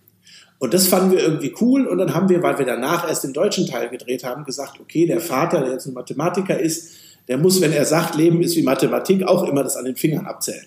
Und 0.58 0.72
das 0.72 0.86
fanden 0.86 1.12
wir 1.12 1.20
irgendwie 1.20 1.54
cool 1.60 1.86
und 1.86 1.98
dann 1.98 2.14
haben 2.14 2.28
wir, 2.28 2.42
weil 2.42 2.58
wir 2.58 2.66
danach 2.66 3.08
erst 3.08 3.24
den 3.24 3.32
deutschen 3.32 3.66
Teil 3.66 3.88
gedreht 3.88 4.24
haben, 4.24 4.44
gesagt, 4.44 4.80
okay, 4.80 5.06
der 5.06 5.20
Vater, 5.20 5.60
der 5.60 5.72
jetzt 5.72 5.86
ein 5.86 5.94
Mathematiker 5.94 6.58
ist, 6.58 6.94
der 7.28 7.38
muss, 7.38 7.60
wenn 7.60 7.72
er 7.72 7.84
sagt, 7.84 8.14
Leben 8.14 8.40
ist 8.40 8.56
wie 8.56 8.62
Mathematik, 8.62 9.24
auch 9.24 9.42
immer 9.44 9.62
das 9.62 9.76
an 9.76 9.84
den 9.84 9.96
Fingern 9.96 10.26
abzählen. 10.26 10.66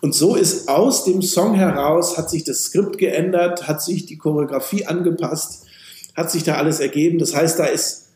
Und 0.00 0.14
so 0.14 0.34
ist 0.34 0.68
aus 0.68 1.04
dem 1.04 1.20
Song 1.20 1.54
heraus, 1.54 2.16
hat 2.16 2.30
sich 2.30 2.44
das 2.44 2.64
Skript 2.64 2.96
geändert, 2.98 3.68
hat 3.68 3.82
sich 3.82 4.06
die 4.06 4.16
Choreografie 4.16 4.86
angepasst, 4.86 5.66
hat 6.16 6.30
sich 6.30 6.42
da 6.42 6.54
alles 6.54 6.80
ergeben. 6.80 7.18
Das 7.18 7.36
heißt, 7.36 7.58
da 7.58 7.66
ist, 7.66 8.08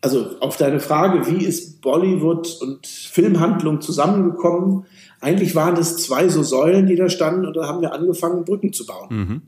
also 0.00 0.38
auf 0.40 0.56
deine 0.56 0.80
Frage, 0.80 1.26
wie 1.26 1.44
ist 1.44 1.82
Bollywood 1.82 2.58
und 2.62 2.86
Filmhandlung 2.86 3.80
zusammengekommen? 3.80 4.86
Eigentlich 5.20 5.54
waren 5.54 5.76
es 5.76 5.98
zwei 5.98 6.28
so 6.28 6.42
Säulen, 6.42 6.86
die 6.86 6.96
da 6.96 7.08
standen 7.10 7.46
und 7.46 7.56
da 7.56 7.66
haben 7.66 7.82
wir 7.82 7.92
angefangen, 7.92 8.44
Brücken 8.44 8.72
zu 8.72 8.86
bauen. 8.86 9.08
Mhm. 9.10 9.42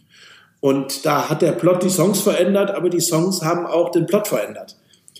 Und 0.60 1.06
da 1.06 1.30
hat 1.30 1.40
der 1.40 1.52
Plot 1.52 1.84
die 1.84 1.90
Songs 1.90 2.20
verändert, 2.20 2.70
aber 2.72 2.90
die 2.90 3.00
Songs 3.00 3.42
haben 3.42 3.64
auch 3.64 3.90
den 3.90 4.06
Plot 4.06 4.28
verändert 4.28 4.76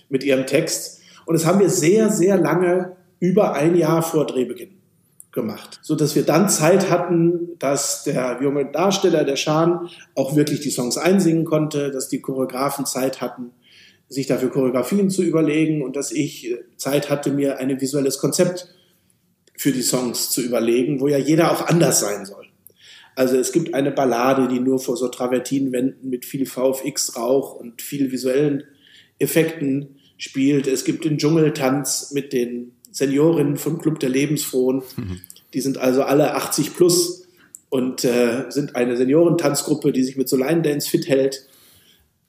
mit 0.09 0.24
ihrem 0.24 0.46
Text. 0.46 1.00
Und 1.24 1.35
das 1.35 1.46
haben 1.46 1.61
wir 1.61 1.70
sehr, 1.70 2.11
sehr 2.11 2.37
lange, 2.37 2.96
über 3.20 3.54
ein 3.54 3.76
Jahr 3.76 4.02
vor 4.02 4.26
Drehbeginn 4.26 4.77
gemacht, 5.32 5.78
so 5.82 5.94
dass 5.94 6.16
wir 6.16 6.22
dann 6.22 6.48
Zeit 6.48 6.90
hatten, 6.90 7.58
dass 7.58 8.04
der 8.04 8.38
junge 8.42 8.64
Darsteller, 8.66 9.24
der 9.24 9.36
Schan, 9.36 9.88
auch 10.14 10.36
wirklich 10.36 10.60
die 10.60 10.70
Songs 10.70 10.96
einsingen 10.96 11.44
konnte, 11.44 11.90
dass 11.90 12.08
die 12.08 12.20
Choreografen 12.20 12.86
Zeit 12.86 13.20
hatten, 13.20 13.52
sich 14.08 14.26
dafür 14.26 14.50
Choreografien 14.50 15.10
zu 15.10 15.22
überlegen 15.22 15.82
und 15.82 15.96
dass 15.96 16.12
ich 16.12 16.56
Zeit 16.76 17.10
hatte, 17.10 17.30
mir 17.30 17.58
ein 17.58 17.80
visuelles 17.80 18.18
Konzept 18.18 18.68
für 19.54 19.72
die 19.72 19.82
Songs 19.82 20.30
zu 20.30 20.40
überlegen, 20.40 21.00
wo 21.00 21.08
ja 21.08 21.18
jeder 21.18 21.52
auch 21.52 21.66
anders 21.66 22.00
sein 22.00 22.24
soll. 22.24 22.46
Also 23.14 23.36
es 23.36 23.50
gibt 23.50 23.74
eine 23.74 23.90
Ballade, 23.90 24.46
die 24.46 24.60
nur 24.60 24.78
vor 24.78 24.96
so 24.96 25.08
Travertinwänden 25.08 26.08
mit 26.08 26.24
viel 26.24 26.46
VFX-Rauch 26.46 27.56
und 27.56 27.82
viel 27.82 28.12
visuellen 28.12 28.62
Effekten 29.18 29.96
spielt. 30.16 30.68
Es 30.68 30.84
gibt 30.84 31.04
den 31.04 31.18
Dschungeltanz 31.18 32.12
mit 32.12 32.32
den 32.32 32.77
Seniorinnen 32.90 33.57
vom 33.57 33.79
Club 33.79 34.01
der 34.01 34.09
Lebensfrohen. 34.09 34.83
Mhm. 34.96 35.20
Die 35.55 35.61
sind 35.61 35.79
also 35.79 36.03
alle 36.03 36.35
80 36.35 36.74
plus 36.74 37.27
und 37.70 38.05
äh, 38.05 38.46
sind 38.51 38.77
eine 38.77 38.96
Seniorentanzgruppe, 38.96 39.92
die 39.92 40.03
sich 40.03 40.16
mit 40.16 40.29
so 40.29 40.37
Line 40.37 40.62
Dance 40.62 40.88
fit 40.88 41.09
hält, 41.09 41.46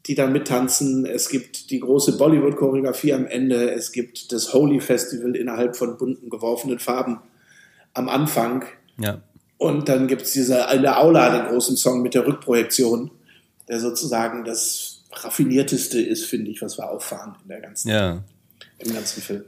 die 0.05 0.15
dann 0.15 0.31
mittanzen. 0.31 1.05
Es 1.05 1.29
gibt 1.29 1.69
die 1.71 1.79
große 1.79 2.17
Bollywood-Choreografie 2.17 3.13
am 3.13 3.25
Ende. 3.25 3.71
Es 3.71 3.91
gibt 3.91 4.31
das 4.31 4.53
Holy 4.53 4.79
Festival 4.79 5.35
innerhalb 5.35 5.75
von 5.75 5.97
bunten 5.97 6.29
geworfenen 6.29 6.79
Farben 6.79 7.19
am 7.93 8.09
Anfang. 8.09 8.65
Ja. 8.97 9.21
Und 9.57 9.89
dann 9.89 10.07
gibt 10.07 10.23
es 10.23 10.31
diese 10.31 10.67
in 10.73 10.81
der 10.81 11.01
Aula 11.01 11.37
den 11.37 11.47
großen 11.51 11.75
Song 11.75 12.01
mit 12.01 12.13
der 12.13 12.25
Rückprojektion, 12.25 13.11
der 13.67 13.79
sozusagen 13.79 14.45
das 14.45 15.03
raffinierteste 15.11 16.01
ist, 16.01 16.25
finde 16.25 16.51
ich, 16.51 16.61
was 16.61 16.77
wir 16.77 16.89
auffahren 16.89 17.35
in 17.43 17.49
der 17.49 17.61
ganzen, 17.61 17.89
ja. 17.89 18.23
im 18.77 18.93
ganzen 18.93 19.21
Film. 19.21 19.43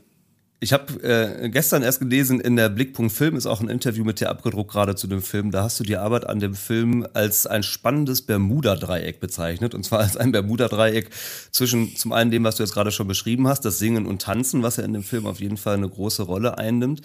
Ich 0.64 0.74
habe 0.74 1.02
äh, 1.02 1.50
gestern 1.50 1.82
erst 1.82 2.02
gelesen, 2.02 2.40
in 2.40 2.56
der 2.56 2.70
Blickpunkt 2.70 3.12
Film 3.12 3.36
ist 3.36 3.48
auch 3.48 3.62
ein 3.62 3.68
Interview 3.68 4.04
mit 4.04 4.20
dir 4.20 4.30
abgedruckt, 4.30 4.70
gerade 4.70 4.94
zu 4.94 5.08
dem 5.08 5.24
Film. 5.24 5.50
Da 5.50 5.64
hast 5.64 5.80
du 5.80 5.84
die 5.84 5.98
Arbeit 5.98 6.30
an 6.30 6.40
dem 6.40 6.54
Film 6.54 7.08
als 7.14 7.48
ein 7.48 7.64
spannendes 7.64 8.22
Bermuda-Dreieck 8.22 9.20
bezeichnet. 9.20 9.74
Und 9.74 9.84
zwar 9.84 10.02
als 10.02 10.18
ein 10.18 10.32
Bermuda-Dreieck 10.32 11.10
zwischen 11.50 11.96
zum 11.96 12.12
einen 12.12 12.30
dem, 12.30 12.44
was 12.44 12.58
du 12.58 12.64
jetzt 12.64 12.74
gerade 12.74 12.92
schon 12.92 13.08
beschrieben 13.08 13.48
hast, 13.48 13.66
das 13.66 13.80
Singen 13.80 14.06
und 14.06 14.22
Tanzen, 14.22 14.62
was 14.62 14.78
ja 14.78 14.84
in 14.84 14.94
dem 14.94 15.02
Film 15.02 15.26
auf 15.26 15.40
jeden 15.40 15.58
Fall 15.58 15.78
eine 15.78 15.90
große 15.90 16.22
Rolle 16.22 16.60
einnimmt. 16.60 17.02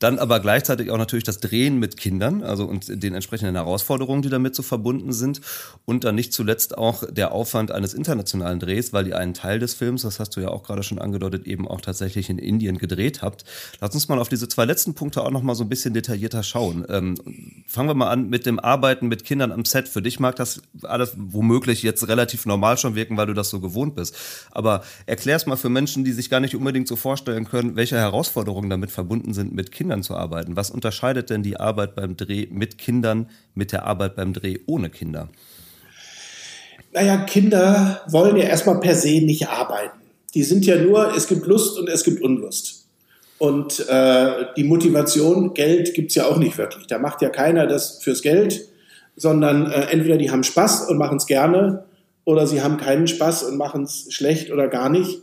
Dann 0.00 0.18
aber 0.18 0.40
gleichzeitig 0.40 0.90
auch 0.90 0.98
natürlich 0.98 1.24
das 1.24 1.38
Drehen 1.38 1.78
mit 1.78 1.96
Kindern, 1.96 2.42
also 2.42 2.64
und 2.64 3.02
den 3.02 3.14
entsprechenden 3.14 3.54
Herausforderungen, 3.54 4.22
die 4.22 4.28
damit 4.28 4.54
so 4.54 4.62
verbunden 4.62 5.12
sind. 5.12 5.40
Und 5.84 6.04
dann 6.04 6.14
nicht 6.14 6.32
zuletzt 6.32 6.76
auch 6.76 7.04
der 7.10 7.32
Aufwand 7.32 7.70
eines 7.70 7.94
internationalen 7.94 8.58
Drehs, 8.58 8.92
weil 8.92 9.06
ihr 9.06 9.18
einen 9.18 9.34
Teil 9.34 9.58
des 9.58 9.74
Films, 9.74 10.02
das 10.02 10.20
hast 10.20 10.36
du 10.36 10.40
ja 10.40 10.48
auch 10.48 10.62
gerade 10.62 10.82
schon 10.82 10.98
angedeutet, 10.98 11.46
eben 11.46 11.68
auch 11.68 11.80
tatsächlich 11.80 12.30
in 12.30 12.38
Indien 12.38 12.78
gedreht 12.78 13.22
habt. 13.22 13.44
Lass 13.80 13.94
uns 13.94 14.08
mal 14.08 14.18
auf 14.18 14.28
diese 14.28 14.48
zwei 14.48 14.64
letzten 14.64 14.94
Punkte 14.94 15.22
auch 15.22 15.30
noch 15.30 15.42
mal 15.42 15.54
so 15.54 15.64
ein 15.64 15.68
bisschen 15.68 15.94
detaillierter 15.94 16.42
schauen. 16.42 16.84
Ähm, 16.88 17.16
fangen 17.66 17.88
wir 17.88 17.94
mal 17.94 18.10
an 18.10 18.28
mit 18.28 18.46
dem 18.46 18.58
Arbeiten 18.58 19.08
mit 19.08 19.24
Kindern 19.24 19.52
am 19.52 19.64
Set. 19.64 19.88
Für 19.88 20.02
dich 20.02 20.20
mag 20.20 20.36
das 20.36 20.60
alles 20.82 21.14
womöglich 21.16 21.82
jetzt 21.82 22.06
relativ 22.08 22.46
normal 22.46 22.78
schon 22.78 22.94
wirken, 22.94 23.16
weil 23.16 23.26
du 23.26 23.34
das 23.34 23.50
so 23.50 23.60
gewohnt 23.60 23.94
bist. 23.94 24.16
Aber 24.50 24.82
erklär 25.06 25.36
es 25.36 25.46
mal 25.46 25.56
für 25.56 25.68
Menschen, 25.68 26.04
die 26.04 26.12
sich 26.12 26.30
gar 26.30 26.40
nicht 26.40 26.56
unbedingt 26.56 26.88
so 26.88 26.96
vorstellen 26.96 27.44
können, 27.44 27.76
welche 27.76 27.96
Herausforderungen 27.96 28.70
damit 28.70 28.90
verbunden 28.90 29.34
sind 29.34 29.54
mit 29.54 29.72
Kindern 29.72 29.83
Kindern 29.84 30.02
zu 30.02 30.14
arbeiten. 30.16 30.56
Was 30.56 30.70
unterscheidet 30.70 31.28
denn 31.28 31.42
die 31.42 31.58
Arbeit 31.58 31.94
beim 31.94 32.16
Dreh 32.16 32.46
mit 32.50 32.78
Kindern 32.78 33.28
mit 33.54 33.70
der 33.70 33.84
Arbeit 33.84 34.16
beim 34.16 34.32
Dreh 34.32 34.60
ohne 34.64 34.88
Kinder? 34.88 35.28
Naja, 36.94 37.18
Kinder 37.18 38.00
wollen 38.08 38.34
ja 38.38 38.44
erstmal 38.44 38.80
per 38.80 38.94
se 38.94 39.20
nicht 39.20 39.46
arbeiten. 39.46 39.98
Die 40.32 40.42
sind 40.42 40.64
ja 40.64 40.76
nur, 40.76 41.14
es 41.14 41.26
gibt 41.26 41.46
Lust 41.46 41.78
und 41.78 41.90
es 41.90 42.02
gibt 42.02 42.22
Unlust. 42.22 42.86
Und 43.36 43.86
äh, 43.90 44.46
die 44.56 44.64
Motivation, 44.64 45.52
Geld 45.52 45.92
gibt 45.92 46.12
es 46.12 46.14
ja 46.14 46.24
auch 46.24 46.38
nicht 46.38 46.56
wirklich. 46.56 46.86
Da 46.86 46.98
macht 46.98 47.20
ja 47.20 47.28
keiner 47.28 47.66
das 47.66 47.98
fürs 47.98 48.22
Geld, 48.22 48.66
sondern 49.16 49.70
äh, 49.70 49.88
entweder 49.90 50.16
die 50.16 50.30
haben 50.30 50.44
Spaß 50.44 50.88
und 50.88 50.96
machen 50.96 51.18
es 51.18 51.26
gerne 51.26 51.84
oder 52.24 52.46
sie 52.46 52.62
haben 52.62 52.78
keinen 52.78 53.06
Spaß 53.06 53.42
und 53.42 53.58
machen 53.58 53.82
es 53.82 54.06
schlecht 54.08 54.50
oder 54.50 54.68
gar 54.68 54.88
nicht. 54.88 55.20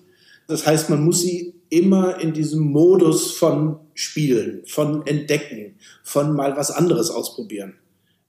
Das 0.47 0.67
heißt, 0.67 0.91
man 0.91 1.03
muss 1.03 1.21
sie 1.21 1.55
immer 1.71 2.19
in 2.19 2.33
diesem 2.33 2.59
Modus 2.59 3.31
von 3.31 3.79
Spielen, 3.95 4.61
von 4.67 5.07
Entdecken, 5.07 5.77
von 6.03 6.35
mal 6.35 6.55
was 6.55 6.69
anderes 6.69 7.09
ausprobieren 7.09 7.75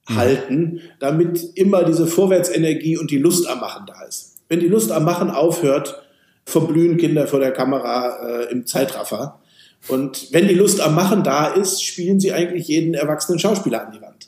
mhm. 0.07 0.15
halten, 0.15 0.81
damit 0.99 1.51
immer 1.55 1.83
diese 1.83 2.07
Vorwärtsenergie 2.07 2.97
und 2.97 3.11
die 3.11 3.17
Lust 3.17 3.47
am 3.47 3.59
Machen 3.59 3.85
da 3.85 4.03
ist. 4.03 4.37
Wenn 4.49 4.59
die 4.59 4.67
Lust 4.67 4.91
am 4.91 5.05
Machen 5.05 5.29
aufhört, 5.29 6.01
verblühen 6.45 6.97
Kinder 6.97 7.27
vor 7.27 7.39
der 7.39 7.51
Kamera 7.51 8.27
äh, 8.27 8.51
im 8.51 8.65
Zeitraffer. 8.65 9.39
Und 9.87 10.31
wenn 10.31 10.47
die 10.47 10.53
Lust 10.53 10.81
am 10.81 10.95
Machen 10.95 11.23
da 11.23 11.47
ist, 11.47 11.83
spielen 11.83 12.19
sie 12.19 12.33
eigentlich 12.33 12.67
jeden 12.67 12.93
erwachsenen 12.93 13.39
Schauspieler 13.39 13.85
an 13.85 13.93
die 13.93 14.01
Wand. 14.01 14.27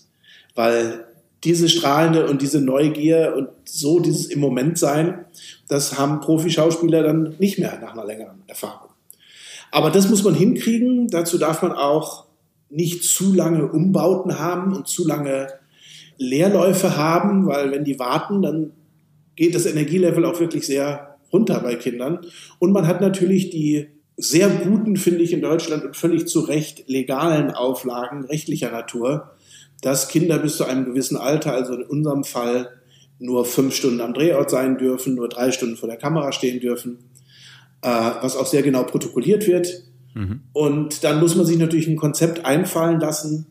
Weil 0.56 1.06
diese 1.44 1.70
strahlende 1.70 2.28
und 2.28 2.42
diese 2.42 2.60
Neugier 2.60 3.34
und 3.38 3.50
so 3.66 4.00
dieses 4.00 4.28
im 4.28 4.40
Moment 4.40 4.78
sein, 4.80 5.26
das 5.68 5.98
haben 5.98 6.20
Profi-Schauspieler 6.20 7.04
dann 7.04 7.36
nicht 7.40 7.60
mehr 7.60 7.78
nach 7.80 7.94
einer 7.94 8.06
längeren 8.06 8.44
Erfahrung. 8.48 8.85
Aber 9.76 9.92
das 9.92 10.10
muss 10.10 10.24
man 10.24 10.34
hinkriegen. 10.34 11.10
Dazu 11.10 11.38
darf 11.38 11.62
man 11.62 11.74
auch 11.74 12.28
nicht 12.70 13.04
zu 13.04 13.34
lange 13.34 13.68
Umbauten 13.70 14.40
haben 14.40 14.74
und 14.74 14.88
zu 14.88 15.06
lange 15.06 15.50
Leerläufe 16.18 16.96
haben, 16.96 17.46
weil 17.46 17.72
wenn 17.72 17.84
die 17.84 18.00
warten, 18.00 18.42
dann 18.42 18.72
geht 19.36 19.54
das 19.54 19.66
Energielevel 19.66 20.24
auch 20.24 20.40
wirklich 20.40 20.66
sehr 20.66 21.18
runter 21.34 21.60
bei 21.60 21.76
Kindern. 21.76 22.20
Und 22.58 22.72
man 22.72 22.88
hat 22.88 23.02
natürlich 23.02 23.50
die 23.50 23.88
sehr 24.16 24.48
guten, 24.48 24.96
finde 24.96 25.24
ich, 25.24 25.34
in 25.34 25.42
Deutschland 25.42 25.84
und 25.84 25.98
völlig 25.98 26.26
zu 26.26 26.40
Recht 26.40 26.88
legalen 26.88 27.52
Auflagen 27.52 28.24
rechtlicher 28.24 28.72
Natur, 28.72 29.32
dass 29.82 30.08
Kinder 30.08 30.40
bis 30.40 30.56
zu 30.56 30.64
einem 30.64 30.86
gewissen 30.86 31.18
Alter, 31.18 31.52
also 31.52 31.74
in 31.74 31.84
unserem 31.84 32.24
Fall, 32.24 32.70
nur 33.20 33.44
fünf 33.44 33.76
Stunden 33.76 34.00
am 34.00 34.14
Drehort 34.14 34.50
sein 34.50 34.78
dürfen, 34.78 35.16
nur 35.16 35.28
drei 35.28 35.52
Stunden 35.52 35.76
vor 35.76 35.90
der 35.90 35.98
Kamera 35.98 36.32
stehen 36.32 36.62
dürfen, 36.62 37.00
äh, 37.86 38.24
was 38.24 38.36
auch 38.36 38.48
sehr 38.48 38.64
genau 38.64 38.84
protokolliert 38.84 39.46
wird. 39.46 39.84
Mhm. 40.16 40.42
Und 40.54 41.04
dann 41.04 41.20
muss 41.20 41.36
man 41.36 41.46
sich 41.46 41.58
natürlich 41.58 41.88
ein 41.88 41.98
Konzept 41.98 42.44
einfallen 42.44 43.00
lassen, 43.00 43.46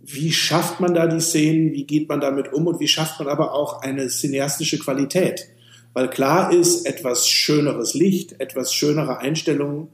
wie 0.00 0.32
schafft 0.32 0.78
man 0.78 0.94
da 0.94 1.08
die 1.08 1.20
Szenen, 1.20 1.72
wie 1.72 1.84
geht 1.84 2.08
man 2.08 2.20
damit 2.20 2.52
um 2.52 2.68
und 2.68 2.78
wie 2.78 2.86
schafft 2.86 3.18
man 3.18 3.26
aber 3.26 3.54
auch 3.54 3.82
eine 3.82 4.06
cineastische 4.06 4.78
Qualität. 4.78 5.48
Weil 5.94 6.08
klar 6.08 6.52
ist, 6.52 6.86
etwas 6.86 7.28
schöneres 7.28 7.94
Licht, 7.94 8.40
etwas 8.40 8.72
schönere 8.72 9.18
Einstellungen 9.18 9.88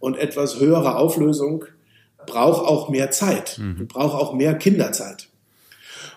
und 0.00 0.16
etwas 0.16 0.58
höhere 0.58 0.96
Auflösung 0.96 1.66
braucht 2.24 2.66
auch 2.66 2.88
mehr 2.88 3.10
Zeit, 3.10 3.58
mhm. 3.58 3.88
braucht 3.88 4.14
auch 4.14 4.32
mehr 4.32 4.54
Kinderzeit. 4.54 5.28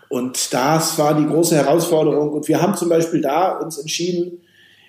Und 0.07 0.53
das 0.53 0.97
war 0.97 1.17
die 1.17 1.25
große 1.25 1.55
Herausforderung. 1.55 2.31
Und 2.31 2.47
wir 2.47 2.61
haben 2.61 2.75
zum 2.75 2.87
Beispiel 2.87 3.19
da 3.19 3.57
uns 3.57 3.77
entschieden, 3.79 4.39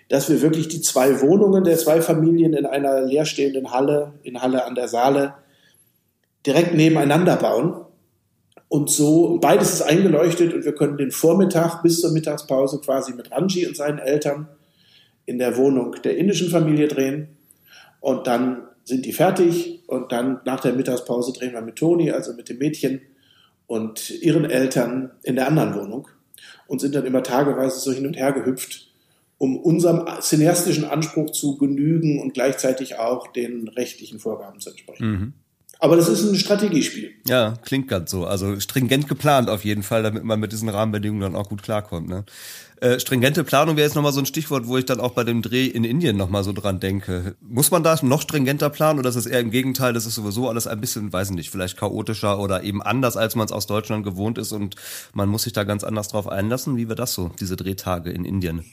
dass 0.08 0.28
wir 0.28 0.40
wirklich 0.42 0.68
die 0.68 0.80
zwei 0.80 1.20
Wohnungen 1.20 1.64
der 1.64 1.78
zwei 1.78 2.00
Familien 2.00 2.52
in 2.54 2.66
einer 2.66 3.02
leerstehenden 3.02 3.72
Halle, 3.72 4.14
in 4.22 4.40
Halle 4.40 4.64
an 4.64 4.74
der 4.74 4.88
Saale, 4.88 5.34
direkt 6.46 6.74
nebeneinander 6.74 7.36
bauen. 7.36 7.84
Und 8.68 8.90
so, 8.90 9.38
beides 9.40 9.74
ist 9.74 9.82
eingeleuchtet 9.82 10.54
und 10.54 10.64
wir 10.64 10.74
können 10.74 10.96
den 10.96 11.10
Vormittag 11.10 11.82
bis 11.82 12.00
zur 12.00 12.12
Mittagspause 12.12 12.80
quasi 12.80 13.14
mit 13.14 13.30
Ranji 13.30 13.66
und 13.66 13.76
seinen 13.76 13.98
Eltern 13.98 14.48
in 15.24 15.38
der 15.38 15.56
Wohnung 15.56 15.96
der 16.02 16.16
indischen 16.16 16.50
Familie 16.50 16.88
drehen. 16.88 17.28
Und 18.00 18.26
dann 18.26 18.62
sind 18.84 19.04
die 19.04 19.12
fertig 19.12 19.82
und 19.88 20.12
dann 20.12 20.40
nach 20.44 20.60
der 20.60 20.72
Mittagspause 20.72 21.32
drehen 21.32 21.52
wir 21.52 21.62
mit 21.62 21.76
Toni, 21.76 22.12
also 22.12 22.32
mit 22.32 22.48
dem 22.48 22.58
Mädchen 22.58 23.00
und 23.66 24.10
ihren 24.22 24.44
Eltern 24.44 25.10
in 25.22 25.34
der 25.34 25.48
anderen 25.48 25.74
Wohnung 25.74 26.08
und 26.68 26.80
sind 26.80 26.94
dann 26.94 27.04
immer 27.04 27.22
tageweise 27.22 27.80
so 27.80 27.92
hin 27.92 28.06
und 28.06 28.16
her 28.16 28.32
gehüpft, 28.32 28.92
um 29.38 29.56
unserem 29.58 30.06
cineastischen 30.20 30.84
Anspruch 30.84 31.30
zu 31.30 31.56
genügen 31.56 32.20
und 32.20 32.34
gleichzeitig 32.34 32.98
auch 32.98 33.32
den 33.32 33.68
rechtlichen 33.68 34.18
Vorgaben 34.18 34.60
zu 34.60 34.70
entsprechen. 34.70 35.10
Mhm. 35.10 35.32
Aber 35.78 35.96
das 35.96 36.08
ist 36.08 36.24
ein 36.24 36.36
Strategiespiel. 36.36 37.10
Ja, 37.26 37.54
klingt 37.62 37.88
ganz 37.88 38.10
so. 38.10 38.24
Also 38.24 38.58
stringent 38.60 39.08
geplant 39.08 39.50
auf 39.50 39.64
jeden 39.64 39.82
Fall, 39.82 40.02
damit 40.02 40.24
man 40.24 40.40
mit 40.40 40.52
diesen 40.52 40.68
Rahmenbedingungen 40.70 41.20
dann 41.20 41.36
auch 41.36 41.50
gut 41.50 41.62
klarkommt. 41.62 42.08
Ne? 42.08 42.24
Äh, 42.80 42.98
stringente 42.98 43.44
Planung 43.44 43.76
wäre 43.76 43.86
jetzt 43.86 43.94
nochmal 43.94 44.12
so 44.12 44.20
ein 44.20 44.26
Stichwort, 44.26 44.66
wo 44.66 44.78
ich 44.78 44.86
dann 44.86 45.00
auch 45.00 45.12
bei 45.12 45.24
dem 45.24 45.42
Dreh 45.42 45.66
in 45.66 45.84
Indien 45.84 46.16
nochmal 46.16 46.44
so 46.44 46.52
dran 46.52 46.80
denke. 46.80 47.36
Muss 47.40 47.70
man 47.70 47.82
da 47.82 47.96
noch 48.02 48.22
stringenter 48.22 48.70
planen 48.70 48.98
oder 48.98 49.08
ist 49.08 49.16
es 49.16 49.26
eher 49.26 49.40
im 49.40 49.50
Gegenteil, 49.50 49.92
das 49.92 50.06
ist 50.06 50.14
sowieso 50.14 50.48
alles 50.48 50.66
ein 50.66 50.80
bisschen, 50.80 51.12
weiß 51.12 51.30
nicht, 51.30 51.50
vielleicht 51.50 51.78
chaotischer 51.78 52.38
oder 52.38 52.62
eben 52.64 52.82
anders, 52.82 53.16
als 53.16 53.34
man 53.34 53.46
es 53.46 53.52
aus 53.52 53.66
Deutschland 53.66 54.04
gewohnt 54.04 54.38
ist 54.38 54.52
und 54.52 54.76
man 55.12 55.28
muss 55.28 55.42
sich 55.42 55.52
da 55.52 55.64
ganz 55.64 55.84
anders 55.84 56.08
drauf 56.08 56.28
einlassen? 56.28 56.76
Wie 56.76 56.88
wird 56.88 56.98
das 56.98 57.14
so, 57.14 57.30
diese 57.40 57.56
Drehtage 57.56 58.10
in 58.10 58.24
Indien? 58.24 58.64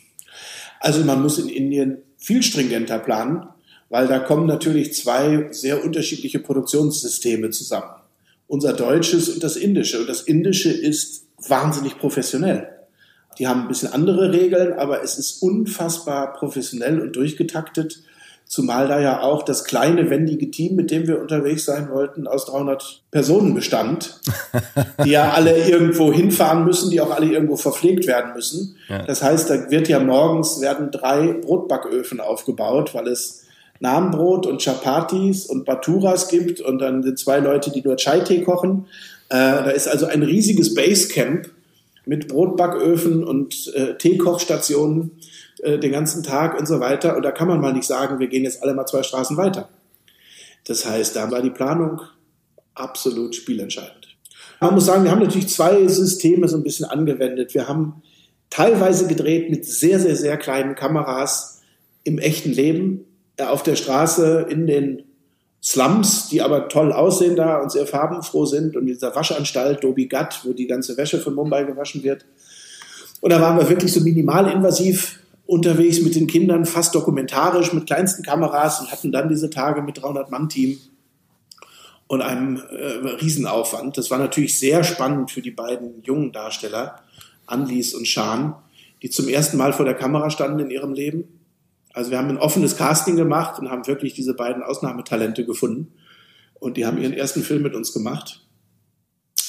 Also 0.79 1.03
man 1.03 1.21
muss 1.21 1.37
in 1.37 1.49
Indien 1.49 1.99
viel 2.17 2.43
stringenter 2.43 2.99
planen, 2.99 3.47
weil 3.89 4.07
da 4.07 4.19
kommen 4.19 4.47
natürlich 4.47 4.93
zwei 4.93 5.47
sehr 5.51 5.83
unterschiedliche 5.83 6.39
Produktionssysteme 6.39 7.49
zusammen. 7.51 7.91
Unser 8.47 8.73
deutsches 8.73 9.29
und 9.29 9.43
das 9.43 9.55
indische. 9.55 9.99
Und 9.99 10.09
das 10.09 10.21
indische 10.21 10.71
ist 10.71 11.27
wahnsinnig 11.47 11.97
professionell. 11.97 12.69
Die 13.39 13.47
haben 13.47 13.61
ein 13.61 13.67
bisschen 13.67 13.91
andere 13.91 14.31
Regeln, 14.31 14.73
aber 14.73 15.03
es 15.03 15.17
ist 15.17 15.41
unfassbar 15.41 16.33
professionell 16.33 17.01
und 17.01 17.15
durchgetaktet. 17.15 18.03
Zumal 18.45 18.87
da 18.87 18.99
ja 18.99 19.21
auch 19.21 19.43
das 19.43 19.63
kleine, 19.63 20.09
wendige 20.11 20.51
Team, 20.51 20.75
mit 20.75 20.91
dem 20.91 21.07
wir 21.07 21.19
unterwegs 21.19 21.65
sein 21.65 21.89
wollten, 21.89 22.27
aus 22.27 22.45
300 22.45 23.01
Personen 23.09 23.55
bestand, 23.55 24.19
die 25.03 25.09
ja 25.09 25.31
alle 25.31 25.57
irgendwo 25.69 26.13
hinfahren 26.13 26.63
müssen, 26.63 26.91
die 26.91 27.01
auch 27.01 27.09
alle 27.09 27.25
irgendwo 27.27 27.55
verpflegt 27.55 28.05
werden 28.05 28.33
müssen. 28.35 28.75
Ja. 28.89 29.03
Das 29.03 29.23
heißt, 29.23 29.49
da 29.49 29.71
wird 29.71 29.87
ja 29.87 29.99
morgens 29.99 30.61
werden 30.61 30.91
drei 30.91 31.33
Brotbacköfen 31.33 32.19
aufgebaut, 32.19 32.93
weil 32.93 33.07
es 33.07 33.43
Namenbrot 33.79 34.45
und 34.45 34.61
Chapatis 34.61 35.45
und 35.45 35.65
Baturas 35.65 36.27
gibt 36.27 36.61
und 36.61 36.79
dann 36.79 37.03
sind 37.03 37.17
zwei 37.19 37.39
Leute, 37.39 37.71
die 37.71 37.81
nur 37.81 37.97
Chai-Tee 37.97 38.41
kochen. 38.41 38.85
Äh, 39.29 39.35
da 39.35 39.69
ist 39.71 39.87
also 39.87 40.05
ein 40.05 40.21
riesiges 40.23 40.73
Basecamp 40.75 41.49
mit 42.05 42.27
Brotbacköfen 42.27 43.23
und 43.23 43.73
äh, 43.75 43.95
Teekochstationen 43.97 45.11
äh, 45.63 45.79
den 45.79 45.91
ganzen 45.91 46.23
Tag 46.23 46.59
und 46.59 46.67
so 46.67 46.79
weiter. 46.79 47.15
Und 47.15 47.23
da 47.23 47.31
kann 47.31 47.47
man 47.47 47.59
mal 47.59 47.73
nicht 47.73 47.87
sagen, 47.87 48.19
wir 48.19 48.27
gehen 48.27 48.43
jetzt 48.43 48.61
alle 48.61 48.73
mal 48.73 48.85
zwei 48.85 49.03
Straßen 49.03 49.37
weiter. 49.37 49.69
Das 50.65 50.85
heißt, 50.85 51.15
da 51.15 51.29
war 51.31 51.41
die 51.41 51.49
Planung 51.49 52.01
absolut 52.73 53.35
spielentscheidend. 53.35 54.17
Man 54.59 54.75
muss 54.75 54.85
sagen, 54.85 55.03
wir 55.03 55.11
haben 55.11 55.21
natürlich 55.21 55.49
zwei 55.49 55.87
Systeme 55.87 56.47
so 56.47 56.57
ein 56.57 56.63
bisschen 56.63 56.85
angewendet. 56.85 57.53
Wir 57.53 57.67
haben 57.67 58.01
teilweise 58.49 59.07
gedreht 59.07 59.49
mit 59.49 59.65
sehr, 59.65 59.99
sehr, 59.99 60.15
sehr 60.15 60.37
kleinen 60.37 60.75
Kameras 60.75 61.61
im 62.03 62.17
echten 62.17 62.51
Leben, 62.51 63.05
äh, 63.37 63.43
auf 63.43 63.63
der 63.63 63.75
Straße, 63.75 64.45
in 64.49 64.67
den 64.67 65.03
Slums, 65.61 66.27
die 66.27 66.41
aber 66.41 66.67
toll 66.67 66.91
aussehen 66.91 67.35
da 67.35 67.61
und 67.61 67.71
sehr 67.71 67.87
farbenfroh 67.87 68.45
sind 68.45 68.75
und 68.75 68.85
dieser 68.85 69.15
Waschanstalt 69.15 69.83
Dobi 69.83 70.07
Gat, 70.07 70.41
wo 70.43 70.51
die 70.53 70.67
ganze 70.67 70.97
Wäsche 70.97 71.19
von 71.19 71.35
Mumbai 71.35 71.63
gewaschen 71.63 72.03
wird. 72.03 72.25
Und 73.21 73.31
da 73.31 73.39
waren 73.39 73.57
wir 73.57 73.69
wirklich 73.69 73.93
so 73.93 74.01
minimalinvasiv 74.01 75.19
unterwegs 75.53 76.01
mit 76.01 76.15
den 76.15 76.27
Kindern, 76.27 76.65
fast 76.65 76.95
dokumentarisch 76.95 77.73
mit 77.73 77.85
kleinsten 77.85 78.23
Kameras 78.23 78.79
und 78.79 78.91
hatten 78.91 79.11
dann 79.11 79.29
diese 79.29 79.49
Tage 79.49 79.81
mit 79.81 79.99
300-Mann-Team 79.99 80.77
und 82.07 82.21
einem 82.21 82.57
äh, 82.57 83.09
Riesenaufwand. 83.21 83.97
Das 83.97 84.11
war 84.11 84.17
natürlich 84.17 84.59
sehr 84.59 84.83
spannend 84.83 85.31
für 85.31 85.41
die 85.41 85.51
beiden 85.51 86.01
jungen 86.03 86.31
Darsteller, 86.31 86.97
Anlis 87.45 87.93
und 87.93 88.07
Shan, 88.07 88.55
die 89.01 89.09
zum 89.09 89.27
ersten 89.27 89.57
Mal 89.57 89.73
vor 89.73 89.85
der 89.85 89.95
Kamera 89.95 90.29
standen 90.29 90.59
in 90.59 90.69
ihrem 90.69 90.93
Leben 90.93 91.25
also 91.93 92.09
wir 92.09 92.17
haben 92.17 92.29
ein 92.29 92.37
offenes 92.37 92.75
Casting 92.75 93.15
gemacht 93.15 93.59
und 93.59 93.69
haben 93.69 93.85
wirklich 93.85 94.13
diese 94.13 94.33
beiden 94.33 94.63
Ausnahmetalente 94.63 95.45
gefunden. 95.45 95.93
Und 96.55 96.75
die 96.75 96.85
haben 96.85 96.97
ihren 96.97 97.13
ersten 97.13 97.43
Film 97.43 97.61
mit 97.61 97.75
uns 97.75 97.93
gemacht. 97.93 98.41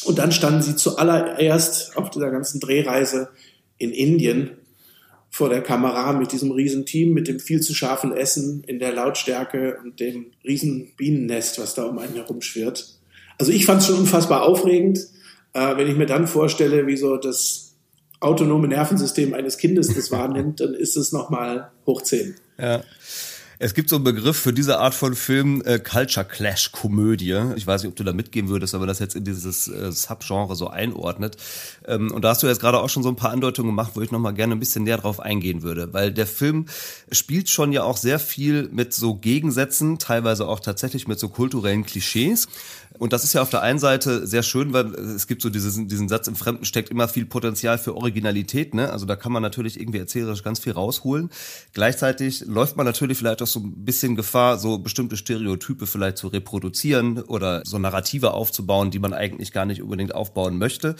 Und 0.04 0.18
dann 0.18 0.30
standen 0.30 0.60
sie 0.60 0.76
zuallererst 0.76 1.96
auf 1.96 2.10
dieser 2.10 2.30
ganzen 2.30 2.60
Drehreise 2.60 3.30
in 3.78 3.90
Indien 3.92 4.58
vor 5.34 5.48
der 5.48 5.62
Kamera 5.62 6.12
mit 6.12 6.30
diesem 6.30 6.52
riesen 6.52 6.86
Team, 6.86 7.12
mit 7.12 7.26
dem 7.26 7.40
viel 7.40 7.60
zu 7.60 7.74
scharfen 7.74 8.12
Essen 8.12 8.62
in 8.68 8.78
der 8.78 8.92
Lautstärke 8.92 9.78
und 9.82 9.98
dem 9.98 10.26
riesen 10.44 10.92
Bienennest, 10.96 11.58
was 11.58 11.74
da 11.74 11.86
um 11.86 11.98
einen 11.98 12.14
herum 12.14 12.40
schwirrt. 12.40 13.00
Also 13.36 13.50
ich 13.50 13.66
fand 13.66 13.80
es 13.80 13.88
schon 13.88 13.98
unfassbar 13.98 14.44
aufregend, 14.44 15.00
äh, 15.52 15.76
wenn 15.76 15.88
ich 15.88 15.96
mir 15.96 16.06
dann 16.06 16.28
vorstelle, 16.28 16.86
wie 16.86 16.96
so 16.96 17.16
das 17.16 17.74
autonome 18.20 18.68
Nervensystem 18.68 19.34
eines 19.34 19.58
Kindes 19.58 19.92
das 19.92 20.12
wahrnimmt, 20.12 20.60
dann 20.60 20.72
ist 20.72 20.96
es 20.96 21.10
nochmal 21.10 21.72
hoch 21.84 22.02
10. 22.02 22.36
Ja. 22.56 22.84
Es 23.58 23.74
gibt 23.74 23.88
so 23.88 23.96
einen 23.96 24.04
Begriff 24.04 24.36
für 24.36 24.52
diese 24.52 24.78
Art 24.78 24.94
von 24.94 25.14
Film, 25.14 25.62
äh, 25.64 25.78
Culture 25.78 26.26
Clash 26.26 26.72
Komödie. 26.72 27.40
Ich 27.56 27.66
weiß 27.66 27.82
nicht, 27.82 27.90
ob 27.90 27.96
du 27.96 28.02
da 28.02 28.12
mitgehen 28.12 28.48
würdest, 28.48 28.74
aber 28.74 28.86
das 28.86 28.98
jetzt 28.98 29.14
in 29.14 29.24
dieses 29.24 29.68
äh, 29.68 29.92
Subgenre 29.92 30.56
so 30.56 30.68
einordnet. 30.68 31.36
Ähm, 31.86 32.10
und 32.10 32.22
da 32.22 32.30
hast 32.30 32.42
du 32.42 32.48
jetzt 32.48 32.60
gerade 32.60 32.80
auch 32.80 32.88
schon 32.88 33.04
so 33.04 33.08
ein 33.08 33.16
paar 33.16 33.30
Andeutungen 33.30 33.70
gemacht, 33.70 33.92
wo 33.94 34.00
ich 34.00 34.10
nochmal 34.10 34.34
gerne 34.34 34.54
ein 34.54 34.60
bisschen 34.60 34.84
näher 34.84 34.98
drauf 34.98 35.20
eingehen 35.20 35.62
würde. 35.62 35.92
Weil 35.92 36.12
der 36.12 36.26
Film 36.26 36.66
spielt 37.12 37.48
schon 37.48 37.72
ja 37.72 37.84
auch 37.84 37.96
sehr 37.96 38.18
viel 38.18 38.68
mit 38.72 38.92
so 38.92 39.14
Gegensätzen, 39.14 39.98
teilweise 39.98 40.48
auch 40.48 40.58
tatsächlich 40.58 41.06
mit 41.06 41.20
so 41.20 41.28
kulturellen 41.28 41.84
Klischees. 41.84 42.48
Und 42.96 43.12
das 43.12 43.24
ist 43.24 43.32
ja 43.32 43.42
auf 43.42 43.50
der 43.50 43.62
einen 43.62 43.80
Seite 43.80 44.24
sehr 44.24 44.44
schön, 44.44 44.72
weil 44.72 44.94
es 44.94 45.26
gibt 45.26 45.42
so 45.42 45.50
diesen, 45.50 45.88
diesen 45.88 46.08
Satz, 46.08 46.28
im 46.28 46.36
Fremden 46.36 46.64
steckt 46.64 46.90
immer 46.90 47.08
viel 47.08 47.26
Potenzial 47.26 47.76
für 47.76 47.96
Originalität. 47.96 48.72
Ne? 48.72 48.90
Also 48.90 49.04
da 49.04 49.16
kann 49.16 49.32
man 49.32 49.42
natürlich 49.42 49.80
irgendwie 49.80 49.98
erzählerisch 49.98 50.44
ganz 50.44 50.60
viel 50.60 50.72
rausholen. 50.72 51.30
Gleichzeitig 51.72 52.44
läuft 52.46 52.76
man 52.76 52.86
natürlich 52.86 53.18
vielleicht 53.18 53.42
auch 53.42 53.48
so 53.48 53.60
ein 53.60 53.84
bisschen 53.84 54.14
Gefahr, 54.14 54.58
so 54.58 54.78
bestimmte 54.78 55.16
Stereotype 55.16 55.88
vielleicht 55.88 56.18
zu 56.18 56.28
reproduzieren 56.28 57.18
oder 57.22 57.62
so 57.64 57.78
Narrative 57.78 58.32
aufzubauen, 58.32 58.92
die 58.92 59.00
man 59.00 59.12
eigentlich 59.12 59.50
gar 59.50 59.66
nicht 59.66 59.82
unbedingt 59.82 60.14
aufbauen 60.14 60.58
möchte. 60.58 60.94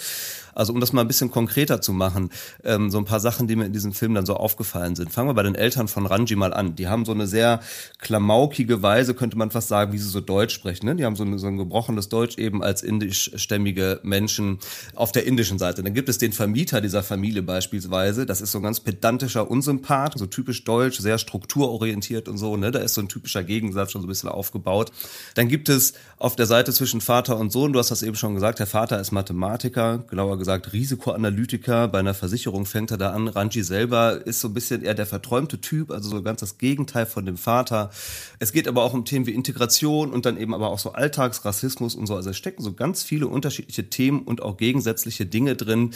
Also 0.55 0.73
um 0.73 0.81
das 0.81 0.93
mal 0.93 1.03
ein 1.03 1.09
bisschen 1.09 1.31
konkreter 1.31 1.81
zu 1.81 1.93
machen, 1.93 2.31
ähm, 2.65 2.91
so 2.91 2.99
ein 2.99 3.05
paar 3.05 3.21
Sachen, 3.21 3.47
die 3.47 3.57
mir 3.57 3.67
in 3.67 3.73
diesem 3.73 3.93
Film 3.93 4.15
dann 4.15 4.27
so 4.27 4.35
aufgefallen 4.35 4.97
sind. 4.97 5.13
Fangen 5.13 5.29
wir 5.29 5.35
bei 5.35 5.43
den 5.43 5.55
Eltern 5.55 5.89
von 5.89 6.07
Ranji 6.07 6.37
mal 6.37 6.53
an. 6.53 6.77
Die 6.77 6.89
haben 6.89 7.05
so 7.05 7.13
eine 7.13 7.27
sehr 7.27 7.61
klamaukige 7.99 8.83
Weise, 8.83 9.15
könnte 9.15 9.37
man 9.37 9.51
fast 9.51 9.69
sagen, 9.69 9.93
wie 9.93 9.99
sie 9.99 10.09
so 10.09 10.21
Deutsch 10.21 10.55
sprechen. 10.55 10.87
Ne? 10.87 10.97
Die 10.97 11.05
haben 11.05 11.17
so, 11.17 11.25
eine, 11.25 11.39
so 11.39 11.47
ein 11.47 11.57
gebrochenes 11.85 12.09
Deutsch 12.09 12.39
eben 12.39 12.63
als 12.63 12.83
indischstämmige 12.83 14.01
Menschen 14.03 14.59
auf 14.95 15.13
der 15.13 15.27
indischen 15.27 15.59
Seite. 15.59 15.83
Dann 15.83 15.93
gibt 15.93 16.09
es 16.09 16.19
den 16.19 16.33
Vermieter 16.33 16.81
dieser 16.81 17.03
Familie 17.03 17.43
beispielsweise. 17.43 18.27
Das 18.27 18.41
ist 18.41 18.53
so 18.53 18.59
ein 18.59 18.63
ganz 18.63 18.81
pedantischer 18.81 19.51
Unsympath, 19.51 20.19
so 20.19 20.27
typisch 20.27 20.65
deutsch, 20.65 20.99
sehr 20.99 21.19
strukturorientiert 21.19 22.29
und 22.29 22.39
so. 22.39 22.57
Ne? 22.57 22.71
Da 22.71 22.79
ist 22.79 22.95
so 22.95 23.03
ein 23.03 23.09
typischer 23.09 23.45
Gegensatz 23.45 23.93
schon 23.93 24.01
so 24.01 24.07
ein 24.07 24.09
bisschen 24.09 24.31
aufgebaut. 24.31 24.93
Dann 25.35 25.49
gibt 25.49 25.69
es 25.69 25.93
auf 26.17 26.37
der 26.37 26.47
Seite 26.47 26.73
zwischen 26.73 27.01
Vater 27.01 27.37
und 27.37 27.53
Sohn, 27.53 27.73
du 27.73 27.79
hast 27.79 27.91
das 27.91 28.03
eben 28.03 28.17
schon 28.17 28.35
gesagt, 28.35 28.59
der 28.59 28.67
Vater 28.67 28.99
ist 28.99 29.13
Mathematiker, 29.13 29.99
genauer 30.09 30.39
gesagt 30.39 30.73
Risikoanalytiker. 30.73 31.89
Bei 31.89 31.99
einer 31.99 32.15
Versicherung 32.15 32.65
fängt 32.65 32.91
er 32.91 32.97
da 32.97 33.11
an. 33.11 33.29
Ranji 33.29 33.63
selber 33.63 34.27
ist 34.27 34.41
so 34.41 34.49
ein 34.49 34.55
bisschen 34.55 34.83
eher 34.83 34.95
der 34.95 35.07
verträumte 35.07 35.61
Typ, 35.61 35.91
also 35.91 36.09
so 36.09 36.23
ganz 36.23 36.41
das 36.41 36.57
Gegenteil 36.59 37.07
von 37.07 37.27
dem 37.27 37.37
Vater. 37.37 37.91
Es 38.39 38.53
geht 38.53 38.69
aber 38.69 38.83
auch 38.83 38.95
um 38.95 39.05
Themen 39.05 39.27
wie 39.27 39.33
Integration 39.33 40.13
und 40.13 40.25
dann 40.25 40.39
eben 40.39 40.55
aber 40.55 40.71
auch 40.71 40.79
so 40.79 40.93
Alltagsrassismus 40.93 41.74
und 41.81 42.07
so. 42.07 42.15
Also 42.15 42.31
es 42.31 42.37
stecken 42.37 42.63
so 42.63 42.73
ganz 42.73 43.03
viele 43.03 43.27
unterschiedliche 43.27 43.89
Themen 43.89 44.23
und 44.23 44.43
auch 44.43 44.57
gegensätzliche 44.57 45.27
Dinge 45.27 45.57
drin, 45.57 45.91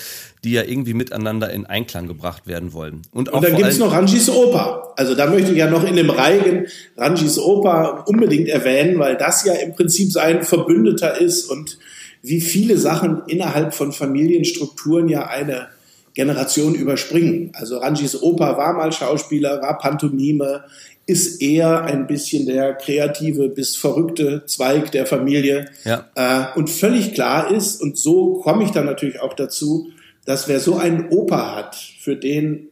die 0.44 0.52
ja 0.52 0.62
irgendwie 0.62 0.94
miteinander 0.94 1.50
in 1.50 1.66
Einklang 1.66 2.06
gebracht 2.06 2.46
werden 2.46 2.72
wollen. 2.72 3.02
Und, 3.12 3.28
und 3.28 3.44
dann 3.44 3.56
gibt 3.56 3.68
es 3.68 3.78
noch 3.78 3.92
Ranjis 3.92 4.28
Opa. 4.28 4.94
Also 4.96 5.14
da 5.14 5.26
möchte 5.26 5.52
ich 5.52 5.58
ja 5.58 5.70
noch 5.70 5.84
in 5.84 5.96
dem 5.96 6.10
Reigen 6.10 6.66
Ranjis 6.96 7.38
Opa 7.38 8.04
unbedingt 8.06 8.48
erwähnen, 8.48 8.98
weil 8.98 9.16
das 9.16 9.44
ja 9.44 9.54
im 9.54 9.74
Prinzip 9.74 10.12
sein 10.12 10.42
Verbündeter 10.42 11.20
ist 11.20 11.50
und 11.50 11.78
wie 12.22 12.40
viele 12.40 12.76
Sachen 12.76 13.22
innerhalb 13.26 13.74
von 13.74 13.92
Familienstrukturen 13.92 15.08
ja 15.08 15.28
eine 15.28 15.68
Generation 16.14 16.74
überspringen. 16.74 17.52
Also 17.54 17.78
Ranjis 17.78 18.20
Opa 18.20 18.56
war 18.56 18.72
mal 18.72 18.90
Schauspieler, 18.90 19.62
war 19.62 19.78
Pantomime, 19.78 20.64
ist 21.08 21.40
eher 21.40 21.84
ein 21.84 22.06
bisschen 22.06 22.44
der 22.44 22.74
kreative 22.74 23.48
bis 23.48 23.76
verrückte 23.76 24.44
Zweig 24.44 24.92
der 24.92 25.06
Familie. 25.06 25.64
Ja. 25.84 26.10
Äh, 26.14 26.58
und 26.58 26.68
völlig 26.68 27.14
klar 27.14 27.50
ist, 27.50 27.80
und 27.80 27.96
so 27.96 28.34
komme 28.34 28.62
ich 28.64 28.72
dann 28.72 28.84
natürlich 28.84 29.18
auch 29.18 29.32
dazu, 29.32 29.88
dass 30.26 30.48
wer 30.48 30.60
so 30.60 30.76
einen 30.76 31.08
Opa 31.08 31.56
hat, 31.56 31.76
für 31.76 32.14
den 32.14 32.68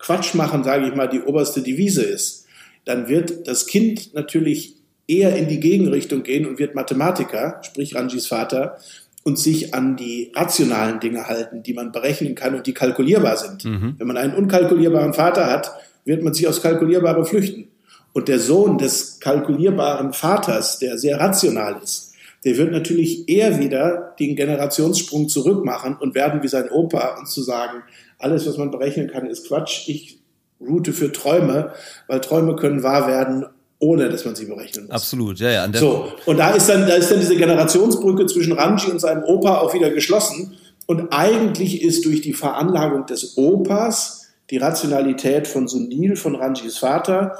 Quatsch 0.00 0.34
machen, 0.34 0.64
sage 0.64 0.88
ich 0.88 0.96
mal, 0.96 1.06
die 1.06 1.20
oberste 1.20 1.62
Devise 1.62 2.02
ist, 2.02 2.46
dann 2.84 3.06
wird 3.06 3.46
das 3.46 3.66
Kind 3.66 4.14
natürlich 4.14 4.74
eher 5.06 5.36
in 5.36 5.46
die 5.46 5.60
Gegenrichtung 5.60 6.24
gehen 6.24 6.44
und 6.44 6.58
wird 6.58 6.74
Mathematiker, 6.74 7.60
sprich 7.62 7.94
Ranjis 7.94 8.26
Vater, 8.26 8.78
und 9.22 9.38
sich 9.38 9.74
an 9.74 9.96
die 9.96 10.32
rationalen 10.34 10.98
Dinge 10.98 11.28
halten, 11.28 11.62
die 11.62 11.72
man 11.72 11.92
berechnen 11.92 12.34
kann 12.34 12.56
und 12.56 12.66
die 12.66 12.74
kalkulierbar 12.74 13.36
sind. 13.36 13.64
Mhm. 13.64 13.94
Wenn 13.96 14.06
man 14.08 14.16
einen 14.16 14.34
unkalkulierbaren 14.34 15.14
Vater 15.14 15.46
hat, 15.46 15.70
wird 16.04 16.24
man 16.24 16.34
sich 16.34 16.48
aufs 16.48 16.62
Kalkulierbare 16.62 17.24
flüchten. 17.24 17.68
Und 18.16 18.28
der 18.28 18.38
Sohn 18.38 18.78
des 18.78 19.20
kalkulierbaren 19.20 20.14
Vaters, 20.14 20.78
der 20.78 20.96
sehr 20.96 21.20
rational 21.20 21.78
ist, 21.84 22.14
der 22.46 22.56
wird 22.56 22.72
natürlich 22.72 23.28
eher 23.28 23.60
wieder 23.60 24.14
den 24.18 24.36
Generationssprung 24.36 25.28
zurück 25.28 25.66
machen 25.66 25.98
und 26.00 26.14
werden 26.14 26.42
wie 26.42 26.48
sein 26.48 26.70
Opa 26.70 27.18
und 27.18 27.28
zu 27.28 27.42
sagen, 27.42 27.82
alles, 28.18 28.48
was 28.48 28.56
man 28.56 28.70
berechnen 28.70 29.10
kann, 29.10 29.26
ist 29.26 29.46
Quatsch. 29.46 29.86
Ich 29.88 30.18
route 30.66 30.94
für 30.94 31.12
Träume, 31.12 31.74
weil 32.06 32.22
Träume 32.22 32.56
können 32.56 32.82
wahr 32.82 33.06
werden 33.06 33.44
ohne 33.80 34.08
dass 34.08 34.24
man 34.24 34.34
sie 34.34 34.46
berechnen 34.46 34.86
muss. 34.86 34.94
Absolut, 34.94 35.38
ja, 35.38 35.50
ja. 35.50 35.68
so, 35.74 36.10
und 36.24 36.38
da 36.38 36.52
ist, 36.52 36.70
dann, 36.70 36.88
da 36.88 36.94
ist 36.94 37.10
dann 37.10 37.20
diese 37.20 37.36
Generationsbrücke 37.36 38.24
zwischen 38.24 38.54
Ranji 38.54 38.90
und 38.90 38.98
seinem 38.98 39.24
Opa 39.24 39.58
auch 39.58 39.74
wieder 39.74 39.90
geschlossen. 39.90 40.56
Und 40.86 41.12
eigentlich 41.12 41.82
ist 41.82 42.06
durch 42.06 42.22
die 42.22 42.32
Veranlagung 42.32 43.04
des 43.04 43.36
Opas 43.36 44.28
die 44.48 44.56
Rationalität 44.56 45.46
von 45.46 45.68
Sunil, 45.68 46.16
von 46.16 46.34
Ranjis 46.34 46.78
Vater, 46.78 47.36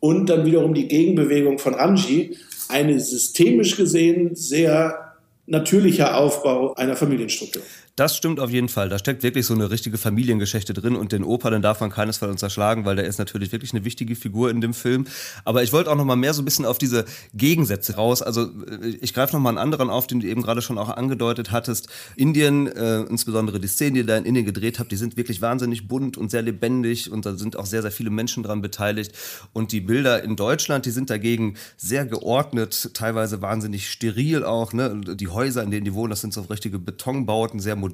und 0.00 0.28
dann 0.28 0.44
wiederum 0.44 0.74
die 0.74 0.88
Gegenbewegung 0.88 1.58
von 1.58 1.74
Ranji 1.74 2.36
eine 2.68 3.00
systemisch 3.00 3.76
gesehen 3.76 4.34
sehr 4.34 5.14
natürlicher 5.46 6.16
Aufbau 6.16 6.74
einer 6.74 6.96
Familienstruktur. 6.96 7.62
Das 7.98 8.16
stimmt 8.16 8.38
auf 8.38 8.50
jeden 8.50 8.68
Fall. 8.68 8.88
Da 8.88 8.96
steckt 8.96 9.24
wirklich 9.24 9.44
so 9.44 9.54
eine 9.54 9.72
richtige 9.72 9.98
Familiengeschichte 9.98 10.72
drin 10.72 10.94
und 10.94 11.10
den 11.10 11.24
Opa, 11.24 11.50
den 11.50 11.62
darf 11.62 11.80
man 11.80 11.90
keinesfalls 11.90 12.30
unterschlagen, 12.30 12.84
weil 12.84 12.94
der 12.94 13.06
ist 13.06 13.18
natürlich 13.18 13.50
wirklich 13.50 13.72
eine 13.72 13.84
wichtige 13.84 14.14
Figur 14.14 14.50
in 14.50 14.60
dem 14.60 14.72
Film. 14.72 15.04
Aber 15.44 15.64
ich 15.64 15.72
wollte 15.72 15.90
auch 15.90 15.96
noch 15.96 16.04
mal 16.04 16.14
mehr 16.14 16.32
so 16.32 16.40
ein 16.40 16.44
bisschen 16.44 16.64
auf 16.64 16.78
diese 16.78 17.06
Gegensätze 17.34 17.96
raus. 17.96 18.22
Also 18.22 18.42
äh, 18.42 18.96
ich 19.00 19.14
greife 19.14 19.34
noch 19.34 19.40
mal 19.40 19.48
einen 19.48 19.58
anderen 19.58 19.90
auf, 19.90 20.06
den 20.06 20.20
du 20.20 20.28
eben 20.28 20.42
gerade 20.42 20.62
schon 20.62 20.78
auch 20.78 20.90
angedeutet 20.90 21.50
hattest. 21.50 21.88
Indien, 22.14 22.68
äh, 22.68 23.00
insbesondere 23.00 23.58
die 23.58 23.66
Szenen, 23.66 23.94
die 23.94 24.00
ihr 24.02 24.06
da 24.06 24.16
in 24.16 24.26
Indien 24.26 24.46
gedreht 24.46 24.78
habt, 24.78 24.92
die 24.92 24.96
sind 24.96 25.16
wirklich 25.16 25.42
wahnsinnig 25.42 25.88
bunt 25.88 26.16
und 26.16 26.30
sehr 26.30 26.42
lebendig 26.42 27.10
und 27.10 27.26
da 27.26 27.34
sind 27.34 27.56
auch 27.56 27.66
sehr, 27.66 27.82
sehr 27.82 27.90
viele 27.90 28.10
Menschen 28.10 28.44
dran 28.44 28.62
beteiligt. 28.62 29.10
Und 29.52 29.72
die 29.72 29.80
Bilder 29.80 30.22
in 30.22 30.36
Deutschland, 30.36 30.86
die 30.86 30.92
sind 30.92 31.10
dagegen 31.10 31.54
sehr 31.76 32.06
geordnet, 32.06 32.90
teilweise 32.94 33.42
wahnsinnig 33.42 33.90
steril 33.90 34.44
auch. 34.44 34.72
Ne? 34.72 35.00
Die 35.16 35.26
Häuser, 35.26 35.64
in 35.64 35.72
denen 35.72 35.84
die 35.84 35.94
wohnen, 35.94 36.10
das 36.10 36.20
sind 36.20 36.32
so 36.32 36.42
richtige 36.42 36.78
Betonbauten, 36.78 37.58
sehr 37.58 37.74
modern, 37.74 37.87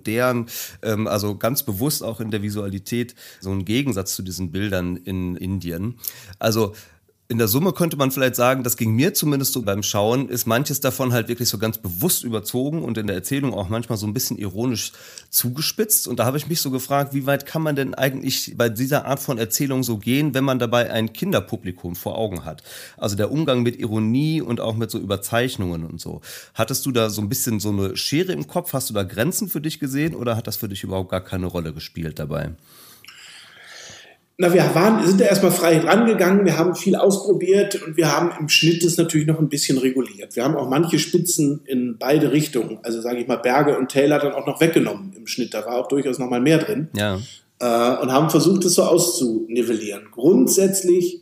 ähm, 0.82 1.06
also 1.06 1.36
ganz 1.36 1.62
bewusst 1.62 2.02
auch 2.02 2.20
in 2.20 2.30
der 2.30 2.42
Visualität 2.42 3.14
so 3.40 3.50
ein 3.50 3.64
Gegensatz 3.64 4.14
zu 4.14 4.22
diesen 4.22 4.50
Bildern 4.50 4.96
in 4.96 5.36
Indien. 5.36 5.96
Also 6.38 6.74
in 7.26 7.38
der 7.38 7.48
Summe 7.48 7.72
könnte 7.72 7.96
man 7.96 8.10
vielleicht 8.10 8.36
sagen, 8.36 8.64
das 8.64 8.76
ging 8.76 8.94
mir 8.94 9.14
zumindest 9.14 9.54
so 9.54 9.62
beim 9.62 9.82
Schauen, 9.82 10.28
ist 10.28 10.46
manches 10.46 10.80
davon 10.80 11.14
halt 11.14 11.28
wirklich 11.28 11.48
so 11.48 11.56
ganz 11.56 11.78
bewusst 11.78 12.22
überzogen 12.22 12.82
und 12.82 12.98
in 12.98 13.06
der 13.06 13.16
Erzählung 13.16 13.54
auch 13.54 13.70
manchmal 13.70 13.96
so 13.96 14.06
ein 14.06 14.12
bisschen 14.12 14.36
ironisch 14.36 14.92
zugespitzt. 15.30 16.06
Und 16.06 16.18
da 16.18 16.26
habe 16.26 16.36
ich 16.36 16.48
mich 16.48 16.60
so 16.60 16.70
gefragt, 16.70 17.14
wie 17.14 17.24
weit 17.24 17.46
kann 17.46 17.62
man 17.62 17.76
denn 17.76 17.94
eigentlich 17.94 18.54
bei 18.58 18.68
dieser 18.68 19.06
Art 19.06 19.20
von 19.20 19.38
Erzählung 19.38 19.82
so 19.82 19.96
gehen, 19.96 20.34
wenn 20.34 20.44
man 20.44 20.58
dabei 20.58 20.90
ein 20.90 21.14
Kinderpublikum 21.14 21.96
vor 21.96 22.18
Augen 22.18 22.44
hat? 22.44 22.62
Also 22.98 23.16
der 23.16 23.32
Umgang 23.32 23.62
mit 23.62 23.80
Ironie 23.80 24.42
und 24.42 24.60
auch 24.60 24.76
mit 24.76 24.90
so 24.90 24.98
Überzeichnungen 24.98 25.86
und 25.86 26.02
so. 26.02 26.20
Hattest 26.52 26.84
du 26.84 26.92
da 26.92 27.08
so 27.08 27.22
ein 27.22 27.30
bisschen 27.30 27.58
so 27.58 27.70
eine 27.70 27.96
Schere 27.96 28.32
im 28.32 28.46
Kopf? 28.46 28.74
Hast 28.74 28.90
du 28.90 28.94
da 28.94 29.02
Grenzen 29.02 29.48
für 29.48 29.62
dich 29.62 29.80
gesehen 29.80 30.14
oder 30.14 30.36
hat 30.36 30.46
das 30.46 30.56
für 30.56 30.68
dich 30.68 30.84
überhaupt 30.84 31.10
gar 31.10 31.22
keine 31.22 31.46
Rolle 31.46 31.72
gespielt 31.72 32.18
dabei? 32.18 32.52
Na, 34.36 34.52
wir 34.52 34.74
waren, 34.74 35.06
sind 35.06 35.20
da 35.20 35.26
erstmal 35.26 35.52
frei 35.52 35.78
rangegangen, 35.78 36.44
wir 36.44 36.58
haben 36.58 36.74
viel 36.74 36.96
ausprobiert 36.96 37.80
und 37.82 37.96
wir 37.96 38.10
haben 38.10 38.32
im 38.40 38.48
Schnitt 38.48 38.84
das 38.84 38.96
natürlich 38.96 39.28
noch 39.28 39.38
ein 39.38 39.48
bisschen 39.48 39.78
reguliert. 39.78 40.34
Wir 40.34 40.42
haben 40.42 40.56
auch 40.56 40.68
manche 40.68 40.98
Spitzen 40.98 41.60
in 41.66 41.98
beide 41.98 42.32
Richtungen, 42.32 42.80
also 42.82 43.00
sage 43.00 43.20
ich 43.20 43.28
mal 43.28 43.36
Berge 43.36 43.78
und 43.78 43.90
Täler 43.90 44.18
dann 44.18 44.32
auch 44.32 44.46
noch 44.46 44.60
weggenommen 44.60 45.12
im 45.16 45.28
Schnitt. 45.28 45.54
Da 45.54 45.64
war 45.64 45.76
auch 45.76 45.86
durchaus 45.86 46.18
noch 46.18 46.28
mal 46.28 46.40
mehr 46.40 46.58
drin. 46.58 46.88
Ja. 46.96 47.20
Äh, 47.60 48.02
und 48.02 48.10
haben 48.10 48.28
versucht, 48.28 48.64
das 48.64 48.74
so 48.74 48.82
auszunivellieren. 48.82 50.08
Grundsätzlich 50.10 51.20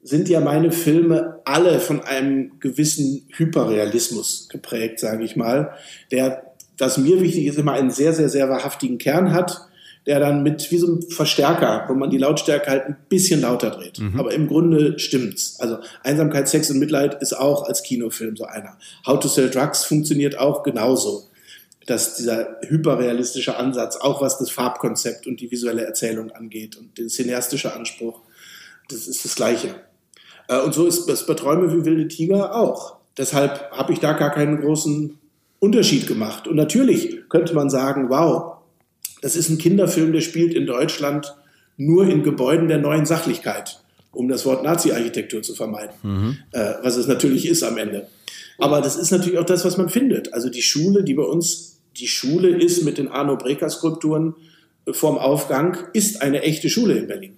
sind 0.00 0.28
ja 0.28 0.40
meine 0.40 0.70
Filme 0.70 1.40
alle 1.44 1.80
von 1.80 2.00
einem 2.00 2.60
gewissen 2.60 3.26
Hyperrealismus 3.36 4.48
geprägt, 4.48 5.00
sage 5.00 5.24
ich 5.24 5.34
mal, 5.34 5.72
der, 6.12 6.44
das 6.76 6.96
mir 6.96 7.20
wichtig 7.20 7.46
ist, 7.46 7.58
immer 7.58 7.72
einen 7.72 7.90
sehr, 7.90 8.12
sehr, 8.12 8.28
sehr 8.28 8.48
wahrhaftigen 8.48 8.98
Kern 8.98 9.32
hat 9.32 9.68
der 10.10 10.18
dann 10.18 10.42
mit 10.42 10.72
wie 10.72 10.78
so 10.78 10.88
einem 10.88 11.02
Verstärker, 11.02 11.84
wo 11.86 11.94
man 11.94 12.10
die 12.10 12.18
Lautstärke 12.18 12.68
halt 12.68 12.86
ein 12.86 12.96
bisschen 13.08 13.42
lauter 13.42 13.70
dreht. 13.70 14.00
Mhm. 14.00 14.18
Aber 14.18 14.34
im 14.34 14.48
Grunde 14.48 14.98
stimmt's. 14.98 15.60
Also 15.60 15.78
Einsamkeit, 16.02 16.48
Sex 16.48 16.68
und 16.68 16.80
Mitleid 16.80 17.22
ist 17.22 17.32
auch 17.32 17.62
als 17.68 17.84
Kinofilm 17.84 18.36
so 18.36 18.44
einer. 18.44 18.76
How 19.06 19.20
to 19.20 19.28
Sell 19.28 19.50
Drugs 19.50 19.84
funktioniert 19.84 20.36
auch 20.36 20.64
genauso. 20.64 21.28
Dass 21.86 22.16
dieser 22.16 22.56
hyperrealistische 22.66 23.56
Ansatz, 23.56 23.98
auch 23.98 24.20
was 24.20 24.36
das 24.36 24.50
Farbkonzept 24.50 25.28
und 25.28 25.40
die 25.40 25.48
visuelle 25.52 25.84
Erzählung 25.84 26.32
angeht 26.32 26.76
und 26.76 26.98
der 26.98 27.06
cineastische 27.06 27.72
Anspruch, 27.72 28.18
das 28.88 29.06
ist 29.06 29.24
das 29.24 29.36
Gleiche. 29.36 29.76
Äh, 30.48 30.58
und 30.62 30.74
so 30.74 30.88
ist 30.88 31.06
das 31.06 31.24
bei 31.24 31.34
Träume 31.34 31.72
wie 31.72 31.84
wilde 31.84 32.08
Tiger 32.08 32.56
auch. 32.56 32.96
Deshalb 33.16 33.70
habe 33.70 33.92
ich 33.92 34.00
da 34.00 34.14
gar 34.14 34.32
keinen 34.32 34.60
großen 34.60 35.20
Unterschied 35.60 36.08
gemacht. 36.08 36.48
Und 36.48 36.56
natürlich 36.56 37.28
könnte 37.28 37.54
man 37.54 37.70
sagen, 37.70 38.08
wow, 38.08 38.56
das 39.20 39.36
ist 39.36 39.48
ein 39.48 39.58
Kinderfilm, 39.58 40.12
der 40.12 40.20
spielt 40.20 40.54
in 40.54 40.66
Deutschland 40.66 41.34
nur 41.76 42.06
in 42.06 42.22
Gebäuden 42.22 42.68
der 42.68 42.78
neuen 42.78 43.06
Sachlichkeit, 43.06 43.80
um 44.12 44.28
das 44.28 44.44
Wort 44.44 44.62
Nazi-Architektur 44.62 45.42
zu 45.42 45.54
vermeiden, 45.54 45.94
mhm. 46.02 46.36
äh, 46.52 46.74
was 46.82 46.96
es 46.96 47.06
natürlich 47.06 47.46
ist 47.46 47.62
am 47.62 47.78
Ende. 47.78 48.08
Aber 48.58 48.80
das 48.82 48.96
ist 48.96 49.10
natürlich 49.10 49.38
auch 49.38 49.46
das, 49.46 49.64
was 49.64 49.78
man 49.78 49.88
findet. 49.88 50.34
Also 50.34 50.50
die 50.50 50.62
Schule, 50.62 51.02
die 51.02 51.14
bei 51.14 51.22
uns 51.22 51.80
die 51.96 52.06
Schule 52.06 52.50
ist 52.50 52.84
mit 52.84 52.98
den 52.98 53.08
Arno 53.08 53.36
Breker-Skulpturen 53.36 54.34
vorm 54.90 55.18
Aufgang, 55.18 55.78
ist 55.92 56.22
eine 56.22 56.42
echte 56.42 56.68
Schule 56.68 56.94
in 56.94 57.06
Berlin. 57.06 57.36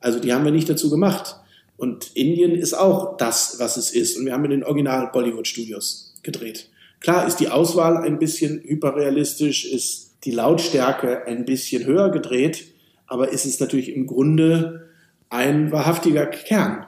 Also 0.00 0.20
die 0.20 0.32
haben 0.32 0.44
wir 0.44 0.52
nicht 0.52 0.68
dazu 0.68 0.90
gemacht. 0.90 1.36
Und 1.76 2.10
Indien 2.14 2.54
ist 2.54 2.74
auch 2.74 3.16
das, 3.16 3.56
was 3.58 3.76
es 3.76 3.90
ist. 3.90 4.16
Und 4.16 4.26
wir 4.26 4.32
haben 4.32 4.44
in 4.44 4.50
den 4.50 4.64
Original-Bollywood-Studios 4.64 6.14
gedreht. 6.22 6.68
Klar 7.00 7.26
ist 7.26 7.36
die 7.36 7.48
Auswahl 7.48 7.96
ein 7.98 8.18
bisschen 8.18 8.60
hyperrealistisch, 8.64 9.64
ist 9.64 10.07
die 10.24 10.30
Lautstärke 10.30 11.26
ein 11.26 11.44
bisschen 11.44 11.84
höher 11.84 12.10
gedreht, 12.10 12.72
aber 13.06 13.30
ist 13.30 13.46
es 13.46 13.60
natürlich 13.60 13.94
im 13.94 14.06
Grunde 14.06 14.88
ein 15.30 15.72
wahrhaftiger 15.72 16.26
Kern. 16.26 16.86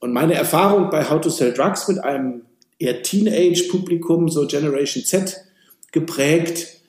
Und 0.00 0.12
meine 0.12 0.34
Erfahrung 0.34 0.90
bei 0.90 1.08
How 1.08 1.20
to 1.20 1.30
Sell 1.30 1.52
Drugs 1.52 1.86
mit 1.88 1.98
einem 2.02 2.42
eher 2.78 3.02
Teenage-Publikum, 3.02 4.28
so 4.28 4.46
Generation 4.46 5.04
Z 5.04 5.44
geprägt, 5.92 6.80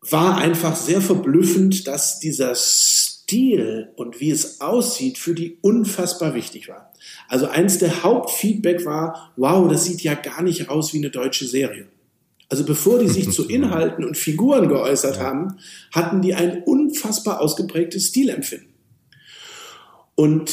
war 0.00 0.36
einfach 0.36 0.76
sehr 0.76 1.00
verblüffend, 1.00 1.86
dass 1.86 2.18
dieser 2.18 2.54
Stil 2.54 3.90
und 3.96 4.20
wie 4.20 4.30
es 4.30 4.60
aussieht 4.60 5.18
für 5.18 5.34
die 5.34 5.58
unfassbar 5.60 6.34
wichtig 6.34 6.68
war. 6.68 6.92
Also 7.28 7.46
eins 7.46 7.78
der 7.78 8.02
Hauptfeedback 8.02 8.84
war, 8.84 9.32
wow, 9.36 9.68
das 9.68 9.84
sieht 9.84 10.02
ja 10.02 10.14
gar 10.14 10.42
nicht 10.42 10.68
aus 10.68 10.92
wie 10.92 10.98
eine 10.98 11.10
deutsche 11.10 11.46
Serie. 11.46 11.86
Also 12.52 12.66
bevor 12.66 12.98
die 12.98 13.08
sich 13.08 13.30
zu 13.32 13.48
Inhalten 13.48 14.04
und 14.04 14.14
Figuren 14.14 14.68
geäußert 14.68 15.18
haben, 15.18 15.56
hatten 15.90 16.20
die 16.20 16.34
ein 16.34 16.62
unfassbar 16.64 17.40
ausgeprägtes 17.40 18.08
Stilempfinden. 18.08 18.74
Und 20.14 20.50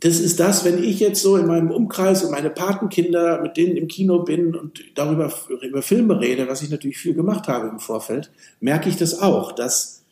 das 0.00 0.18
ist 0.18 0.40
das, 0.40 0.64
wenn 0.64 0.82
ich 0.82 0.98
jetzt 0.98 1.20
so 1.20 1.36
in 1.36 1.46
meinem 1.46 1.70
Umkreis 1.70 2.24
und 2.24 2.30
meine 2.30 2.48
Patenkinder 2.48 3.42
mit 3.42 3.58
denen 3.58 3.76
im 3.76 3.86
Kino 3.86 4.20
bin 4.20 4.54
und 4.54 4.82
darüber 4.94 5.30
über 5.60 5.82
Filme 5.82 6.18
rede, 6.20 6.48
was 6.48 6.62
ich 6.62 6.70
natürlich 6.70 6.96
viel 6.96 7.12
gemacht 7.12 7.48
habe 7.48 7.68
im 7.68 7.80
Vorfeld, 7.80 8.30
merke 8.60 8.88
ich 8.88 8.96
das 8.96 9.18
auch, 9.20 9.52
dass, 9.52 10.04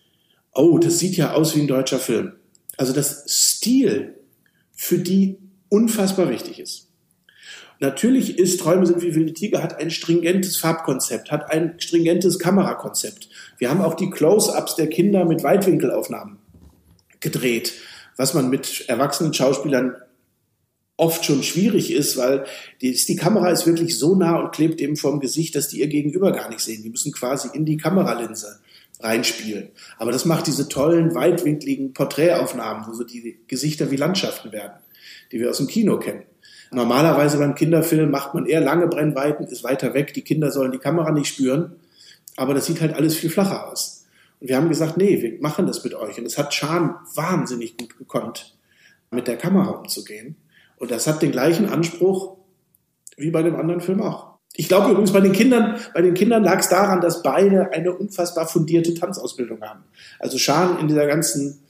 oh, 0.52 0.76
das 0.76 0.98
sieht 0.98 1.16
ja 1.16 1.32
aus 1.32 1.56
wie 1.56 1.62
ein 1.62 1.68
deutscher 1.68 2.00
Film. 2.00 2.32
Also 2.76 2.92
das 2.92 3.24
Stil 3.28 4.16
für 4.72 4.98
die 4.98 5.38
unfassbar 5.70 6.28
wichtig 6.28 6.60
ist. 6.60 6.88
Natürlich 7.80 8.38
ist 8.38 8.60
Träume 8.60 8.86
sind 8.86 9.02
wie 9.02 9.14
wilde 9.14 9.32
Tiger, 9.32 9.62
hat 9.62 9.78
ein 9.78 9.90
stringentes 9.90 10.56
Farbkonzept, 10.56 11.30
hat 11.30 11.50
ein 11.50 11.74
stringentes 11.78 12.38
Kamerakonzept. 12.38 13.28
Wir 13.58 13.70
haben 13.70 13.80
auch 13.80 13.94
die 13.94 14.10
Close-ups 14.10 14.76
der 14.76 14.88
Kinder 14.88 15.24
mit 15.24 15.42
Weitwinkelaufnahmen 15.42 16.38
gedreht 17.20 17.72
was 18.16 18.34
man 18.34 18.50
mit 18.50 18.88
erwachsenen 18.88 19.34
Schauspielern 19.34 19.96
oft 20.96 21.24
schon 21.24 21.42
schwierig 21.42 21.92
ist, 21.92 22.16
weil 22.16 22.44
die, 22.80 22.92
die 22.92 23.16
Kamera 23.16 23.50
ist 23.50 23.66
wirklich 23.66 23.98
so 23.98 24.14
nah 24.14 24.38
und 24.38 24.52
klebt 24.52 24.80
eben 24.80 24.96
vorm 24.96 25.18
Gesicht, 25.18 25.56
dass 25.56 25.68
die 25.68 25.80
ihr 25.80 25.88
Gegenüber 25.88 26.30
gar 26.32 26.48
nicht 26.48 26.60
sehen. 26.60 26.82
Die 26.82 26.90
müssen 26.90 27.12
quasi 27.12 27.48
in 27.52 27.64
die 27.64 27.76
Kameralinse 27.76 28.60
reinspielen. 29.00 29.70
Aber 29.98 30.12
das 30.12 30.24
macht 30.24 30.46
diese 30.46 30.68
tollen, 30.68 31.14
weitwinkligen 31.14 31.92
Porträtaufnahmen, 31.94 32.86
wo 32.86 32.94
so 32.94 33.02
die 33.02 33.40
Gesichter 33.48 33.90
wie 33.90 33.96
Landschaften 33.96 34.52
werden, 34.52 34.78
die 35.32 35.40
wir 35.40 35.50
aus 35.50 35.56
dem 35.56 35.66
Kino 35.66 35.98
kennen. 35.98 36.22
Normalerweise 36.74 37.38
beim 37.38 37.54
Kinderfilm 37.54 38.10
macht 38.10 38.34
man 38.34 38.46
eher 38.46 38.60
lange 38.60 38.88
Brennweiten, 38.88 39.46
ist 39.46 39.62
weiter 39.62 39.94
weg, 39.94 40.12
die 40.12 40.22
Kinder 40.22 40.50
sollen 40.50 40.72
die 40.72 40.78
Kamera 40.78 41.12
nicht 41.12 41.28
spüren, 41.28 41.76
aber 42.36 42.52
das 42.52 42.66
sieht 42.66 42.80
halt 42.80 42.94
alles 42.94 43.14
viel 43.14 43.30
flacher 43.30 43.70
aus. 43.70 44.06
Und 44.40 44.48
wir 44.48 44.56
haben 44.56 44.68
gesagt, 44.68 44.96
nee, 44.96 45.22
wir 45.22 45.40
machen 45.40 45.66
das 45.66 45.84
mit 45.84 45.94
euch. 45.94 46.18
Und 46.18 46.26
es 46.26 46.36
hat 46.36 46.52
Schan 46.52 46.96
wahnsinnig 47.14 47.76
gut 47.76 47.96
gekonnt, 47.96 48.56
mit 49.10 49.28
der 49.28 49.36
Kamera 49.36 49.70
umzugehen. 49.70 50.36
Und 50.76 50.90
das 50.90 51.06
hat 51.06 51.22
den 51.22 51.30
gleichen 51.30 51.68
Anspruch 51.68 52.36
wie 53.16 53.30
bei 53.30 53.42
dem 53.42 53.54
anderen 53.54 53.80
Film 53.80 54.02
auch. 54.02 54.34
Ich 54.56 54.68
glaube 54.68 54.90
übrigens, 54.90 55.12
bei 55.12 55.20
den 55.20 55.32
Kindern, 55.32 55.78
bei 55.94 56.02
den 56.02 56.14
Kindern 56.14 56.42
lag 56.42 56.58
es 56.58 56.68
daran, 56.68 57.00
dass 57.00 57.22
beide 57.22 57.72
eine 57.72 57.92
unfassbar 57.92 58.46
fundierte 58.48 58.94
Tanzausbildung 58.94 59.62
haben. 59.62 59.84
Also 60.18 60.38
Schan 60.38 60.78
in 60.80 60.88
dieser 60.88 61.06
ganzen 61.06 61.60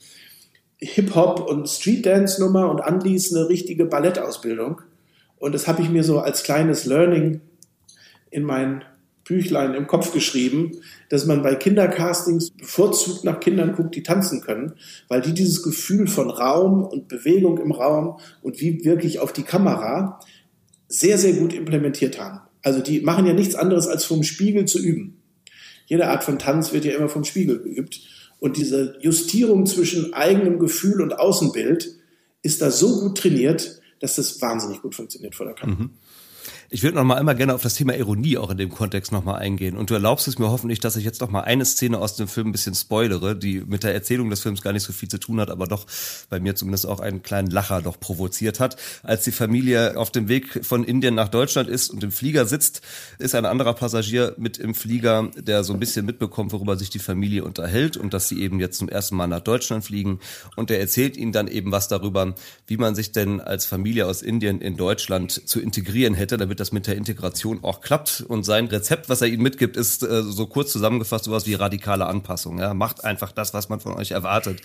Hip-Hop 0.77 1.47
und 1.47 1.69
Street-Dance-Nummer 1.69 2.69
und 2.69 2.81
Anlies 2.81 3.35
eine 3.35 3.49
richtige 3.49 3.85
Ballettausbildung. 3.85 4.81
Und 5.45 5.51
das 5.51 5.67
habe 5.67 5.83
ich 5.83 5.91
mir 5.91 6.03
so 6.03 6.17
als 6.17 6.41
kleines 6.41 6.85
Learning 6.85 7.39
in 8.31 8.41
mein 8.41 8.83
Büchlein 9.25 9.75
im 9.75 9.85
Kopf 9.85 10.11
geschrieben, 10.11 10.71
dass 11.09 11.27
man 11.27 11.43
bei 11.43 11.53
Kindercastings 11.53 12.49
bevorzugt 12.49 13.23
nach 13.23 13.39
Kindern 13.39 13.75
guckt, 13.75 13.93
die 13.93 14.01
tanzen 14.01 14.41
können, 14.41 14.73
weil 15.07 15.21
die 15.21 15.35
dieses 15.35 15.61
Gefühl 15.61 16.07
von 16.07 16.31
Raum 16.31 16.83
und 16.83 17.07
Bewegung 17.07 17.59
im 17.59 17.71
Raum 17.71 18.17
und 18.41 18.59
wie 18.59 18.83
wirklich 18.85 19.19
auf 19.19 19.33
die 19.33 19.43
Kamera 19.43 20.19
sehr, 20.87 21.19
sehr 21.19 21.33
gut 21.33 21.53
implementiert 21.53 22.19
haben. 22.19 22.39
Also 22.63 22.79
die 22.81 23.01
machen 23.01 23.27
ja 23.27 23.33
nichts 23.33 23.53
anderes 23.53 23.85
als 23.85 24.03
vom 24.03 24.23
Spiegel 24.23 24.65
zu 24.65 24.79
üben. 24.79 25.21
Jede 25.85 26.07
Art 26.07 26.23
von 26.23 26.39
Tanz 26.39 26.73
wird 26.73 26.85
ja 26.85 26.95
immer 26.95 27.07
vom 27.07 27.23
Spiegel 27.23 27.59
geübt. 27.59 27.99
Und 28.39 28.57
diese 28.57 28.97
Justierung 28.99 29.67
zwischen 29.67 30.11
eigenem 30.15 30.57
Gefühl 30.57 31.03
und 31.03 31.19
Außenbild 31.19 31.91
ist 32.41 32.63
da 32.63 32.71
so 32.71 32.99
gut 33.01 33.19
trainiert, 33.19 33.83
dass 33.99 34.15
das 34.15 34.41
wahnsinnig 34.41 34.81
gut 34.81 34.95
funktioniert 34.95 35.35
vor 35.35 35.45
der 35.45 35.55
Kamera. 35.55 35.83
Mhm. 35.83 35.91
Ich 36.71 36.81
würde 36.81 36.97
noch 36.97 37.03
mal 37.03 37.17
einmal 37.17 37.35
gerne 37.35 37.53
auf 37.53 37.61
das 37.61 37.75
Thema 37.75 37.95
Ironie 37.95 38.39
auch 38.39 38.49
in 38.49 38.57
dem 38.57 38.71
Kontext 38.71 39.11
noch 39.11 39.23
mal 39.23 39.35
eingehen. 39.35 39.77
Und 39.77 39.91
du 39.91 39.93
erlaubst 39.93 40.27
es 40.27 40.39
mir 40.39 40.49
hoffentlich, 40.49 40.79
dass 40.79 40.95
ich 40.95 41.03
jetzt 41.03 41.21
noch 41.21 41.29
mal 41.29 41.41
eine 41.41 41.63
Szene 41.63 41.99
aus 41.99 42.15
dem 42.15 42.27
Film 42.27 42.47
ein 42.47 42.51
bisschen 42.51 42.73
spoilere, 42.73 43.35
die 43.35 43.61
mit 43.61 43.83
der 43.83 43.93
Erzählung 43.93 44.31
des 44.31 44.41
Films 44.41 44.63
gar 44.63 44.73
nicht 44.73 44.81
so 44.81 44.91
viel 44.91 45.07
zu 45.07 45.19
tun 45.19 45.39
hat, 45.39 45.51
aber 45.51 45.67
doch 45.67 45.85
bei 46.29 46.39
mir 46.39 46.55
zumindest 46.55 46.87
auch 46.87 46.99
einen 46.99 47.21
kleinen 47.21 47.51
Lacher 47.51 47.83
doch 47.83 47.99
provoziert 47.99 48.59
hat. 48.59 48.77
Als 49.03 49.23
die 49.23 49.31
Familie 49.31 49.95
auf 49.97 50.09
dem 50.09 50.27
Weg 50.27 50.65
von 50.65 50.83
Indien 50.83 51.13
nach 51.13 51.29
Deutschland 51.29 51.69
ist 51.69 51.91
und 51.91 52.03
im 52.03 52.11
Flieger 52.11 52.45
sitzt, 52.45 52.81
ist 53.19 53.35
ein 53.35 53.45
anderer 53.45 53.75
Passagier 53.75 54.33
mit 54.37 54.57
im 54.57 54.73
Flieger, 54.73 55.29
der 55.37 55.63
so 55.63 55.71
ein 55.71 55.79
bisschen 55.79 56.05
mitbekommt, 56.07 56.51
worüber 56.51 56.77
sich 56.77 56.89
die 56.89 56.99
Familie 56.99 57.43
unterhält 57.43 57.95
und 57.95 58.11
dass 58.13 58.27
sie 58.27 58.41
eben 58.41 58.59
jetzt 58.59 58.79
zum 58.79 58.89
ersten 58.89 59.15
Mal 59.15 59.27
nach 59.27 59.41
Deutschland 59.41 59.85
fliegen. 59.85 60.19
Und 60.55 60.71
der 60.71 60.79
erzählt 60.79 61.15
ihnen 61.15 61.31
dann 61.31 61.47
eben 61.47 61.71
was 61.71 61.89
darüber, 61.89 62.33
wie 62.65 62.77
man 62.77 62.95
sich 62.95 63.11
denn 63.11 63.39
als 63.39 63.65
Familie 63.65 64.07
aus 64.07 64.23
Indien 64.23 64.61
in 64.61 64.77
Deutschland 64.77 65.47
zu 65.47 65.59
integrieren 65.59 66.15
hätte, 66.15 66.37
damit 66.37 66.54
damit 66.55 66.59
das 66.59 66.71
mit 66.71 66.87
der 66.87 66.95
Integration 66.95 67.59
auch 67.63 67.81
klappt. 67.81 68.23
Und 68.27 68.43
sein 68.43 68.67
Rezept, 68.67 69.09
was 69.09 69.21
er 69.21 69.27
ihnen 69.27 69.43
mitgibt, 69.43 69.75
ist 69.75 70.03
äh, 70.03 70.23
so 70.23 70.47
kurz 70.47 70.71
zusammengefasst 70.71 71.25
sowas 71.25 71.45
wie 71.45 71.53
radikale 71.53 72.05
Anpassung. 72.05 72.59
Ja? 72.59 72.73
Macht 72.73 73.03
einfach 73.03 73.31
das, 73.31 73.53
was 73.53 73.69
man 73.69 73.79
von 73.79 73.93
euch 73.93 74.11
erwartet. 74.11 74.61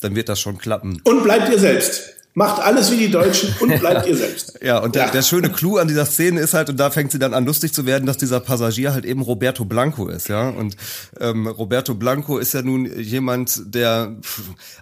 Dann 0.00 0.16
wird 0.16 0.28
das 0.28 0.40
schon 0.40 0.58
klappen. 0.58 1.00
Und 1.04 1.22
bleibt 1.22 1.48
ihr 1.48 1.58
selbst. 1.58 2.14
Macht 2.38 2.62
alles 2.62 2.92
wie 2.92 2.96
die 2.96 3.10
Deutschen 3.10 3.52
und 3.58 3.80
bleibt 3.80 4.06
ihr 4.06 4.16
selbst. 4.16 4.54
Ja, 4.60 4.78
und 4.78 4.96
der, 4.96 5.06
ja. 5.06 5.10
der 5.12 5.22
schöne 5.22 5.50
Clou 5.50 5.76
an 5.76 5.86
dieser 5.86 6.04
Szene 6.04 6.40
ist 6.40 6.52
halt, 6.52 6.68
und 6.68 6.78
da 6.78 6.90
fängt 6.90 7.12
sie 7.12 7.18
dann 7.18 7.32
an 7.32 7.46
lustig 7.46 7.72
zu 7.72 7.86
werden, 7.86 8.06
dass 8.06 8.16
dieser 8.16 8.40
Passagier 8.40 8.92
halt 8.92 9.04
eben 9.04 9.22
Roberto 9.22 9.64
Blanco 9.64 10.08
ist, 10.08 10.28
ja. 10.28 10.48
Und 10.48 10.76
ähm, 11.20 11.46
Roberto 11.46 11.94
Blanco 11.94 12.38
ist 12.38 12.54
ja 12.54 12.62
nun 12.62 12.86
jemand, 13.00 13.74
der, 13.74 14.16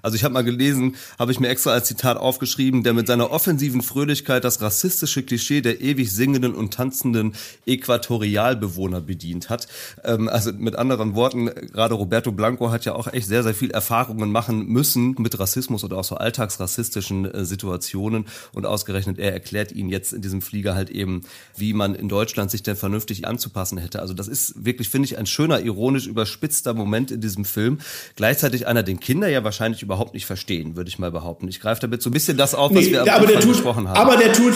also 0.03 0.17
ich 0.17 0.25
habe 0.25 0.35
mal 0.35 0.45
gelesen, 0.45 0.97
habe 1.19 1.31
ich 1.31 1.41
mir 1.41 1.49
extra 1.49 1.73
als 1.73 1.89
Zitat 1.89 2.17
aufgeschrieben, 2.17 2.83
der 2.83 2.95
mit 2.95 3.07
seiner 3.07 3.31
offensiven 3.31 3.83
Fröhlichkeit 3.83 4.45
das 4.45 4.61
rassistische 4.63 5.23
Klischee 5.23 5.61
der 5.61 5.81
ewig 5.81 6.13
singenden 6.13 6.55
und 6.55 6.75
tanzenden 6.75 7.35
Äquatorialbewohner 7.67 9.03
bedient 9.03 9.51
hat. 9.51 9.69
Ähm, 10.05 10.29
also 10.29 10.53
mit 10.53 10.77
anderen 10.77 11.15
Worten, 11.15 11.47
gerade 11.47 11.95
Roberto 11.95 12.33
Blanco 12.33 12.71
hat 12.71 12.87
ja 12.87 12.95
auch 12.95 13.13
echt 13.13 13.29
sehr, 13.29 13.43
sehr 13.43 13.55
viel 13.55 13.71
Erfahrungen 13.71 14.33
machen 14.33 14.67
müssen 14.67 15.15
mit 15.19 15.39
Rassismus 15.39 15.85
oder 15.85 15.99
auch 15.99 16.05
so 16.05 16.17
alltagsrassistischen 16.17 17.25
äh, 17.27 17.46
Situationen 17.47 18.27
und 18.53 18.67
ausgerechnet 18.67 19.19
er 19.19 19.33
erklärt 19.33 19.73
ihnen 19.73 19.89
jetzt 19.89 20.13
in 20.13 20.23
diesem 20.23 20.43
Flieger 20.43 20.75
halt 20.75 20.91
eben, 20.91 21.23
wie 21.57 21.73
man 21.73 21.95
in 21.95 22.09
Deutschland 22.09 22.51
sich 22.51 22.63
denn 22.63 22.77
vernünftig 22.77 23.27
anzupassen 23.27 23.79
hätte. 23.79 24.01
Also 24.01 24.15
das 24.15 24.29
ist 24.29 24.65
wirklich, 24.65 24.89
finde 24.89 25.07
ich, 25.07 25.19
ein 25.19 25.27
schöner, 25.27 25.61
ironisch 25.61 26.07
überspitzter 26.07 26.75
Moment 26.75 27.11
in 27.11 27.21
diesem 27.21 27.45
Film. 27.45 27.79
Gleichzeitig 28.17 28.67
einer, 28.67 28.83
den 28.83 29.01
Kinder 29.01 29.29
ja 29.29 29.45
wahrscheinlich 29.45 29.83
überhaupt 29.83 30.15
nicht 30.15 30.27
verstehen, 30.27 30.77
würde 30.77 30.89
ich 30.89 30.99
mal 30.99 31.11
behaupten. 31.11 31.49
Ich 31.49 31.61
greife 31.61 31.81
damit 31.81 32.03
so 32.03 32.11
ein 32.11 32.13
bisschen 32.13 32.37
das 32.37 32.55
auf, 32.55 32.75
was 32.75 32.85
nee, 32.85 32.93
wir 32.93 33.03
am 33.03 33.09
aber 33.09 33.29
Anfang 33.29 33.49
besprochen 33.49 33.89
haben. 33.89 33.97
Aber 33.97 34.17
der 34.17 34.33
tut, 34.33 34.55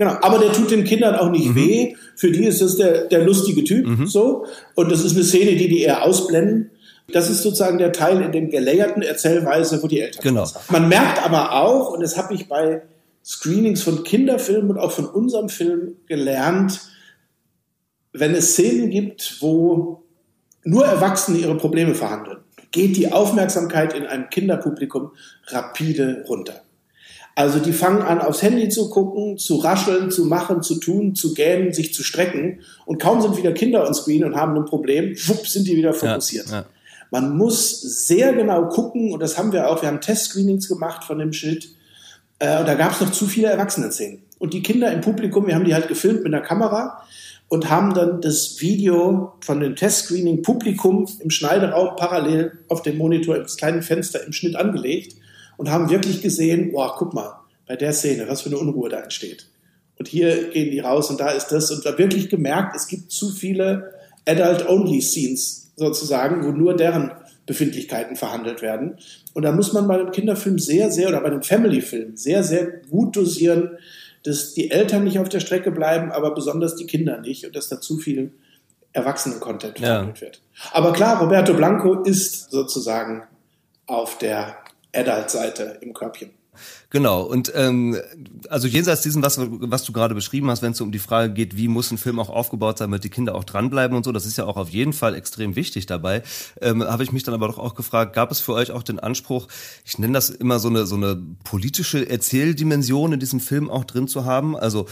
Genau, 0.00 0.16
aber 0.22 0.38
der 0.38 0.50
tut 0.54 0.70
den 0.70 0.84
Kindern 0.84 1.14
auch 1.14 1.30
nicht 1.30 1.48
mhm. 1.48 1.56
weh. 1.56 1.94
Für 2.16 2.30
die 2.30 2.46
ist 2.46 2.62
das 2.62 2.78
der, 2.78 3.08
der 3.08 3.22
lustige 3.22 3.64
Typ, 3.64 3.86
mhm. 3.86 4.06
so. 4.06 4.46
Und 4.74 4.90
das 4.90 5.04
ist 5.04 5.14
eine 5.14 5.24
Szene, 5.24 5.56
die 5.56 5.68
die 5.68 5.82
eher 5.82 6.04
ausblenden. 6.04 6.69
Das 7.12 7.30
ist 7.30 7.42
sozusagen 7.42 7.78
der 7.78 7.92
Teil 7.92 8.20
in 8.22 8.32
dem 8.32 8.50
gelayerten 8.50 9.02
Erzählweise, 9.02 9.82
wo 9.82 9.86
die 9.86 10.00
Eltern 10.00 10.22
genau. 10.22 10.46
Man 10.68 10.88
merkt 10.88 11.24
aber 11.24 11.52
auch, 11.52 11.92
und 11.92 12.02
das 12.02 12.16
habe 12.16 12.34
ich 12.34 12.48
bei 12.48 12.82
Screenings 13.24 13.82
von 13.82 14.04
Kinderfilmen 14.04 14.70
und 14.70 14.78
auch 14.78 14.92
von 14.92 15.06
unserem 15.06 15.48
Film 15.48 15.96
gelernt, 16.06 16.80
wenn 18.12 18.34
es 18.34 18.52
Szenen 18.52 18.90
gibt, 18.90 19.36
wo 19.40 20.02
nur 20.64 20.84
Erwachsene 20.84 21.38
ihre 21.38 21.56
Probleme 21.56 21.94
verhandeln, 21.94 22.38
geht 22.70 22.96
die 22.96 23.12
Aufmerksamkeit 23.12 23.94
in 23.94 24.06
einem 24.06 24.28
Kinderpublikum 24.30 25.12
rapide 25.48 26.24
runter. 26.28 26.62
Also 27.34 27.58
die 27.58 27.72
fangen 27.72 28.02
an, 28.02 28.20
aufs 28.20 28.42
Handy 28.42 28.68
zu 28.68 28.90
gucken, 28.90 29.38
zu 29.38 29.56
rascheln, 29.56 30.10
zu 30.10 30.26
machen, 30.26 30.62
zu 30.62 30.76
tun, 30.76 31.14
zu 31.14 31.32
gähnen, 31.32 31.72
sich 31.72 31.94
zu 31.94 32.02
strecken. 32.02 32.60
Und 32.86 33.00
kaum 33.00 33.22
sind 33.22 33.36
wieder 33.36 33.52
Kinder 33.52 33.86
on 33.86 33.94
Screen 33.94 34.24
und 34.24 34.34
haben 34.36 34.56
ein 34.56 34.64
Problem, 34.64 35.14
wupp, 35.26 35.46
sind 35.46 35.66
die 35.66 35.76
wieder 35.76 35.94
fokussiert. 35.94 36.48
Ja, 36.48 36.56
ja. 36.60 36.66
Man 37.10 37.36
muss 37.36 37.80
sehr 37.80 38.32
genau 38.32 38.68
gucken, 38.68 39.12
und 39.12 39.20
das 39.20 39.36
haben 39.36 39.52
wir 39.52 39.68
auch, 39.68 39.82
wir 39.82 39.88
haben 39.88 40.00
Testscreenings 40.00 40.68
gemacht 40.68 41.04
von 41.04 41.18
dem 41.18 41.32
Schild, 41.32 41.68
äh, 42.38 42.60
und 42.60 42.68
da 42.68 42.74
gab 42.74 42.92
es 42.92 43.00
noch 43.00 43.12
zu 43.12 43.26
viele 43.26 43.48
Erwachsene-Szenen. 43.48 44.22
Und 44.38 44.54
die 44.54 44.62
Kinder 44.62 44.92
im 44.92 45.00
Publikum, 45.00 45.46
wir 45.46 45.54
haben 45.54 45.64
die 45.64 45.74
halt 45.74 45.88
gefilmt 45.88 46.22
mit 46.22 46.32
einer 46.32 46.42
Kamera 46.42 47.02
und 47.48 47.68
haben 47.68 47.94
dann 47.94 48.20
das 48.20 48.60
Video 48.60 49.32
von 49.40 49.60
dem 49.60 49.76
Testscreening 49.76 50.42
Publikum 50.42 51.06
im 51.18 51.30
Schneideraum 51.30 51.96
parallel 51.96 52.52
auf 52.68 52.82
dem 52.82 52.96
Monitor 52.96 53.36
im 53.36 53.44
kleinen 53.44 53.82
Fenster 53.82 54.24
im 54.24 54.32
Schnitt 54.32 54.56
angelegt 54.56 55.16
und 55.56 55.70
haben 55.70 55.90
wirklich 55.90 56.22
gesehen, 56.22 56.72
boah, 56.72 56.94
guck 56.96 57.12
mal, 57.12 57.40
bei 57.66 57.76
der 57.76 57.92
Szene, 57.92 58.28
was 58.28 58.42
für 58.42 58.48
eine 58.48 58.58
Unruhe 58.58 58.88
da 58.88 59.00
entsteht. 59.00 59.46
Und 59.98 60.08
hier 60.08 60.48
gehen 60.48 60.70
die 60.70 60.80
raus 60.80 61.10
und 61.10 61.20
da 61.20 61.28
ist 61.28 61.48
das. 61.48 61.70
Und 61.70 61.84
da 61.84 61.98
wirklich 61.98 62.30
gemerkt, 62.30 62.74
es 62.74 62.86
gibt 62.86 63.12
zu 63.12 63.30
viele 63.30 63.92
Adult-Only-Scenes 64.26 65.59
sozusagen, 65.80 66.44
wo 66.44 66.50
nur 66.50 66.76
deren 66.76 67.10
Befindlichkeiten 67.46 68.14
verhandelt 68.14 68.60
werden. 68.60 68.98
Und 69.32 69.42
da 69.42 69.50
muss 69.50 69.72
man 69.72 69.88
bei 69.88 69.94
einem 69.94 70.12
Kinderfilm 70.12 70.58
sehr, 70.58 70.90
sehr, 70.90 71.08
oder 71.08 71.20
bei 71.20 71.28
einem 71.28 71.42
Family-Film 71.42 72.16
sehr, 72.16 72.44
sehr 72.44 72.66
gut 72.90 73.16
dosieren, 73.16 73.78
dass 74.22 74.52
die 74.52 74.70
Eltern 74.70 75.04
nicht 75.04 75.18
auf 75.18 75.30
der 75.30 75.40
Strecke 75.40 75.70
bleiben, 75.70 76.12
aber 76.12 76.34
besonders 76.34 76.76
die 76.76 76.86
Kinder 76.86 77.18
nicht 77.18 77.46
und 77.46 77.56
dass 77.56 77.68
da 77.68 77.80
zu 77.80 77.96
viel 77.96 78.32
Erwachsenen-Content 78.92 79.78
verhandelt 79.78 80.18
ja. 80.18 80.20
wird. 80.20 80.42
Aber 80.72 80.92
klar, 80.92 81.22
Roberto 81.22 81.54
Blanco 81.54 82.02
ist 82.02 82.50
sozusagen 82.50 83.22
auf 83.86 84.18
der 84.18 84.58
Adult-Seite 84.94 85.78
im 85.80 85.94
Körbchen. 85.94 86.30
Genau. 86.90 87.22
Und 87.22 87.52
ähm, 87.54 87.96
also 88.48 88.66
jenseits 88.66 89.02
diesen, 89.02 89.22
was, 89.22 89.38
was 89.38 89.84
du 89.84 89.92
gerade 89.92 90.12
beschrieben 90.16 90.50
hast, 90.50 90.60
wenn 90.60 90.72
es 90.72 90.80
um 90.80 90.90
die 90.90 90.98
Frage 90.98 91.32
geht, 91.32 91.56
wie 91.56 91.68
muss 91.68 91.92
ein 91.92 91.98
Film 91.98 92.18
auch 92.18 92.30
aufgebaut 92.30 92.78
sein, 92.78 92.90
damit 92.90 93.04
die 93.04 93.10
Kinder 93.10 93.36
auch 93.36 93.44
dranbleiben 93.44 93.96
und 93.96 94.04
so, 94.04 94.10
das 94.10 94.26
ist 94.26 94.36
ja 94.36 94.44
auch 94.44 94.56
auf 94.56 94.70
jeden 94.70 94.92
Fall 94.92 95.14
extrem 95.14 95.54
wichtig 95.54 95.86
dabei. 95.86 96.24
Ähm, 96.60 96.82
Habe 96.82 97.04
ich 97.04 97.12
mich 97.12 97.22
dann 97.22 97.34
aber 97.34 97.46
doch 97.46 97.58
auch 97.58 97.76
gefragt, 97.76 98.12
gab 98.12 98.32
es 98.32 98.40
für 98.40 98.54
euch 98.54 98.72
auch 98.72 98.82
den 98.82 98.98
Anspruch, 98.98 99.46
ich 99.84 99.98
nenne 99.98 100.14
das 100.14 100.30
immer 100.30 100.58
so 100.58 100.68
eine 100.68 100.84
so 100.84 100.96
eine 100.96 101.22
politische 101.44 102.10
Erzähldimension 102.10 103.12
in 103.12 103.20
diesem 103.20 103.38
Film 103.38 103.70
auch 103.70 103.84
drin 103.84 104.08
zu 104.08 104.24
haben? 104.24 104.56
Also 104.56 104.86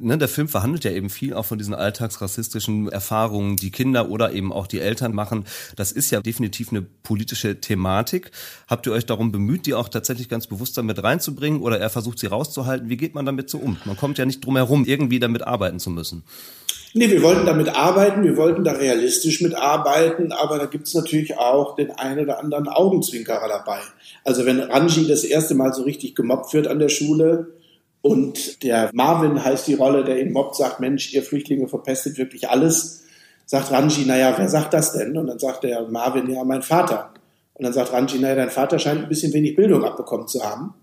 ne, 0.00 0.18
der 0.18 0.28
Film 0.28 0.48
verhandelt 0.48 0.82
ja 0.82 0.90
eben 0.90 1.10
viel 1.10 1.34
auch 1.34 1.46
von 1.46 1.58
diesen 1.58 1.74
alltagsrassistischen 1.74 2.88
Erfahrungen, 2.88 3.54
die 3.54 3.70
Kinder 3.70 4.10
oder 4.10 4.32
eben 4.32 4.52
auch 4.52 4.66
die 4.66 4.80
Eltern 4.80 5.14
machen. 5.14 5.44
Das 5.76 5.92
ist 5.92 6.10
ja 6.10 6.20
definitiv 6.20 6.72
eine 6.72 6.82
politische 6.82 7.60
Thematik. 7.60 8.32
Habt 8.66 8.86
ihr 8.88 8.92
euch 8.92 9.06
darum 9.06 9.30
bemüht, 9.30 9.66
die 9.66 9.74
auch 9.74 9.88
tatsächlich 9.88 10.28
ganz 10.28 10.48
bewusst 10.48 10.76
damit 10.76 11.00
rein 11.04 11.19
reinzubringen 11.20 11.60
oder 11.60 11.78
er 11.78 11.90
versucht 11.90 12.18
sie 12.18 12.26
rauszuhalten. 12.26 12.88
Wie 12.88 12.96
geht 12.96 13.14
man 13.14 13.26
damit 13.26 13.50
so 13.50 13.58
um? 13.58 13.76
Man 13.84 13.96
kommt 13.96 14.18
ja 14.18 14.24
nicht 14.24 14.44
drum 14.44 14.56
herum, 14.56 14.84
irgendwie 14.84 15.20
damit 15.20 15.42
arbeiten 15.42 15.78
zu 15.78 15.90
müssen. 15.90 16.24
Nee, 16.92 17.08
wir 17.08 17.22
wollten 17.22 17.46
damit 17.46 17.68
arbeiten, 17.68 18.24
wir 18.24 18.36
wollten 18.36 18.64
da 18.64 18.72
realistisch 18.72 19.40
mitarbeiten, 19.42 20.32
aber 20.32 20.58
da 20.58 20.66
gibt's 20.66 20.92
natürlich 20.92 21.38
auch 21.38 21.76
den 21.76 21.92
einen 21.92 22.24
oder 22.24 22.40
anderen 22.40 22.66
Augenzwinkerer 22.66 23.48
dabei. 23.48 23.78
Also 24.24 24.44
wenn 24.44 24.58
Ranji 24.58 25.06
das 25.06 25.22
erste 25.22 25.54
Mal 25.54 25.72
so 25.72 25.82
richtig 25.84 26.16
gemobbt 26.16 26.52
wird 26.52 26.66
an 26.66 26.80
der 26.80 26.88
Schule 26.88 27.54
und 28.02 28.64
der 28.64 28.90
Marvin 28.92 29.44
heißt 29.44 29.68
die 29.68 29.74
Rolle, 29.74 30.02
der 30.02 30.20
ihn 30.20 30.32
mobbt, 30.32 30.56
sagt, 30.56 30.80
Mensch, 30.80 31.14
ihr 31.14 31.22
Flüchtlinge 31.22 31.68
verpestet 31.68 32.18
wirklich 32.18 32.48
alles, 32.48 33.04
sagt 33.46 33.70
Ranji, 33.70 34.04
naja, 34.04 34.34
wer 34.36 34.48
sagt 34.48 34.74
das 34.74 34.92
denn? 34.92 35.16
Und 35.16 35.28
dann 35.28 35.38
sagt 35.38 35.62
der 35.62 35.86
Marvin, 35.88 36.28
ja, 36.28 36.42
mein 36.42 36.62
Vater. 36.62 37.12
Und 37.54 37.64
dann 37.64 37.72
sagt 37.72 37.92
Ranji, 37.92 38.18
naja, 38.18 38.34
dein 38.34 38.50
Vater 38.50 38.80
scheint 38.80 39.02
ein 39.02 39.08
bisschen 39.08 39.32
wenig 39.32 39.54
Bildung 39.54 39.84
abbekommen 39.84 40.26
zu 40.26 40.42
haben. 40.42 40.74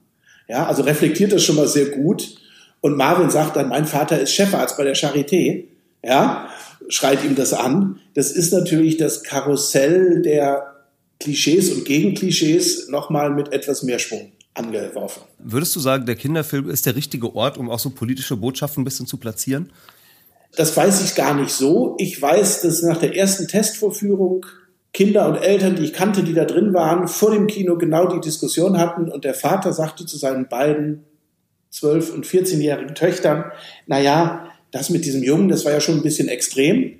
Ja, 0.48 0.66
also 0.66 0.84
reflektiert 0.84 1.32
das 1.32 1.43
schon 1.43 1.56
mal 1.56 1.68
sehr 1.68 1.88
gut. 1.88 2.36
Und 2.82 2.95
Marvin 2.95 3.30
sagt 3.30 3.56
dann, 3.56 3.70
mein 3.70 3.86
Vater 3.86 4.20
ist 4.20 4.32
Chefarzt 4.32 4.78
bei 4.78 4.84
der 4.84 4.95
Charité. 4.95 5.66
Ja, 6.04 6.50
schreit 6.89 7.24
ihm 7.24 7.36
das 7.36 7.54
an. 7.54 8.00
Das 8.14 8.32
ist 8.32 8.54
natürlich 8.54 8.98
das 8.98 9.24
Karussell 9.24 10.22
der 10.22 10.76
Klischees 11.20 11.72
und 11.72 11.86
Gegenklischees 11.86 12.89
nochmal 12.89 13.32
mit 13.32 13.52
etwas 13.52 13.84
mehr 13.84 14.00
Schwung 14.00 14.32
angeworfen. 14.54 15.24
Würdest 15.39 15.76
du 15.76 15.80
sagen, 15.80 16.06
der 16.06 16.16
Kinderfilm 16.16 16.70
ist 16.70 16.86
der 16.86 16.95
richtige 16.95 17.36
Ort, 17.36 17.58
um 17.58 17.70
auch 17.70 17.80
so 17.80 17.89
politische 17.89 18.38
Botschaften 18.38 18.82
ein 18.82 18.86
bisschen 18.86 19.08
zu 19.08 19.18
platzieren? 19.18 19.72
Das 20.56 20.76
weiß 20.76 21.04
ich 21.04 21.16
gar 21.16 21.36
nicht 21.36 21.52
so. 21.52 21.95
Ich 22.00 22.22
weiß, 22.22 22.62
dass 22.62 22.82
nach 22.82 22.98
der 22.98 23.16
ersten 23.16 23.48
Testvorführung 23.48 24.45
Kinder 24.98 25.28
und 25.28 25.36
Eltern, 25.36 25.76
die 25.76 25.84
ich 25.84 25.93
kannte, 25.93 26.24
die 26.24 26.34
da 26.34 26.43
drin 26.43 26.74
waren, 26.74 27.08
vor 27.08 27.30
dem 27.30 27.45
Kino 27.45 27.78
genau 27.78 28.08
die 28.08 28.20
Diskussion 28.20 28.80
hatten 28.80 29.12
und 29.12 29.26
der 29.26 29.36
Vater 29.36 29.72
sagte 29.72 30.08
zu 30.08 30.18
seinen 30.18 30.48
beiden 30.48 31.04
12- 31.72 32.14
und 32.14 32.26
14-jährigen 32.26 32.95
Töchtern, 32.95 33.52
na 33.86 34.00
ja, 34.00 34.50
das 34.72 34.89
mit 34.89 35.06
diesem 35.06 35.22
Jungen, 35.22 35.50
das 35.50 35.66
war 35.66 35.72
ja 35.72 35.82
schon 35.82 35.98
ein 35.98 36.02
bisschen 36.02 36.30
extrem. 36.30 36.98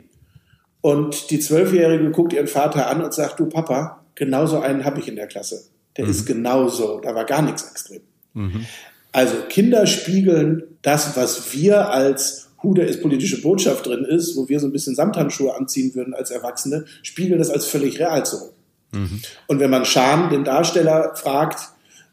Und 0.82 1.32
die 1.32 1.40
Zwölfjährige 1.40 2.12
guckt 2.12 2.34
ihren 2.34 2.46
Vater 2.46 2.88
an 2.88 3.02
und 3.02 3.16
sagt, 3.16 3.40
du 3.40 3.48
Papa, 3.48 4.06
genauso 4.14 4.60
einen 4.60 4.86
habe 4.86 5.00
ich 5.00 5.08
in 5.08 5.16
der 5.16 5.26
Klasse. 5.26 5.64
Der 5.98 6.06
mhm. 6.06 6.12
ist 6.12 6.28
genauso, 6.28 7.00
da 7.00 7.16
war 7.16 7.26
gar 7.26 7.42
nichts 7.42 7.68
extrem. 7.68 8.02
Mhm. 8.36 8.68
Also 9.12 9.38
Kinder 9.50 9.88
spiegeln 9.88 10.62
das, 10.84 11.18
was 11.18 11.52
wir 11.52 11.90
als 11.90 12.47
Hude 12.64 12.84
ist 12.84 13.02
politische 13.02 13.42
Botschaft 13.42 13.86
drin 13.86 14.04
ist, 14.04 14.36
wo 14.36 14.50
wir 14.50 14.60
so 14.60 14.68
ein 14.68 14.72
bisschen 14.72 14.96
Samthandschuhe 14.96 15.56
anziehen 15.56 15.94
würden 15.96 16.14
als 16.14 16.32
Erwachsene, 16.32 16.86
spiegeln 17.04 17.40
das 17.40 17.50
als 17.50 17.66
völlig 17.66 18.00
real 18.00 18.26
zurück. 18.26 18.54
Mhm. 18.92 19.22
Und 19.48 19.60
wenn 19.60 19.70
man 19.70 19.86
Scham, 19.86 20.30
den 20.30 20.44
Darsteller, 20.44 21.16
fragt 21.16 21.60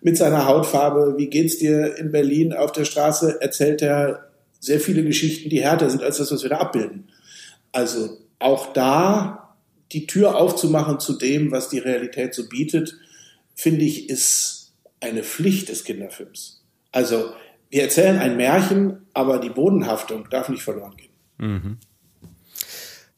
mit 0.01 0.17
seiner 0.17 0.47
Hautfarbe, 0.47 1.15
wie 1.17 1.29
geht's 1.29 1.59
dir 1.59 1.97
in 1.97 2.13
Berlin 2.13 2.53
auf 2.53 2.73
der 2.73 2.85
Straße, 2.85 3.41
erzählt 3.41 3.81
er 3.81 4.29
sehr 4.61 4.81
viele 4.81 5.03
Geschichten, 5.03 5.49
die 5.49 5.63
härter 5.63 5.89
sind 5.89 6.03
als 6.03 6.19
das, 6.19 6.31
was 6.31 6.43
wir 6.43 6.51
da 6.51 6.59
abbilden. 6.59 7.09
Also 7.73 8.19
auch 8.39 8.73
da 8.73 9.57
die 9.93 10.07
Tür 10.07 10.37
aufzumachen 10.37 11.01
zu 11.01 11.15
dem, 11.15 11.51
was 11.53 11.69
die 11.69 11.79
Realität 11.79 12.35
so 12.35 12.49
bietet, 12.49 12.97
finde 13.55 13.85
ich, 13.85 14.11
ist 14.11 14.73
eine 15.01 15.23
Pflicht 15.23 15.69
des 15.69 15.85
Kinderfilms. 15.85 16.63
Also 16.93 17.31
wir 17.75 17.83
erzählen 17.83 18.21
ein 18.21 18.37
Märchen, 18.37 18.99
aber 19.15 19.39
die 19.39 19.51
Bodenhaftung 19.51 20.29
darf 20.31 20.49
nicht 20.49 20.63
verloren 20.63 20.95
gehen. 20.97 21.11
Mhm. 21.39 21.79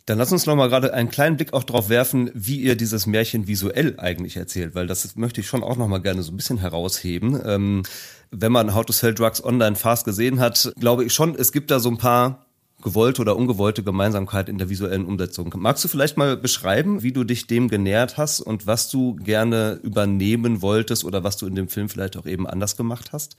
Dann 0.06 0.16
lass 0.16 0.32
uns 0.32 0.46
noch 0.46 0.56
mal 0.56 0.70
gerade 0.70 0.94
einen 0.94 1.10
kleinen 1.10 1.36
Blick 1.36 1.52
auch 1.52 1.62
drauf 1.62 1.90
werfen, 1.90 2.30
wie 2.32 2.62
ihr 2.62 2.74
dieses 2.74 3.06
Märchen 3.06 3.48
visuell 3.48 3.96
eigentlich 3.98 4.38
erzählt, 4.38 4.74
weil 4.74 4.86
das 4.86 5.14
möchte 5.16 5.42
ich 5.42 5.46
schon 5.46 5.62
auch 5.62 5.76
noch 5.76 5.88
mal 5.88 5.98
gerne 5.98 6.22
so 6.22 6.32
ein 6.32 6.38
bisschen 6.38 6.56
herausheben. 6.56 7.38
Ähm, 7.44 7.82
wenn 8.30 8.50
man 8.50 8.74
How 8.74 8.86
to 8.86 8.94
Sell 8.94 9.12
Drugs 9.12 9.44
Online 9.44 9.76
Fast 9.76 10.06
gesehen 10.06 10.40
hat, 10.40 10.72
glaube 10.80 11.04
ich 11.04 11.12
schon, 11.12 11.34
es 11.34 11.52
gibt 11.52 11.70
da 11.70 11.78
so 11.78 11.90
ein 11.90 11.98
paar 11.98 12.46
gewollte 12.80 13.20
oder 13.20 13.36
ungewollte 13.36 13.82
Gemeinsamkeit 13.82 14.48
in 14.48 14.56
der 14.56 14.70
visuellen 14.70 15.04
Umsetzung. 15.04 15.52
Magst 15.58 15.84
du 15.84 15.88
vielleicht 15.88 16.16
mal 16.16 16.38
beschreiben, 16.38 17.02
wie 17.02 17.12
du 17.12 17.24
dich 17.24 17.46
dem 17.46 17.68
genähert 17.68 18.16
hast 18.16 18.40
und 18.40 18.66
was 18.66 18.88
du 18.88 19.16
gerne 19.16 19.80
übernehmen 19.82 20.62
wolltest 20.62 21.04
oder 21.04 21.24
was 21.24 21.36
du 21.36 21.46
in 21.46 21.54
dem 21.54 21.68
Film 21.68 21.90
vielleicht 21.90 22.16
auch 22.16 22.24
eben 22.24 22.46
anders 22.46 22.78
gemacht 22.78 23.12
hast? 23.12 23.36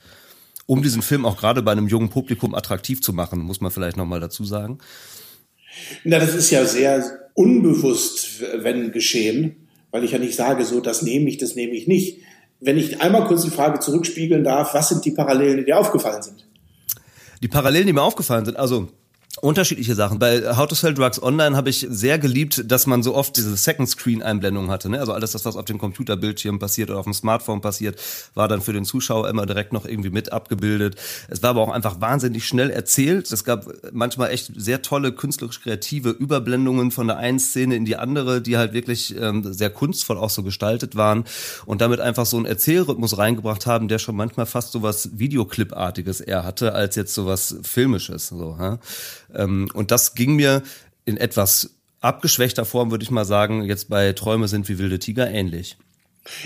Um 0.68 0.82
diesen 0.82 1.00
Film 1.00 1.24
auch 1.24 1.38
gerade 1.38 1.62
bei 1.62 1.72
einem 1.72 1.88
jungen 1.88 2.10
Publikum 2.10 2.54
attraktiv 2.54 3.00
zu 3.00 3.14
machen, 3.14 3.40
muss 3.40 3.62
man 3.62 3.72
vielleicht 3.72 3.96
nochmal 3.96 4.20
dazu 4.20 4.44
sagen? 4.44 4.78
Na, 6.04 6.18
das 6.18 6.34
ist 6.34 6.50
ja 6.50 6.66
sehr 6.66 7.30
unbewusst, 7.32 8.42
wenn 8.54 8.92
geschehen, 8.92 9.68
weil 9.90 10.04
ich 10.04 10.12
ja 10.12 10.18
nicht 10.18 10.36
sage, 10.36 10.66
so, 10.66 10.80
das 10.80 11.00
nehme 11.00 11.30
ich, 11.30 11.38
das 11.38 11.54
nehme 11.54 11.72
ich 11.72 11.86
nicht. 11.86 12.18
Wenn 12.60 12.76
ich 12.76 13.00
einmal 13.00 13.26
kurz 13.26 13.44
die 13.44 13.50
Frage 13.50 13.80
zurückspiegeln 13.80 14.44
darf, 14.44 14.74
was 14.74 14.90
sind 14.90 15.06
die 15.06 15.12
Parallelen, 15.12 15.56
die 15.56 15.64
dir 15.64 15.78
aufgefallen 15.78 16.22
sind? 16.22 16.46
Die 17.42 17.48
Parallelen, 17.48 17.86
die 17.86 17.94
mir 17.94 18.02
aufgefallen 18.02 18.44
sind, 18.44 18.58
also 18.58 18.88
unterschiedliche 19.40 19.94
Sachen. 19.94 20.18
Bei 20.18 20.56
How 20.56 20.66
to 20.66 20.74
Sell 20.74 20.94
Drugs 20.94 21.22
Online 21.22 21.56
habe 21.56 21.70
ich 21.70 21.86
sehr 21.88 22.18
geliebt, 22.18 22.70
dass 22.70 22.86
man 22.86 23.02
so 23.02 23.14
oft 23.14 23.36
diese 23.36 23.56
Second 23.56 23.88
Screen 23.88 24.22
Einblendung 24.22 24.70
hatte. 24.70 24.88
Ne? 24.88 24.98
Also 24.98 25.12
alles 25.12 25.32
das, 25.32 25.44
was 25.44 25.56
auf 25.56 25.64
dem 25.64 25.78
Computerbildschirm 25.78 26.58
passiert 26.58 26.90
oder 26.90 26.98
auf 26.98 27.04
dem 27.04 27.14
Smartphone 27.14 27.60
passiert, 27.60 28.00
war 28.34 28.48
dann 28.48 28.60
für 28.60 28.72
den 28.72 28.84
Zuschauer 28.84 29.28
immer 29.28 29.46
direkt 29.46 29.72
noch 29.72 29.84
irgendwie 29.84 30.10
mit 30.10 30.32
abgebildet. 30.32 30.96
Es 31.28 31.42
war 31.42 31.50
aber 31.50 31.62
auch 31.62 31.70
einfach 31.70 32.00
wahnsinnig 32.00 32.46
schnell 32.46 32.70
erzählt. 32.70 33.30
Es 33.30 33.44
gab 33.44 33.66
manchmal 33.92 34.30
echt 34.30 34.52
sehr 34.56 34.82
tolle 34.82 35.12
künstlerisch 35.12 35.60
kreative 35.60 36.10
Überblendungen 36.10 36.90
von 36.90 37.06
der 37.06 37.18
einen 37.18 37.38
Szene 37.38 37.76
in 37.76 37.84
die 37.84 37.96
andere, 37.96 38.40
die 38.40 38.56
halt 38.56 38.72
wirklich 38.72 39.16
ähm, 39.18 39.52
sehr 39.52 39.70
kunstvoll 39.70 40.18
auch 40.18 40.30
so 40.30 40.42
gestaltet 40.42 40.96
waren 40.96 41.24
und 41.66 41.80
damit 41.80 42.00
einfach 42.00 42.26
so 42.26 42.36
einen 42.36 42.46
Erzählrhythmus 42.46 43.18
reingebracht 43.18 43.66
haben, 43.66 43.88
der 43.88 43.98
schon 43.98 44.16
manchmal 44.16 44.46
fast 44.46 44.72
so 44.72 44.82
was 44.82 45.18
Videoclip-artiges 45.18 46.20
eher 46.20 46.44
hatte 46.44 46.74
als 46.74 46.96
jetzt 46.96 47.14
so 47.14 47.26
was 47.26 47.56
filmisches. 47.62 48.28
So, 48.28 48.56
ja? 48.58 48.78
Ähm, 49.34 49.68
und 49.74 49.90
das 49.90 50.14
ging 50.14 50.36
mir 50.36 50.62
in 51.04 51.16
etwas 51.16 51.74
abgeschwächter 52.00 52.64
Form, 52.64 52.90
würde 52.90 53.02
ich 53.02 53.10
mal 53.10 53.24
sagen, 53.24 53.64
jetzt 53.64 53.88
bei 53.88 54.12
Träume 54.12 54.48
sind 54.48 54.68
wie 54.68 54.78
wilde 54.78 54.98
Tiger 54.98 55.30
ähnlich. 55.30 55.76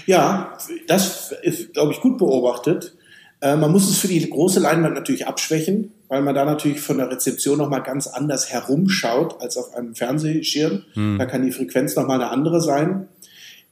Ja, 0.07 0.57
das 0.87 1.33
ist, 1.43 1.75
glaube 1.75 1.93
ich, 1.93 2.01
gut 2.01 2.19
beobachtet. 2.19 2.95
Äh, 3.41 3.57
man 3.57 3.73
muss 3.73 3.91
es 3.91 3.99
für 3.99 4.09
die 4.09 4.29
große 4.29 4.61
Leinwand 4.61 4.95
natürlich 4.95 5.27
abschwächen, 5.27 5.93
weil 6.09 6.23
man 6.23 6.35
da 6.35 6.45
natürlich 6.45 6.81
von 6.81 6.99
der 6.99 7.11
Rezeption 7.11 7.59
nochmal 7.59 7.83
ganz 7.83 8.07
anders 8.07 8.51
herumschaut 8.51 9.41
als 9.41 9.57
auf 9.57 9.75
einem 9.75 9.95
Fernsehschirm. 9.95 10.85
Hm. 10.95 11.19
Da 11.19 11.27
kann 11.27 11.45
die 11.45 11.53
Frequenz 11.53 11.97
nochmal 11.97 12.21
eine 12.21 12.31
andere 12.31 12.61
sein. 12.61 13.09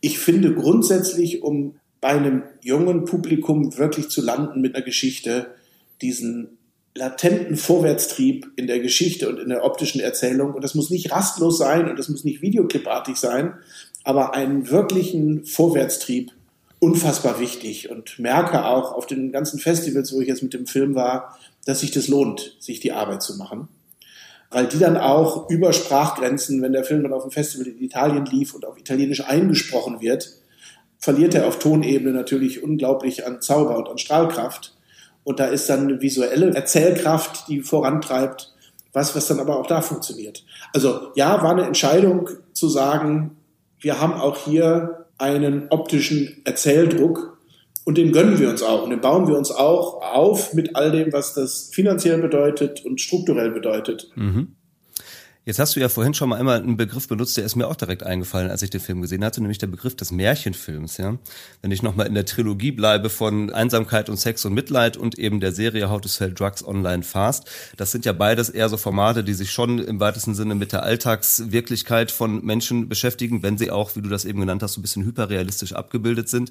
Ich 0.00 0.18
finde 0.18 0.54
grundsätzlich, 0.54 1.42
um 1.42 1.76
bei 2.00 2.08
einem 2.08 2.42
jungen 2.62 3.04
Publikum 3.04 3.76
wirklich 3.76 4.08
zu 4.08 4.22
landen 4.22 4.61
mit 4.61 4.74
einer 4.74 4.84
Geschichte, 4.84 5.54
diesen 6.00 6.58
latenten 6.95 7.57
Vorwärtstrieb 7.57 8.51
in 8.57 8.66
der 8.66 8.80
Geschichte 8.80 9.28
und 9.28 9.38
in 9.38 9.49
der 9.49 9.64
optischen 9.64 10.01
Erzählung. 10.01 10.55
Und 10.55 10.64
das 10.64 10.74
muss 10.74 10.91
nicht 10.91 11.12
rastlos 11.12 11.59
sein 11.59 11.88
und 11.88 11.99
das 11.99 12.09
muss 12.09 12.24
nicht 12.24 12.43
videoclipartig 12.43 13.16
sein, 13.16 13.55
aber 14.05 14.34
einen 14.34 14.70
wirklichen 14.70 15.45
Vorwärtstrieb 15.45 16.32
unfassbar 16.80 17.38
wichtig 17.38 17.91
und 17.91 18.18
merke 18.18 18.64
auch 18.64 18.93
auf 18.93 19.07
den 19.07 19.32
ganzen 19.32 19.61
Festivals, 19.61 20.12
wo 20.12 20.20
ich 20.20 20.28
jetzt 20.28 20.43
mit 20.43 20.55
dem 20.55 20.66
Film 20.66 20.95
war, 20.95 21.38
dass 21.66 21.80
sich 21.80 21.91
das 21.91 22.09
lohnt, 22.09 22.57
sich 22.59 22.80
die 22.80 22.93
Arbeit 22.93 23.22
zu 23.22 23.36
machen. 23.36 23.68
Weil 24.51 24.66
die 24.66 24.78
dann 24.78 24.97
auch 24.97 25.49
über 25.49 25.72
Sprachgrenzen, 25.72 26.61
wenn 26.62 26.72
der 26.72 26.82
Film 26.84 27.03
dann 27.03 27.12
auf 27.12 27.22
dem 27.22 27.30
Festival 27.30 27.66
in 27.66 27.80
Italien 27.80 28.24
lief 28.26 28.55
und 28.55 28.64
auf 28.64 28.78
Italienisch 28.78 29.22
eingesprochen 29.24 30.01
wird, 30.01 30.32
verliert 30.99 31.34
er 31.34 31.47
auf 31.47 31.59
Tonebene 31.59 32.12
natürlich 32.12 32.62
unglaublich 32.62 33.26
an 33.26 33.41
Zauber 33.41 33.76
und 33.76 33.88
an 33.88 33.99
Strahlkraft. 33.99 34.74
Und 35.24 35.40
da 35.40 35.46
ist 35.46 35.68
dann 35.68 35.80
eine 35.80 36.00
visuelle 36.00 36.54
Erzählkraft, 36.54 37.48
die 37.48 37.60
vorantreibt, 37.60 38.52
was, 38.92 39.14
was 39.14 39.28
dann 39.28 39.40
aber 39.40 39.58
auch 39.58 39.66
da 39.66 39.82
funktioniert. 39.82 40.44
Also 40.72 41.12
ja, 41.14 41.42
war 41.42 41.50
eine 41.50 41.64
Entscheidung 41.64 42.28
zu 42.52 42.68
sagen, 42.68 43.36
wir 43.78 44.00
haben 44.00 44.14
auch 44.14 44.36
hier 44.44 45.06
einen 45.18 45.66
optischen 45.70 46.40
Erzähldruck 46.44 47.38
und 47.84 47.98
den 47.98 48.12
gönnen 48.12 48.38
wir 48.38 48.48
uns 48.48 48.62
auch 48.62 48.82
und 48.82 48.90
den 48.90 49.00
bauen 49.00 49.28
wir 49.28 49.36
uns 49.36 49.50
auch 49.50 50.02
auf 50.02 50.54
mit 50.54 50.76
all 50.76 50.90
dem, 50.90 51.12
was 51.12 51.34
das 51.34 51.70
finanziell 51.72 52.20
bedeutet 52.20 52.84
und 52.84 53.00
strukturell 53.00 53.50
bedeutet. 53.50 54.10
Mhm. 54.16 54.56
Jetzt 55.47 55.59
hast 55.59 55.74
du 55.74 55.80
ja 55.80 55.88
vorhin 55.88 56.12
schon 56.12 56.28
mal 56.28 56.38
einmal 56.38 56.62
einen 56.62 56.76
Begriff 56.76 57.09
benutzt, 57.09 57.38
der 57.38 57.45
ist 57.45 57.57
mir 57.57 57.66
auch 57.66 57.74
direkt 57.74 58.03
eingefallen, 58.03 58.51
als 58.51 58.61
ich 58.61 58.68
den 58.68 58.80
Film 58.80 59.01
gesehen 59.01 59.24
hatte, 59.24 59.41
nämlich 59.41 59.57
der 59.57 59.68
Begriff 59.68 59.97
des 59.97 60.12
Märchenfilms, 60.12 60.99
ja. 60.99 61.16
Wenn 61.62 61.70
ich 61.70 61.82
nochmal 61.82 62.07
in 62.09 62.14
der 62.14 62.26
Trilogie 62.26 62.72
bleibe 62.72 63.09
von 63.09 63.51
Einsamkeit 63.51 64.11
und 64.11 64.18
Sex 64.18 64.45
und 64.45 64.53
Mitleid 64.53 64.99
und 64.99 65.18
eben 65.18 65.41
der 65.41 65.53
Serie 65.53 65.88
How 65.88 66.03
to 66.03 66.09
Sell 66.09 66.34
Drugs 66.34 66.62
Online 66.62 67.03
Fast, 67.03 67.51
das 67.78 67.91
sind 67.91 68.05
ja 68.05 68.12
beides 68.12 68.51
eher 68.51 68.68
so 68.68 68.76
Formate, 68.76 69.24
die 69.24 69.32
sich 69.32 69.51
schon 69.51 69.78
im 69.78 69.99
weitesten 69.99 70.34
Sinne 70.34 70.55
mit 70.55 70.72
der 70.72 70.82
Alltagswirklichkeit 70.82 72.11
von 72.11 72.45
Menschen 72.45 72.91
beschäftigen, 72.91 73.43
wenn 73.43 73.57
sie 73.57 73.70
auch, 73.70 73.97
wie 73.97 74.03
du 74.03 74.11
das 74.11 74.26
eben 74.26 74.41
genannt 74.41 74.62
hast, 74.62 74.74
so 74.74 74.80
ein 74.80 74.82
bisschen 74.82 75.07
hyperrealistisch 75.07 75.72
abgebildet 75.72 76.28
sind. 76.28 76.51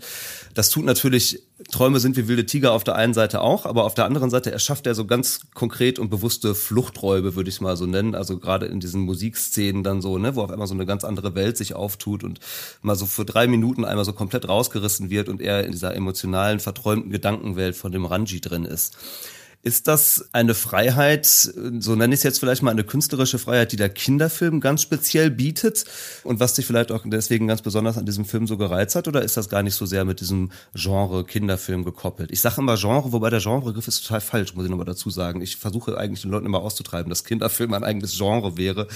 Das 0.55 0.71
tut 0.71 0.85
natürlich 0.85 1.43
Träume 1.71 1.99
sind 1.99 2.15
wie 2.15 2.29
wilde 2.29 2.45
Tiger 2.45 2.71
auf 2.71 2.85
der 2.85 2.95
einen 2.95 3.13
Seite 3.13 3.41
auch, 3.41 3.65
aber 3.65 3.83
auf 3.83 3.93
der 3.93 4.05
anderen 4.05 4.29
Seite 4.29 4.49
erschafft 4.49 4.87
er 4.87 4.95
so 4.95 5.05
ganz 5.05 5.41
konkret 5.53 5.99
und 5.99 6.09
bewusste 6.09 6.55
Fluchträume, 6.55 7.35
würde 7.35 7.49
ich 7.49 7.55
es 7.55 7.61
mal 7.61 7.75
so 7.75 7.85
nennen. 7.85 8.15
Also 8.15 8.39
gerade 8.39 8.65
in 8.65 8.79
diesen 8.79 9.01
Musikszenen 9.01 9.83
dann 9.83 10.01
so, 10.01 10.17
ne, 10.17 10.35
wo 10.35 10.41
auf 10.41 10.51
einmal 10.51 10.67
so 10.67 10.73
eine 10.73 10.85
ganz 10.85 11.03
andere 11.03 11.35
Welt 11.35 11.57
sich 11.57 11.75
auftut 11.75 12.23
und 12.23 12.39
mal 12.81 12.95
so 12.95 13.05
für 13.05 13.25
drei 13.25 13.47
Minuten 13.47 13.83
einmal 13.83 14.05
so 14.05 14.13
komplett 14.13 14.47
rausgerissen 14.47 15.09
wird 15.09 15.27
und 15.27 15.41
er 15.41 15.65
in 15.65 15.71
dieser 15.71 15.93
emotionalen, 15.95 16.61
verträumten 16.61 17.11
Gedankenwelt 17.11 17.75
von 17.75 17.91
dem 17.91 18.05
Ranji 18.05 18.39
drin 18.39 18.63
ist. 18.63 18.97
Ist 19.61 19.89
das 19.89 20.29
eine 20.31 20.53
Freiheit, 20.53 21.25
so 21.25 21.95
nenne 21.95 22.13
ich 22.13 22.19
es 22.19 22.23
jetzt 22.23 22.39
vielleicht 22.39 22.61
mal 22.61 22.71
eine 22.71 22.85
künstlerische 22.85 23.39
Freiheit, 23.39 23.73
die 23.73 23.75
der 23.75 23.89
Kinderfilm 23.89 24.61
ganz 24.61 24.81
speziell 24.81 25.29
bietet 25.29 25.83
und 26.23 26.39
was 26.39 26.53
dich 26.53 26.65
vielleicht 26.65 26.93
auch 26.93 27.03
deswegen 27.05 27.47
ganz 27.47 27.61
besonders 27.61 27.97
an 27.97 28.05
diesem 28.05 28.23
Film 28.23 28.47
so 28.47 28.55
gereizt 28.55 28.95
hat? 28.95 29.09
Oder 29.09 29.21
ist 29.21 29.35
das 29.35 29.49
gar 29.49 29.61
nicht 29.61 29.75
so 29.75 29.85
sehr 29.85 30.05
mit 30.05 30.21
diesem 30.21 30.51
Genre 30.73 31.25
Kinderfilm 31.25 31.83
gekoppelt? 31.83 32.31
Ich 32.31 32.39
sage 32.39 32.61
immer 32.61 32.77
Genre, 32.77 33.11
wobei 33.11 33.29
der 33.29 33.41
Genregriff 33.41 33.89
ist 33.89 34.01
total 34.01 34.21
falsch, 34.21 34.55
muss 34.55 34.63
ich 34.63 34.71
nochmal 34.71 34.85
dazu 34.85 35.09
sagen. 35.09 35.41
Ich 35.41 35.57
versuche 35.57 35.97
eigentlich 35.97 36.21
den 36.21 36.31
Leuten 36.31 36.45
immer 36.45 36.59
auszutreiben, 36.59 37.09
dass 37.09 37.25
Kinderfilm 37.25 37.73
ein 37.73 37.83
eigenes 37.83 38.17
Genre 38.17 38.55
wäre 38.55 38.87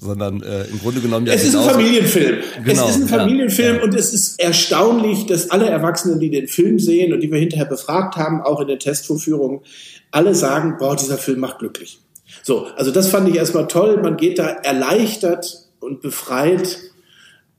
sondern 0.00 0.42
äh, 0.42 0.64
im 0.64 0.78
Grunde 0.80 1.00
genommen 1.00 1.26
ja. 1.26 1.34
Es 1.34 1.44
ist 1.44 1.54
ein 1.54 1.68
Familienfilm. 1.68 2.38
Genau, 2.64 2.84
es 2.84 2.96
ist 2.96 3.02
ein 3.02 3.08
Familienfilm 3.08 3.76
ja, 3.76 3.82
und 3.82 3.94
es 3.94 4.14
ist 4.14 4.40
erstaunlich, 4.40 5.26
dass 5.26 5.50
alle 5.50 5.68
Erwachsenen, 5.68 6.18
die 6.20 6.30
den 6.30 6.48
Film 6.48 6.78
sehen 6.78 7.12
und 7.12 7.20
die 7.20 7.30
wir 7.30 7.38
hinterher 7.38 7.66
befragt 7.66 8.16
haben, 8.16 8.40
auch 8.40 8.60
in 8.60 8.68
der 8.68 8.78
Testvorführung, 8.78 9.62
alle 10.10 10.34
sagen, 10.34 10.76
boah, 10.78 10.96
dieser 10.96 11.18
Film 11.18 11.40
macht 11.40 11.58
glücklich. 11.58 12.00
So, 12.42 12.66
also 12.76 12.90
das 12.90 13.08
fand 13.08 13.28
ich 13.28 13.36
erstmal 13.36 13.68
toll. 13.68 14.00
Man 14.02 14.16
geht 14.16 14.38
da 14.38 14.48
erleichtert 14.48 15.68
und 15.80 16.00
befreit 16.00 16.78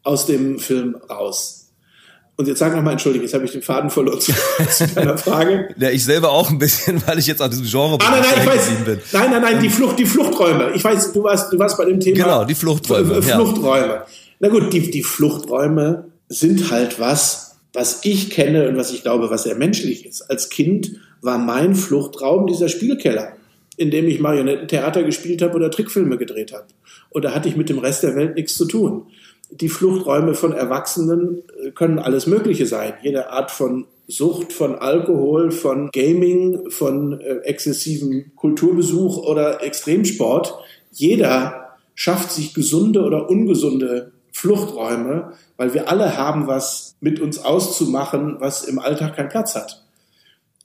aus 0.04 0.26
dem 0.26 0.58
Film 0.58 0.96
raus. 0.96 1.61
Und 2.38 2.48
jetzt 2.48 2.60
sag 2.60 2.76
nochmal, 2.76 2.94
entschuldige, 2.94 3.26
jetzt 3.26 3.34
habe 3.34 3.46
ich 3.46 3.52
den 3.52 3.62
Faden 3.62 3.90
verloren 3.90 4.20
zu, 4.20 4.32
deiner 4.96 5.18
Frage. 5.18 5.70
Ja, 5.78 5.90
ich 5.90 6.04
selber 6.04 6.32
auch 6.32 6.50
ein 6.50 6.58
bisschen, 6.58 7.02
weil 7.06 7.20
ich 7.20 7.28
jetzt 7.28 7.42
an 7.42 7.52
diesem 7.52 7.66
Genre 7.66 7.98
ah, 8.02 8.12
nein, 8.12 8.22
nein, 8.22 8.40
ich 8.42 8.48
weiß, 8.48 8.68
bin. 8.86 9.00
Nein, 9.12 9.32
nein, 9.32 9.42
nein, 9.42 9.60
die 9.62 9.70
Flucht, 9.70 10.00
die 10.00 10.06
Fluchträume. 10.06 10.72
Ich 10.74 10.84
weiß, 10.84 11.14
du 11.14 11.24
warst, 11.24 11.54
du 11.54 11.60
warst 11.60 11.78
bei 11.78 11.86
dem 11.86 12.00
Thema. 12.00 12.16
Genau, 12.16 12.46
die 12.46 12.56
Fluchträume. 12.56 13.22
Fluchträume. 13.22 13.88
Ja. 13.88 14.06
Na 14.40 14.48
gut, 14.48 14.74
die, 14.74 14.90
die 14.90 15.04
Fluchträume 15.04 16.06
sind 16.30 16.72
halt 16.72 17.00
was, 17.00 17.58
was 17.74 18.00
ich 18.04 18.32
kenne 18.32 18.70
und 18.70 18.78
was 18.78 18.92
ich 18.92 19.04
glaube, 19.04 19.30
was 19.30 19.44
sehr 19.44 19.56
menschlich 19.56 20.06
ist. 20.06 20.24
Als 20.24 20.50
Kind 20.50 20.94
war 21.22 21.38
mein 21.38 21.76
Fluchtraum 21.76 22.48
dieser 22.48 22.70
Spielkeller, 22.70 23.34
in 23.78 23.92
dem 23.92 24.08
ich 24.08 24.20
Marionettentheater 24.20 25.04
gespielt 25.04 25.42
habe 25.42 25.56
oder 25.56 25.70
Trickfilme 25.70 26.18
gedreht 26.18 26.54
habe. 26.54 26.66
Und 27.10 27.24
da 27.24 27.36
hatte 27.36 27.50
ich 27.50 27.56
mit 27.56 27.70
dem 27.70 27.78
Rest 27.78 28.04
der 28.04 28.16
Welt 28.16 28.36
nichts 28.36 28.56
zu 28.56 28.66
tun. 28.66 29.08
Die 29.52 29.70
Fluchträume 29.70 30.34
von 30.34 30.54
Erwachsenen 30.54 31.44
äh, 31.62 31.72
können 31.72 32.00
alles 32.00 32.26
Mögliche 32.26 32.66
sein. 32.66 32.94
Jede 33.04 33.32
Art 33.32 33.52
von 33.52 33.86
Sucht, 34.08 34.54
von 34.54 34.76
Alkohol, 34.76 35.52
von 35.52 35.90
Gaming, 35.92 36.70
von 36.70 37.20
äh, 37.20 37.38
exzessivem 37.44 38.36
Kulturbesuch 38.36 39.18
oder 39.18 39.62
Extremsport. 39.62 40.54
Jeder 40.92 41.78
schafft 41.96 42.32
sich 42.32 42.54
gesunde 42.54 43.04
oder 43.04 43.30
ungesunde 43.30 44.14
Fluchträume, 44.32 45.34
weil 45.58 45.74
wir 45.74 45.90
alle 45.90 46.18
haben 46.18 46.48
was 46.48 46.96
mit 47.02 47.20
uns 47.20 47.40
auszumachen, 47.40 48.38
was 48.40 48.64
im 48.64 48.80
Alltag 48.80 49.18
keinen 49.18 49.30
Platz 49.30 49.56
hat. 49.56 49.86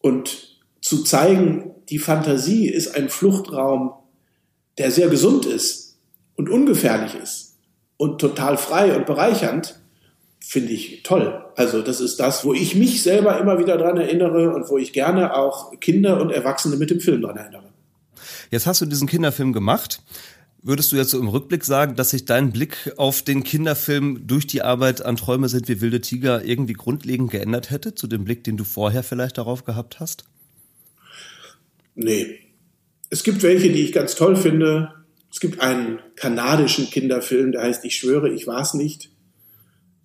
Und 0.00 0.60
zu 0.80 1.02
zeigen, 1.02 1.72
die 1.88 1.98
Fantasie 1.98 2.68
ist 2.68 2.94
ein 2.94 3.08
Fluchtraum, 3.08 3.92
der 4.78 4.92
sehr 4.92 5.08
gesund 5.08 5.44
ist 5.44 5.98
und 6.36 6.48
ungefährlich 6.48 7.16
ist 7.20 7.45
und 7.96 8.20
total 8.20 8.56
frei 8.56 8.96
und 8.96 9.06
bereichernd, 9.06 9.78
finde 10.40 10.72
ich 10.72 11.02
toll. 11.02 11.44
Also 11.56 11.82
das 11.82 12.00
ist 12.00 12.20
das, 12.20 12.44
wo 12.44 12.54
ich 12.54 12.74
mich 12.74 13.02
selber 13.02 13.38
immer 13.40 13.58
wieder 13.58 13.76
dran 13.78 13.96
erinnere 13.96 14.54
und 14.54 14.68
wo 14.68 14.78
ich 14.78 14.92
gerne 14.92 15.34
auch 15.34 15.72
Kinder 15.80 16.20
und 16.20 16.30
Erwachsene 16.30 16.76
mit 16.76 16.90
dem 16.90 17.00
Film 17.00 17.22
dran 17.22 17.36
erinnere. 17.36 17.64
Jetzt 18.50 18.66
hast 18.66 18.80
du 18.80 18.86
diesen 18.86 19.08
Kinderfilm 19.08 19.52
gemacht. 19.52 20.02
Würdest 20.62 20.90
du 20.90 20.96
jetzt 20.96 21.10
so 21.10 21.20
im 21.20 21.28
Rückblick 21.28 21.64
sagen, 21.64 21.94
dass 21.94 22.10
sich 22.10 22.24
dein 22.24 22.50
Blick 22.50 22.92
auf 22.96 23.22
den 23.22 23.44
Kinderfilm 23.44 24.26
durch 24.26 24.46
die 24.46 24.62
Arbeit 24.62 25.04
an 25.04 25.16
Träume 25.16 25.48
sind 25.48 25.68
wie 25.68 25.80
wilde 25.80 26.00
Tiger 26.00 26.44
irgendwie 26.44 26.72
grundlegend 26.72 27.30
geändert 27.30 27.70
hätte 27.70 27.94
zu 27.94 28.06
dem 28.06 28.24
Blick, 28.24 28.42
den 28.42 28.56
du 28.56 28.64
vorher 28.64 29.02
vielleicht 29.02 29.38
darauf 29.38 29.64
gehabt 29.64 30.00
hast? 30.00 30.24
Nee. 31.94 32.40
Es 33.10 33.22
gibt 33.22 33.42
welche, 33.44 33.72
die 33.72 33.82
ich 33.82 33.92
ganz 33.92 34.16
toll 34.16 34.34
finde. 34.34 34.92
Es 35.36 35.40
gibt 35.40 35.60
einen 35.60 35.98
kanadischen 36.14 36.88
Kinderfilm, 36.88 37.52
der 37.52 37.60
heißt 37.60 37.84
Ich 37.84 37.96
schwöre, 37.96 38.30
ich 38.30 38.46
war 38.46 38.62
es 38.62 38.72
nicht. 38.72 39.10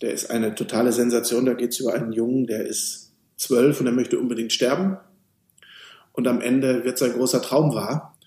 Der 0.02 0.12
ist 0.12 0.30
eine 0.30 0.56
totale 0.56 0.92
Sensation. 0.92 1.46
Da 1.46 1.54
geht 1.54 1.70
es 1.70 1.80
über 1.80 1.94
einen 1.94 2.12
Jungen, 2.12 2.48
der 2.48 2.66
ist 2.66 3.14
zwölf 3.38 3.80
und 3.80 3.86
er 3.86 3.94
möchte 3.94 4.20
unbedingt 4.20 4.52
sterben. 4.52 4.98
Und 6.12 6.28
am 6.28 6.42
Ende 6.42 6.84
wird 6.84 6.98
sein 6.98 7.14
großer 7.14 7.42
Traum 7.42 7.74
wahr. 7.74 8.18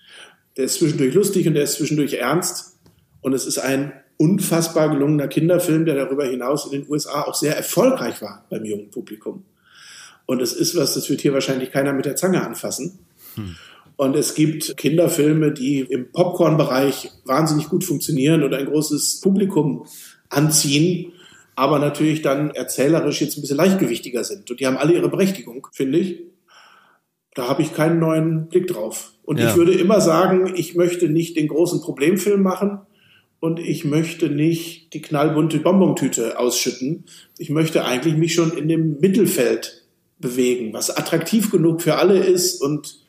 Der 0.57 0.65
ist 0.65 0.79
zwischendurch 0.79 1.13
lustig 1.13 1.47
und 1.47 1.53
der 1.53 1.65
ist 1.65 1.73
zwischendurch 1.73 2.13
ernst. 2.13 2.79
Und 3.21 3.33
es 3.33 3.45
ist 3.45 3.59
ein 3.59 3.93
unfassbar 4.17 4.89
gelungener 4.89 5.27
Kinderfilm, 5.27 5.85
der 5.85 5.93
darüber 5.93 6.25
hinaus 6.25 6.65
in 6.65 6.71
den 6.71 6.89
USA 6.89 7.21
auch 7.21 7.35
sehr 7.35 7.55
erfolgreich 7.55 8.19
war 8.23 8.47
beim 8.49 8.65
jungen 8.65 8.89
Publikum. 8.89 9.45
Und 10.25 10.41
es 10.41 10.53
ist 10.53 10.75
was, 10.75 10.95
das 10.95 11.07
wird 11.07 11.21
hier 11.21 11.33
wahrscheinlich 11.33 11.71
keiner 11.71 11.93
mit 11.93 12.05
der 12.05 12.15
Zange 12.15 12.43
anfassen. 12.43 12.97
Hm. 13.35 13.57
Und 13.97 14.15
es 14.15 14.35
gibt 14.35 14.75
Kinderfilme, 14.77 15.51
die 15.51 15.79
im 15.79 16.11
Popcorn-Bereich 16.11 17.11
wahnsinnig 17.23 17.69
gut 17.69 17.83
funktionieren 17.83 18.43
und 18.43 18.53
ein 18.53 18.65
großes 18.65 19.21
Publikum 19.21 19.85
anziehen, 20.29 21.13
aber 21.55 21.79
natürlich 21.79 22.21
dann 22.21 22.49
erzählerisch 22.51 23.21
jetzt 23.21 23.37
ein 23.37 23.41
bisschen 23.41 23.57
leichtgewichtiger 23.57 24.23
sind. 24.23 24.51
Und 24.51 24.59
die 24.59 24.67
haben 24.67 24.77
alle 24.77 24.93
ihre 24.93 25.09
Berechtigung, 25.09 25.67
finde 25.71 25.99
ich. 25.99 26.23
Da 27.33 27.47
habe 27.47 27.61
ich 27.61 27.73
keinen 27.73 27.99
neuen 27.99 28.47
Blick 28.47 28.67
drauf. 28.67 29.13
Und 29.23 29.39
ja. 29.39 29.49
ich 29.49 29.55
würde 29.55 29.73
immer 29.73 30.01
sagen, 30.01 30.53
ich 30.55 30.75
möchte 30.75 31.09
nicht 31.09 31.37
den 31.37 31.47
großen 31.47 31.81
Problemfilm 31.81 32.41
machen 32.41 32.79
und 33.39 33.59
ich 33.59 33.85
möchte 33.85 34.29
nicht 34.29 34.93
die 34.93 35.01
knallbunte 35.01 35.59
Bonbontüte 35.59 36.37
ausschütten. 36.39 37.05
Ich 37.37 37.49
möchte 37.49 37.85
eigentlich 37.85 38.15
mich 38.15 38.33
schon 38.33 38.57
in 38.57 38.67
dem 38.67 38.99
Mittelfeld 38.99 39.85
bewegen, 40.19 40.73
was 40.73 40.95
attraktiv 40.95 41.51
genug 41.51 41.81
für 41.81 41.95
alle 41.95 42.17
ist 42.17 42.61
und 42.61 43.04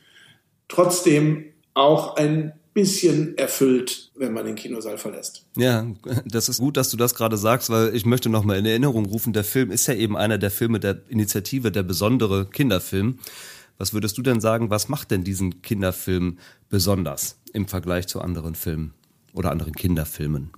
trotzdem 0.69 1.45
auch 1.75 2.17
ein 2.17 2.53
bisschen 2.77 3.39
erfüllt, 3.39 4.11
wenn 4.17 4.35
man 4.35 4.45
den 4.45 4.55
Kinosaal 4.55 4.99
verlässt. 4.99 5.47
Ja, 5.57 5.87
das 6.27 6.51
ist 6.51 6.59
gut, 6.59 6.77
dass 6.77 6.91
du 6.91 6.99
das 6.99 7.15
gerade 7.15 7.39
sagst, 7.39 7.71
weil 7.71 7.97
ich 7.97 8.05
möchte 8.05 8.29
noch 8.29 8.45
mal 8.45 8.59
in 8.59 8.67
Erinnerung 8.67 9.07
rufen, 9.07 9.33
der 9.33 9.45
Film 9.45 9.71
ist 9.71 9.87
ja 9.87 9.95
eben 9.95 10.15
einer 10.15 10.37
der 10.37 10.51
Filme 10.51 10.79
der 10.79 11.01
Initiative, 11.09 11.73
der 11.73 11.83
besondere 11.83 12.45
Kinderfilm. 12.47 13.19
Was 13.79 13.95
würdest 13.95 14.19
du 14.19 14.23
denn 14.23 14.41
sagen, 14.41 14.69
was 14.69 14.91
macht 14.91 15.11
denn 15.11 15.25
diesen 15.25 15.63
Kinderfilm 15.63 16.39
besonders 16.69 17.39
im 17.55 17.67
Vergleich 17.67 18.09
zu 18.09 18.21
anderen 18.21 18.55
Filmen 18.55 18.93
oder 19.33 19.51
anderen 19.51 19.73
Kinderfilmen? 19.73 20.51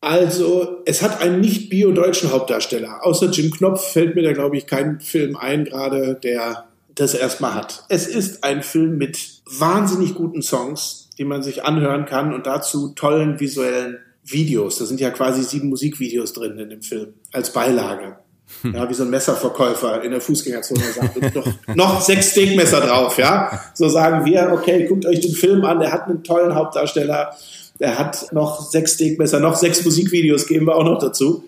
Also, 0.00 0.82
es 0.84 1.02
hat 1.02 1.22
einen 1.22 1.40
nicht 1.40 1.70
bio-deutschen 1.70 2.30
Hauptdarsteller. 2.30 3.04
Außer 3.04 3.30
Jim 3.30 3.50
Knopf 3.50 3.92
fällt 3.92 4.14
mir 4.14 4.22
da, 4.22 4.32
glaube 4.32 4.58
ich, 4.58 4.66
kein 4.66 5.00
Film 5.00 5.36
ein, 5.36 5.64
gerade 5.64 6.14
der 6.22 6.67
das 7.00 7.14
erstmal 7.14 7.54
hat. 7.54 7.84
Es 7.88 8.06
ist 8.06 8.44
ein 8.44 8.62
Film 8.62 8.98
mit 8.98 9.18
wahnsinnig 9.46 10.14
guten 10.14 10.42
Songs, 10.42 11.10
die 11.18 11.24
man 11.24 11.42
sich 11.42 11.64
anhören 11.64 12.04
kann 12.04 12.34
und 12.34 12.46
dazu 12.46 12.88
tollen 12.88 13.40
visuellen 13.40 13.98
Videos. 14.24 14.78
Da 14.78 14.84
sind 14.84 15.00
ja 15.00 15.10
quasi 15.10 15.42
sieben 15.42 15.68
Musikvideos 15.68 16.32
drin 16.32 16.58
in 16.58 16.70
dem 16.70 16.82
Film 16.82 17.14
als 17.32 17.52
Beilage. 17.52 18.18
Ja, 18.62 18.88
wie 18.88 18.94
so 18.94 19.02
ein 19.02 19.10
Messerverkäufer 19.10 20.02
in 20.02 20.10
der 20.10 20.22
Fußgängerzone 20.22 20.80
sagt, 20.94 21.34
noch, 21.34 21.46
noch 21.74 22.00
sechs 22.00 22.30
Steakmesser 22.30 22.80
drauf, 22.80 23.18
ja. 23.18 23.60
So 23.74 23.88
sagen 23.90 24.24
wir, 24.24 24.50
okay, 24.52 24.86
guckt 24.86 25.04
euch 25.04 25.20
den 25.20 25.34
Film 25.34 25.64
an, 25.66 25.80
der 25.80 25.92
hat 25.92 26.04
einen 26.04 26.24
tollen 26.24 26.54
Hauptdarsteller, 26.54 27.36
der 27.78 27.98
hat 27.98 28.32
noch 28.32 28.70
sechs 28.70 28.94
Steakmesser, 28.94 29.38
noch 29.40 29.54
sechs 29.54 29.84
Musikvideos 29.84 30.46
geben 30.46 30.66
wir 30.66 30.76
auch 30.76 30.84
noch 30.84 30.98
dazu. 30.98 31.44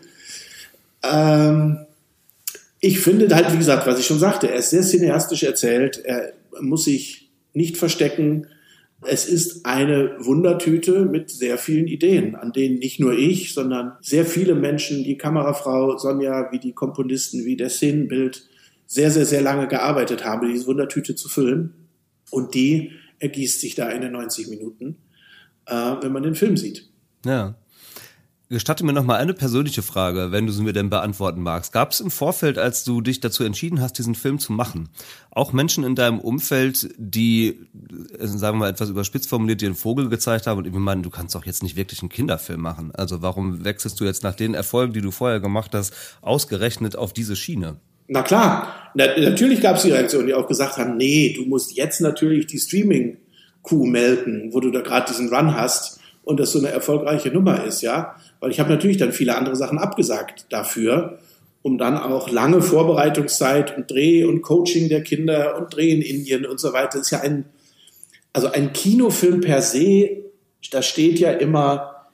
Ähm, 1.02 1.86
Ich 2.80 3.00
finde 3.00 3.34
halt, 3.34 3.52
wie 3.52 3.58
gesagt, 3.58 3.86
was 3.86 3.98
ich 4.00 4.06
schon 4.06 4.18
sagte, 4.18 4.48
er 4.48 4.56
ist 4.56 4.70
sehr 4.70 4.82
cineastisch 4.82 5.42
erzählt, 5.42 6.02
er 6.04 6.32
muss 6.60 6.84
sich 6.84 7.30
nicht 7.52 7.76
verstecken. 7.76 8.46
Es 9.02 9.26
ist 9.26 9.66
eine 9.66 10.16
Wundertüte 10.18 11.04
mit 11.04 11.30
sehr 11.30 11.58
vielen 11.58 11.86
Ideen, 11.86 12.34
an 12.34 12.52
denen 12.52 12.78
nicht 12.78 13.00
nur 13.00 13.12
ich, 13.12 13.54
sondern 13.54 13.92
sehr 14.00 14.24
viele 14.24 14.54
Menschen, 14.54 15.04
die 15.04 15.16
Kamerafrau 15.16 15.98
Sonja, 15.98 16.48
wie 16.52 16.58
die 16.58 16.72
Komponisten, 16.72 17.44
wie 17.44 17.56
der 17.56 17.70
Szenenbild, 17.70 18.46
sehr, 18.86 19.10
sehr, 19.10 19.24
sehr 19.24 19.40
lange 19.40 19.68
gearbeitet 19.68 20.24
haben, 20.24 20.50
diese 20.50 20.66
Wundertüte 20.66 21.14
zu 21.14 21.28
füllen. 21.28 21.74
Und 22.30 22.54
die 22.54 22.92
ergießt 23.20 23.60
sich 23.60 23.74
da 23.74 23.88
in 23.90 24.00
den 24.00 24.12
90 24.12 24.48
Minuten, 24.48 24.96
äh, 25.66 25.74
wenn 26.00 26.12
man 26.12 26.22
den 26.22 26.34
Film 26.34 26.56
sieht. 26.56 26.88
Ja. 27.24 27.54
Gestatte 28.52 28.84
mir 28.84 28.92
noch 28.92 29.04
mal 29.04 29.14
eine 29.14 29.32
persönliche 29.32 29.80
Frage, 29.82 30.32
wenn 30.32 30.44
du 30.44 30.52
sie 30.52 30.64
mir 30.64 30.72
denn 30.72 30.90
beantworten 30.90 31.40
magst. 31.40 31.72
Gab 31.72 31.92
es 31.92 32.00
im 32.00 32.10
Vorfeld, 32.10 32.58
als 32.58 32.82
du 32.82 33.00
dich 33.00 33.20
dazu 33.20 33.44
entschieden 33.44 33.80
hast, 33.80 33.92
diesen 33.96 34.16
Film 34.16 34.40
zu 34.40 34.52
machen, 34.52 34.88
auch 35.30 35.52
Menschen 35.52 35.84
in 35.84 35.94
deinem 35.94 36.18
Umfeld, 36.18 36.92
die, 36.98 37.60
äh, 38.18 38.26
sagen 38.26 38.58
wir 38.58 38.64
mal 38.64 38.70
etwas 38.70 38.90
überspitzt 38.90 39.28
formuliert, 39.28 39.60
dir 39.60 39.66
einen 39.66 39.76
Vogel 39.76 40.08
gezeigt 40.08 40.48
haben 40.48 40.58
und 40.58 40.66
ich 40.66 40.72
meine, 40.72 41.02
du 41.02 41.10
kannst 41.10 41.36
doch 41.36 41.46
jetzt 41.46 41.62
nicht 41.62 41.76
wirklich 41.76 42.02
einen 42.02 42.08
Kinderfilm 42.08 42.60
machen. 42.60 42.90
Also 42.92 43.22
warum 43.22 43.64
wechselst 43.64 44.00
du 44.00 44.04
jetzt 44.04 44.24
nach 44.24 44.34
den 44.34 44.54
Erfolgen, 44.54 44.94
die 44.94 45.00
du 45.00 45.12
vorher 45.12 45.38
gemacht 45.38 45.70
hast, 45.72 45.94
ausgerechnet 46.20 46.96
auf 46.96 47.12
diese 47.12 47.36
Schiene? 47.36 47.76
Na 48.08 48.22
klar, 48.22 48.90
Na, 48.94 49.06
natürlich 49.16 49.60
gab 49.60 49.76
es 49.76 49.82
die 49.82 49.92
Reaktionen, 49.92 50.26
die 50.26 50.34
auch 50.34 50.48
gesagt 50.48 50.76
haben, 50.76 50.96
nee, 50.96 51.32
du 51.36 51.44
musst 51.44 51.76
jetzt 51.76 52.00
natürlich 52.00 52.48
die 52.48 52.58
Streaming-Kuh 52.58 53.86
melken, 53.86 54.52
wo 54.52 54.58
du 54.58 54.72
da 54.72 54.80
gerade 54.80 55.06
diesen 55.06 55.32
Run 55.32 55.54
hast 55.54 56.00
und 56.24 56.40
das 56.40 56.50
so 56.50 56.58
eine 56.58 56.70
erfolgreiche 56.70 57.30
Nummer 57.30 57.62
ist, 57.62 57.82
ja. 57.82 58.16
Weil 58.40 58.50
ich 58.50 58.58
habe 58.58 58.70
natürlich 58.70 58.96
dann 58.96 59.12
viele 59.12 59.36
andere 59.36 59.56
Sachen 59.56 59.78
abgesagt 59.78 60.46
dafür, 60.50 61.18
um 61.62 61.76
dann 61.76 61.98
auch 61.98 62.30
lange 62.30 62.62
Vorbereitungszeit 62.62 63.76
und 63.76 63.90
Dreh 63.90 64.24
und 64.24 64.40
Coaching 64.40 64.88
der 64.88 65.02
Kinder 65.02 65.58
und 65.58 65.74
Dreh 65.74 65.90
in 65.90 66.00
Indien 66.00 66.46
und 66.46 66.58
so 66.58 66.72
weiter. 66.72 66.98
Das 66.98 67.02
ist 67.02 67.10
ja 67.10 67.20
ein, 67.20 67.44
also 68.32 68.50
ein 68.50 68.72
Kinofilm 68.72 69.42
per 69.42 69.60
se, 69.60 70.22
da 70.70 70.82
steht 70.82 71.18
ja 71.18 71.32
immer 71.32 72.06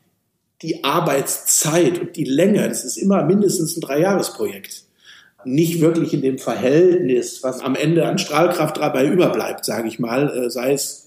die 0.63 0.85
Arbeitszeit 0.85 2.01
und 2.01 2.17
die 2.17 2.25
Länge. 2.25 2.69
Das 2.69 2.85
ist 2.85 2.97
immer 2.97 3.25
mindestens 3.25 3.77
ein 3.77 3.81
Dreijahresprojekt. 3.81 4.85
Nicht 5.45 5.81
wirklich 5.81 6.13
in 6.13 6.23
dem 6.23 6.39
Verhältnis, 6.39 7.43
was 7.43 7.61
am 7.61 7.77
Ende 7.77 8.07
an 8.07 8.19
Strahlkraft 8.19 8.79
dabei 8.79 9.07
überbleibt, 9.07 9.65
sage 9.65 9.87
ich 9.87 9.99
mal, 9.99 10.29
äh, 10.37 10.51
sei 10.51 10.73
es 10.73 11.06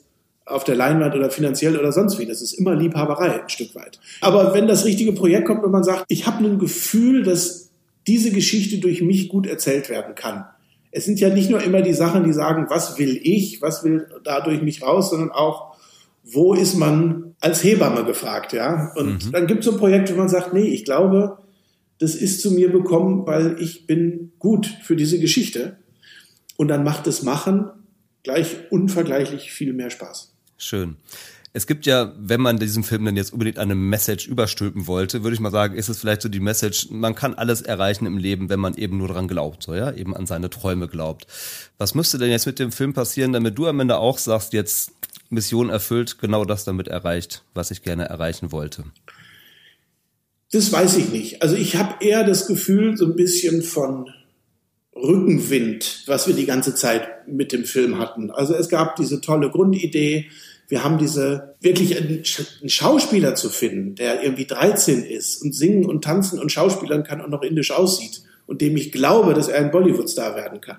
auf 0.50 0.64
der 0.64 0.76
Leinwand 0.76 1.16
oder 1.16 1.30
finanziell 1.30 1.78
oder 1.78 1.92
sonst 1.92 2.20
wie. 2.20 2.26
Das 2.26 2.42
ist 2.42 2.54
immer 2.54 2.76
Liebhaberei 2.76 3.42
ein 3.42 3.50
Stück 3.50 3.76
weit. 3.76 4.00
Aber 4.22 4.54
wenn 4.54 4.68
das 4.68 4.86
richtige 4.86 5.14
Projekt 5.14 5.48
kommt 5.48 5.64
und 5.64 5.72
man 5.72 5.84
sagt, 5.84 6.06
ich 6.08 6.28
habe 6.28 6.46
ein 6.46 6.60
Gefühl, 6.60 7.24
dass 7.24 7.70
diese 8.08 8.32
Geschichte 8.32 8.80
durch 8.80 9.02
mich 9.02 9.30
gut 9.30 9.46
erzählt 9.46 9.90
werden 9.90 10.16
kann. 10.16 10.46
Es 10.92 11.06
sind 11.06 11.20
ja 11.20 11.30
nicht 11.30 11.50
nur 11.50 11.62
immer 11.62 11.82
die 11.82 11.94
Sachen, 11.94 12.24
die 12.24 12.34
sagen, 12.34 12.66
was 12.70 12.98
will 12.98 13.20
ich, 13.22 13.62
was 13.62 13.84
will 13.84 14.08
da 14.24 14.42
durch 14.42 14.62
mich 14.62 14.82
raus, 14.82 15.12
sondern 15.12 15.32
auch, 15.32 15.76
wo 16.24 16.54
ist 16.54 16.76
man 16.76 17.36
als 17.40 17.64
Hebamme 17.64 18.06
gefragt, 18.06 18.54
ja? 18.54 18.92
Und 18.96 19.26
mhm. 19.28 19.32
dann 19.32 19.48
gibt 19.48 19.60
es 19.60 19.66
so 19.66 19.74
ein 19.74 19.78
Projekt, 19.78 20.12
wo 20.12 20.18
man 20.18 20.30
sagt, 20.30 20.54
nee, 20.54 20.68
ich 20.68 20.86
glaube, 20.86 21.38
das 22.00 22.16
ist 22.16 22.42
zu 22.42 22.52
mir 22.52 22.72
bekommen, 22.72 23.28
weil 23.28 23.58
ich 23.60 23.86
bin 23.86 24.32
gut 24.40 24.66
für 24.84 24.96
diese 24.96 25.20
Geschichte. 25.20 25.78
Und 26.58 26.70
dann 26.70 26.84
macht 26.84 27.06
das 27.08 27.24
Machen 27.24 27.70
gleich 28.24 28.58
unvergleichlich 28.72 29.52
viel 29.52 29.74
mehr 29.74 29.90
Spaß. 29.90 30.29
Schön. 30.60 30.98
Es 31.52 31.66
gibt 31.66 31.88
ja, 31.88 32.14
wenn 32.20 32.42
man 32.42 32.60
diesem 32.60 32.84
Film 32.84 33.06
dann 33.06 33.18
jetzt 33.18 33.34
unbedingt 33.34 33.58
eine 33.58 33.74
Message 33.74 34.28
überstülpen 34.28 34.86
wollte, 34.86 35.24
würde 35.24 35.34
ich 35.34 35.40
mal 35.40 35.52
sagen, 35.52 35.76
ist 35.76 35.90
es 35.90 36.00
vielleicht 36.00 36.22
so 36.22 36.30
die 36.30 36.40
Message, 36.40 36.90
man 36.92 37.16
kann 37.16 37.34
alles 37.34 37.62
erreichen 37.62 38.06
im 38.06 38.18
Leben, 38.18 38.50
wenn 38.50 38.60
man 38.60 38.76
eben 38.76 38.98
nur 38.98 39.08
daran 39.08 39.28
glaubt, 39.28 39.64
so 39.64 39.74
ja, 39.74 39.92
eben 39.92 40.16
an 40.16 40.28
seine 40.28 40.52
Träume 40.52 40.88
glaubt. 40.88 41.26
Was 41.80 41.96
müsste 41.96 42.20
denn 42.20 42.30
jetzt 42.30 42.46
mit 42.46 42.60
dem 42.60 42.72
Film 42.72 42.94
passieren, 42.94 43.34
damit 43.34 43.58
du 43.58 43.66
am 43.66 43.80
Ende 43.80 43.98
auch 43.98 44.20
sagst, 44.20 44.54
jetzt 44.54 44.92
Mission 45.30 45.70
erfüllt, 45.70 46.20
genau 46.20 46.46
das 46.46 46.66
damit 46.66 46.88
erreicht, 46.88 47.44
was 47.56 47.72
ich 47.72 47.82
gerne 47.82 48.06
erreichen 48.06 48.52
wollte? 48.52 48.84
Das 50.52 50.72
weiß 50.72 50.98
ich 50.98 51.10
nicht. 51.10 51.42
Also 51.42 51.56
ich 51.56 51.78
habe 51.78 52.04
eher 52.04 52.24
das 52.24 52.48
Gefühl, 52.48 52.96
so 52.98 53.06
ein 53.06 53.16
bisschen 53.16 53.64
von 53.64 54.10
Rückenwind, 54.96 56.04
was 56.06 56.28
wir 56.28 56.36
die 56.36 56.46
ganze 56.46 56.76
Zeit 56.76 57.28
mit 57.28 57.52
dem 57.52 57.66
Film 57.66 58.00
hatten. 58.00 58.32
Also 58.32 58.54
es 58.54 58.70
gab 58.70 58.96
diese 58.96 59.22
tolle 59.22 59.50
Grundidee, 59.50 60.30
wir 60.70 60.84
haben 60.84 61.00
diese 61.00 61.56
wirklich 61.60 61.98
einen, 61.98 62.24
Schauspieler 62.24 63.36
zu 63.36 63.50
finden, 63.50 63.96
der 63.96 64.24
irgendwie 64.24 64.46
13 64.46 65.04
ist 65.04 65.42
und 65.42 65.54
singen 65.54 65.86
und 65.86 66.04
tanzen 66.04 66.40
und 66.40 66.52
schauspielern 66.52 67.04
kann 67.04 67.22
und 67.22 67.32
noch 67.32 67.42
indisch 67.42 67.72
aussieht 67.72 68.22
und 68.46 68.62
dem 68.62 68.78
ich 68.78 68.92
glaube, 68.92 69.34
dass 69.34 69.48
er 69.48 69.60
ein 69.60 69.72
Bollywood-Star 69.72 70.36
werden 70.36 70.62
kann. 70.62 70.78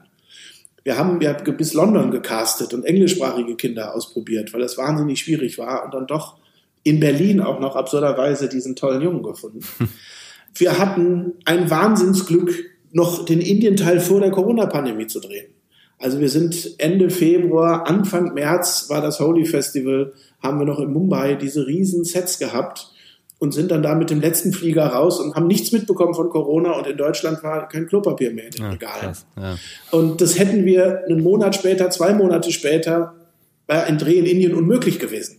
Wir 0.84 0.96
haben 0.96 1.20
ja 1.20 1.32
bis 1.32 1.74
London 1.74 2.10
gecastet 2.10 2.72
und 2.72 2.84
englischsprachige 2.84 3.56
Kinder 3.56 3.94
ausprobiert, 3.94 4.54
weil 4.54 4.62
es 4.62 4.78
wahnsinnig 4.78 5.20
schwierig 5.20 5.58
war 5.58 5.84
und 5.84 5.92
dann 5.92 6.06
doch 6.06 6.38
in 6.84 7.00
Berlin 7.00 7.40
auch 7.40 7.60
noch 7.60 7.76
absurderweise 7.76 8.48
diesen 8.48 8.76
tollen 8.76 9.02
Jungen 9.02 9.22
gefunden. 9.22 9.60
Wir 10.54 10.78
hatten 10.78 11.34
ein 11.44 11.68
Wahnsinnsglück, 11.68 12.64
noch 12.92 13.24
den 13.24 13.40
Indien-Teil 13.40 14.00
vor 14.00 14.20
der 14.20 14.30
Corona-Pandemie 14.30 15.06
zu 15.06 15.20
drehen. 15.20 15.46
Also 16.00 16.18
wir 16.18 16.30
sind 16.30 16.76
Ende 16.78 17.10
Februar, 17.10 17.86
Anfang 17.86 18.32
März 18.32 18.86
war 18.88 19.02
das 19.02 19.20
Holy 19.20 19.44
Festival, 19.44 20.14
haben 20.42 20.58
wir 20.58 20.64
noch 20.64 20.80
in 20.80 20.92
Mumbai 20.92 21.34
diese 21.34 21.66
riesen 21.66 22.04
Sets 22.04 22.38
gehabt 22.38 22.90
und 23.38 23.52
sind 23.52 23.70
dann 23.70 23.82
da 23.82 23.94
mit 23.94 24.08
dem 24.08 24.22
letzten 24.22 24.54
Flieger 24.54 24.86
raus 24.86 25.20
und 25.20 25.34
haben 25.34 25.46
nichts 25.46 25.72
mitbekommen 25.72 26.14
von 26.14 26.30
Corona 26.30 26.72
und 26.72 26.86
in 26.86 26.96
Deutschland 26.96 27.42
war 27.42 27.68
kein 27.68 27.86
Klopapier 27.86 28.32
mehr 28.32 28.46
in 28.46 28.50
den 28.50 28.62
ja, 28.62 28.70
Regalen. 28.70 29.16
Ja. 29.36 29.58
Und 29.90 30.22
das 30.22 30.38
hätten 30.38 30.64
wir 30.64 31.04
einen 31.04 31.22
Monat 31.22 31.54
später, 31.54 31.90
zwei 31.90 32.14
Monate 32.14 32.50
später, 32.50 33.14
wäre 33.66 33.84
ein 33.84 33.98
Dreh 33.98 34.18
in 34.18 34.26
Indien 34.26 34.54
unmöglich 34.54 34.98
gewesen. 34.98 35.36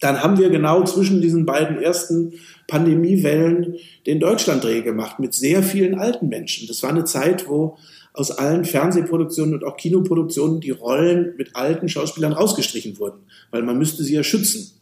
Dann 0.00 0.22
haben 0.22 0.38
wir 0.38 0.50
genau 0.50 0.82
zwischen 0.84 1.20
diesen 1.20 1.46
beiden 1.46 1.80
ersten 1.80 2.32
Pandemiewellen 2.66 3.76
den 4.06 4.18
Deutschlanddreh 4.18 4.80
gemacht 4.80 5.20
mit 5.20 5.34
sehr 5.34 5.62
vielen 5.62 5.98
alten 5.98 6.28
Menschen. 6.28 6.66
Das 6.66 6.82
war 6.82 6.90
eine 6.90 7.04
Zeit, 7.04 7.48
wo 7.48 7.76
aus 8.20 8.30
allen 8.30 8.64
Fernsehproduktionen 8.64 9.54
und 9.54 9.64
auch 9.64 9.76
Kinoproduktionen 9.76 10.60
die 10.60 10.70
Rollen 10.70 11.34
mit 11.36 11.56
alten 11.56 11.88
Schauspielern 11.88 12.32
rausgestrichen 12.32 12.98
wurden, 12.98 13.20
weil 13.50 13.62
man 13.62 13.78
müsste 13.78 14.04
sie 14.04 14.14
ja 14.14 14.22
schützen. 14.22 14.72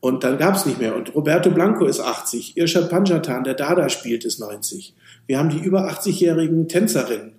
Und 0.00 0.24
dann 0.24 0.38
gab 0.38 0.54
es 0.54 0.64
nicht 0.64 0.80
mehr. 0.80 0.96
Und 0.96 1.14
Roberto 1.14 1.50
Blanco 1.50 1.84
ist 1.84 2.00
80, 2.00 2.56
Irshad 2.56 2.88
Panjatan, 2.88 3.44
der 3.44 3.54
Dada 3.54 3.88
spielt, 3.88 4.24
ist 4.24 4.38
90. 4.38 4.94
Wir 5.26 5.38
haben 5.38 5.50
die 5.50 5.58
über 5.58 5.90
80-jährigen 5.90 6.68
Tänzerinnen. 6.68 7.32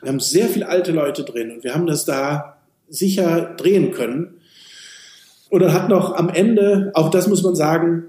Wir 0.00 0.10
haben 0.10 0.20
sehr 0.20 0.48
viele 0.48 0.68
alte 0.68 0.92
Leute 0.92 1.24
drin 1.24 1.50
und 1.50 1.64
wir 1.64 1.74
haben 1.74 1.86
das 1.86 2.04
da 2.04 2.58
sicher 2.88 3.54
drehen 3.56 3.90
können. 3.90 4.34
Und 5.50 5.60
dann 5.60 5.72
hat 5.72 5.88
noch 5.88 6.14
am 6.14 6.28
Ende, 6.28 6.90
auch 6.94 7.10
das 7.10 7.26
muss 7.26 7.42
man 7.42 7.54
sagen, 7.54 8.04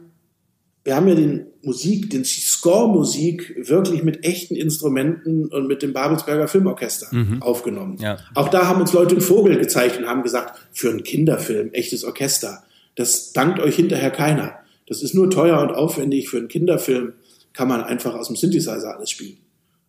wir 0.86 0.96
haben 0.96 1.08
ja 1.08 1.16
den 1.16 1.48
Musik, 1.64 2.12
den 2.12 2.24
Score-Musik 2.24 3.56
wirklich 3.68 4.04
mit 4.04 4.24
echten 4.24 4.56
Instrumenten 4.56 5.48
und 5.48 5.68
mit 5.68 5.82
dem 5.82 5.94
Babelsberger 5.94 6.48
Filmorchester 6.48 7.08
mhm. 7.12 7.42
aufgenommen. 7.42 7.98
Ja. 8.00 8.20
Auch 8.36 8.50
da 8.50 8.68
haben 8.68 8.82
uns 8.82 8.94
Leute 8.94 9.16
einen 9.16 9.22
Vogel 9.22 9.58
gezeigt 9.58 9.98
und 9.98 10.08
haben 10.08 10.22
gesagt, 10.22 10.60
für 10.72 10.92
einen 10.92 11.04
Kinderfilm, 11.04 11.74
echtes 11.74 12.04
Orchester, 12.04 12.64
das 12.94 13.34
dankt 13.34 13.60
euch 13.60 13.76
hinterher 13.76 14.12
keiner. 14.12 14.60
Das 14.88 15.02
ist 15.02 15.16
nur 15.16 15.32
teuer 15.32 15.60
und 15.60 15.72
aufwendig. 15.72 16.30
Für 16.30 16.38
einen 16.38 16.50
Kinderfilm 16.50 17.14
kann 17.54 17.68
man 17.68 17.84
einfach 17.84 18.14
aus 18.14 18.28
dem 18.28 18.36
Synthesizer 18.36 18.96
alles 18.96 19.10
spielen. 19.10 19.38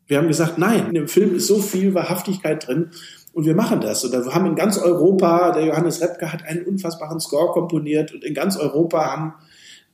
Wir 0.06 0.16
haben 0.16 0.28
gesagt, 0.28 0.56
nein, 0.56 0.86
in 0.88 0.94
dem 0.94 1.08
Film 1.08 1.34
ist 1.34 1.46
so 1.46 1.58
viel 1.58 1.92
Wahrhaftigkeit 1.92 2.66
drin 2.66 2.90
und 3.34 3.44
wir 3.44 3.54
machen 3.54 3.82
das. 3.82 4.02
Und 4.02 4.12
wir 4.12 4.34
haben 4.34 4.46
in 4.46 4.54
ganz 4.54 4.78
Europa, 4.78 5.52
der 5.52 5.66
Johannes 5.66 6.00
Repke 6.00 6.32
hat 6.32 6.42
einen 6.44 6.64
unfassbaren 6.64 7.20
Score 7.20 7.52
komponiert 7.52 8.14
und 8.14 8.24
in 8.24 8.32
ganz 8.32 8.56
Europa 8.56 9.04
haben 9.04 9.34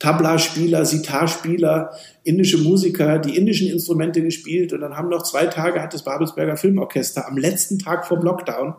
Tabla-Spieler, 0.03 0.85
Sitar-Spieler, 0.85 1.93
indische 2.25 2.59
Musiker, 2.59 3.21
die 3.21 3.37
indischen 3.37 3.69
Instrumente 3.69 4.21
gespielt 4.21 4.73
und 4.73 4.81
dann 4.81 4.97
haben 4.97 5.09
noch 5.09 5.23
zwei 5.23 5.47
Tage 5.47 5.81
hat 5.81 5.95
das 5.95 6.03
Babelsberger 6.03 6.57
Filmorchester 6.57 7.29
am 7.29 7.39
letzten 7.39 7.79
Tag 7.79 8.07
vom 8.07 8.21
Lockdown, 8.21 8.75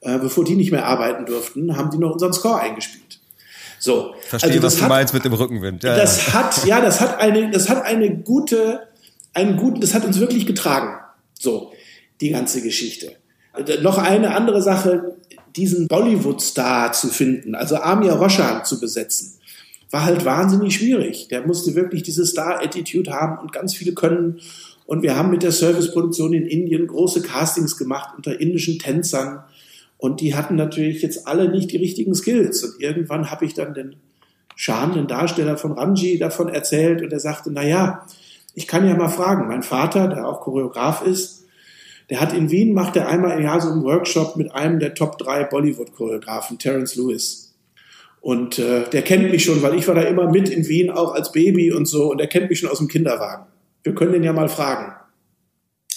äh, 0.00 0.18
bevor 0.18 0.44
die 0.44 0.54
nicht 0.54 0.72
mehr 0.72 0.86
arbeiten 0.86 1.26
durften, 1.26 1.76
haben 1.76 1.90
die 1.90 1.98
noch 1.98 2.12
unseren 2.12 2.32
Score 2.32 2.58
eingespielt. 2.58 3.20
So, 3.78 4.14
Verstehe, 4.22 4.52
also 4.52 4.62
was 4.62 4.76
du 4.76 4.82
hat, 4.82 4.88
meinst 4.88 5.12
mit 5.12 5.26
dem 5.26 5.34
Rückenwind. 5.34 5.82
Ja, 5.82 5.94
das 5.94 6.26
ja. 6.28 6.32
hat, 6.32 6.64
ja, 6.64 6.80
das 6.80 7.02
hat 7.02 7.20
eine, 7.20 7.50
das 7.50 7.68
hat 7.68 7.84
eine 7.84 8.16
gute, 8.16 8.80
einen 9.34 9.58
guten, 9.58 9.82
das 9.82 9.92
hat 9.92 10.06
uns 10.06 10.18
wirklich 10.18 10.46
getragen. 10.46 10.98
So, 11.38 11.72
die 12.22 12.30
ganze 12.30 12.62
Geschichte. 12.62 13.12
Äh, 13.54 13.82
noch 13.82 13.98
eine 13.98 14.34
andere 14.34 14.62
Sache, 14.62 15.16
diesen 15.54 15.86
Bollywood-Star 15.86 16.92
zu 16.92 17.08
finden, 17.08 17.54
also 17.54 17.76
Amir 17.76 18.14
Roshan 18.14 18.64
zu 18.64 18.80
besetzen 18.80 19.36
war 19.90 20.04
halt 20.04 20.24
wahnsinnig 20.24 20.74
schwierig. 20.74 21.28
Der 21.28 21.46
musste 21.46 21.74
wirklich 21.74 22.02
diese 22.02 22.26
Star-Attitude 22.26 23.12
haben 23.12 23.38
und 23.38 23.52
ganz 23.52 23.74
viele 23.74 23.92
können. 23.92 24.40
Und 24.86 25.02
wir 25.02 25.16
haben 25.16 25.30
mit 25.30 25.42
der 25.42 25.52
Serviceproduktion 25.52 26.32
in 26.32 26.46
Indien 26.46 26.86
große 26.86 27.22
Castings 27.22 27.76
gemacht 27.76 28.14
unter 28.16 28.40
indischen 28.40 28.78
Tänzern. 28.78 29.44
Und 29.98 30.20
die 30.20 30.34
hatten 30.34 30.56
natürlich 30.56 31.02
jetzt 31.02 31.26
alle 31.26 31.48
nicht 31.48 31.72
die 31.72 31.78
richtigen 31.78 32.14
Skills. 32.14 32.62
Und 32.62 32.80
irgendwann 32.80 33.30
habe 33.30 33.44
ich 33.44 33.54
dann 33.54 33.74
den 33.74 33.96
Shan, 34.54 34.94
den 34.94 35.06
Darsteller 35.06 35.56
von 35.56 35.72
Ramji, 35.72 36.18
davon 36.18 36.48
erzählt 36.48 37.02
und 37.02 37.12
er 37.12 37.20
sagte, 37.20 37.50
na 37.52 37.62
ja, 37.62 38.06
ich 38.54 38.66
kann 38.66 38.86
ja 38.86 38.96
mal 38.96 39.08
fragen, 39.08 39.48
mein 39.48 39.62
Vater, 39.62 40.08
der 40.08 40.26
auch 40.26 40.40
Choreograf 40.40 41.06
ist, 41.06 41.44
Der 42.08 42.20
hat 42.20 42.32
in 42.32 42.50
Wien, 42.50 42.72
macht 42.72 42.96
er 42.96 43.08
einmal 43.08 43.36
im 43.36 43.44
Jahr 43.44 43.60
so 43.60 43.68
einen 43.68 43.82
Workshop 43.82 44.36
mit 44.36 44.54
einem 44.54 44.78
der 44.78 44.94
Top 44.94 45.18
3 45.18 45.44
Bollywood-Choreografen, 45.44 46.58
Terence 46.58 46.94
Lewis. 46.94 47.45
Und 48.26 48.58
äh, 48.58 48.90
der 48.90 49.02
kennt 49.02 49.30
mich 49.30 49.44
schon, 49.44 49.62
weil 49.62 49.76
ich 49.76 49.86
war 49.86 49.94
da 49.94 50.00
immer 50.00 50.28
mit 50.28 50.48
in 50.48 50.66
Wien, 50.66 50.90
auch 50.90 51.14
als 51.14 51.30
Baby 51.30 51.72
und 51.72 51.86
so. 51.86 52.10
Und 52.10 52.18
der 52.18 52.26
kennt 52.26 52.50
mich 52.50 52.58
schon 52.58 52.68
aus 52.68 52.78
dem 52.78 52.88
Kinderwagen. 52.88 53.46
Wir 53.84 53.94
können 53.94 54.14
den 54.14 54.24
ja 54.24 54.32
mal 54.32 54.48
fragen. 54.48 54.94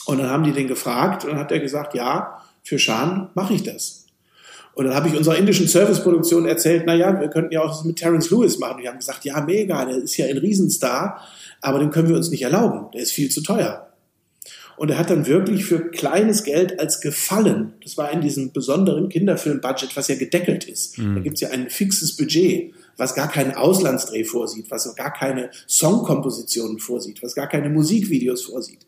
Und 0.06 0.20
dann 0.20 0.30
haben 0.30 0.44
die 0.44 0.52
den 0.52 0.68
gefragt 0.68 1.24
und 1.24 1.32
dann 1.32 1.40
hat 1.40 1.52
er 1.52 1.58
gesagt, 1.58 1.96
ja, 1.96 2.44
für 2.62 2.78
Schan 2.78 3.32
mache 3.34 3.56
ich 3.56 3.64
das. 3.64 4.06
Und 4.76 4.86
dann 4.86 4.94
habe 4.94 5.08
ich 5.08 5.18
unserer 5.18 5.38
indischen 5.38 5.68
Serviceproduktion 5.68 6.46
erzählt, 6.46 6.84
na 6.86 6.94
ja, 6.94 7.20
wir 7.20 7.30
könnten 7.30 7.52
ja 7.52 7.64
auch 7.64 7.70
das 7.70 7.84
mit 7.84 7.96
Terence 7.96 8.30
Lewis 8.30 8.60
machen. 8.60 8.76
Und 8.76 8.84
die 8.84 8.90
haben 8.90 9.00
gesagt, 9.00 9.26
ja, 9.26 9.42
mega, 9.42 9.86
der 9.86 9.98
ist 9.98 10.16
ja 10.16 10.28
ein 10.28 10.38
Riesenstar, 10.38 11.20
aber 11.62 11.80
den 11.80 11.90
können 11.90 12.10
wir 12.10 12.16
uns 12.16 12.30
nicht 12.30 12.44
erlauben. 12.44 12.92
Der 12.94 13.02
ist 13.02 13.12
viel 13.12 13.32
zu 13.32 13.42
teuer. 13.42 13.89
Und 14.80 14.90
er 14.92 14.98
hat 14.98 15.10
dann 15.10 15.28
wirklich 15.28 15.66
für 15.66 15.92
kleines 15.92 16.46
Geld 16.46 16.80
als 16.80 17.02
Gefallen, 17.02 17.74
das 17.84 17.98
war 17.98 18.14
in 18.14 18.22
diesem 18.22 18.54
besonderen 18.54 19.10
Kinderfilmbudget, 19.10 19.98
was 19.98 20.08
ja 20.08 20.16
gedeckelt 20.16 20.64
ist. 20.64 20.98
Mhm. 20.98 21.16
Da 21.16 21.22
gibt's 21.22 21.42
ja 21.42 21.50
ein 21.50 21.70
fixes 21.70 22.16
Budget, 22.16 22.74
was 22.96 23.14
gar 23.14 23.30
keinen 23.30 23.52
Auslandsdreh 23.52 24.24
vorsieht, 24.24 24.72
was 24.72 24.96
gar 24.96 25.12
keine 25.12 25.50
Songkompositionen 25.68 26.80
vorsieht, 26.80 27.22
was 27.22 27.36
gar 27.36 27.48
keine 27.48 27.70
Musikvideos 27.70 28.44
vorsieht. 28.44 28.80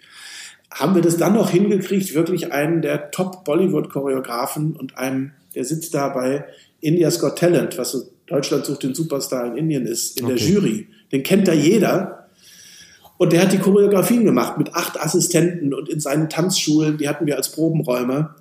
Haben 0.74 0.96
wir 0.96 1.02
das 1.02 1.18
dann 1.18 1.34
noch 1.34 1.50
hingekriegt, 1.50 2.16
wirklich 2.16 2.54
einen 2.54 2.82
der 2.82 3.12
Top-Bollywood-Choreografen 3.12 4.78
und 4.78 4.98
einem, 4.98 5.32
der 5.56 5.66
sitzt 5.66 5.94
da 5.94 6.08
bei 6.08 6.46
India's 6.80 7.20
Got 7.20 7.38
Talent, 7.38 7.78
was 7.78 7.92
so 7.92 8.04
Deutschland 8.28 8.66
sucht 8.66 8.84
den 8.84 8.96
Superstar 8.96 9.46
in 9.48 9.58
Indien 9.58 9.86
ist, 9.86 10.18
in 10.18 10.28
okay. 10.28 10.36
der 10.36 10.48
Jury. 10.48 10.88
Den 11.12 11.24
kennt 11.24 11.50
da 11.50 11.54
jeder 11.54 12.21
und 13.22 13.34
der 13.34 13.44
hat 13.44 13.54
die 13.54 13.60
Choreografien 13.60 14.26
gemacht 14.26 14.58
mit 14.58 14.74
acht 14.74 15.00
Assistenten 15.00 15.76
und 15.76 15.88
in 15.90 16.00
seinen 16.00 16.28
Tanzschulen, 16.28 16.98
die 16.98 17.08
hatten 17.08 17.28
wir 17.28 17.36
als 17.36 17.52
Probenräume. 17.52 18.34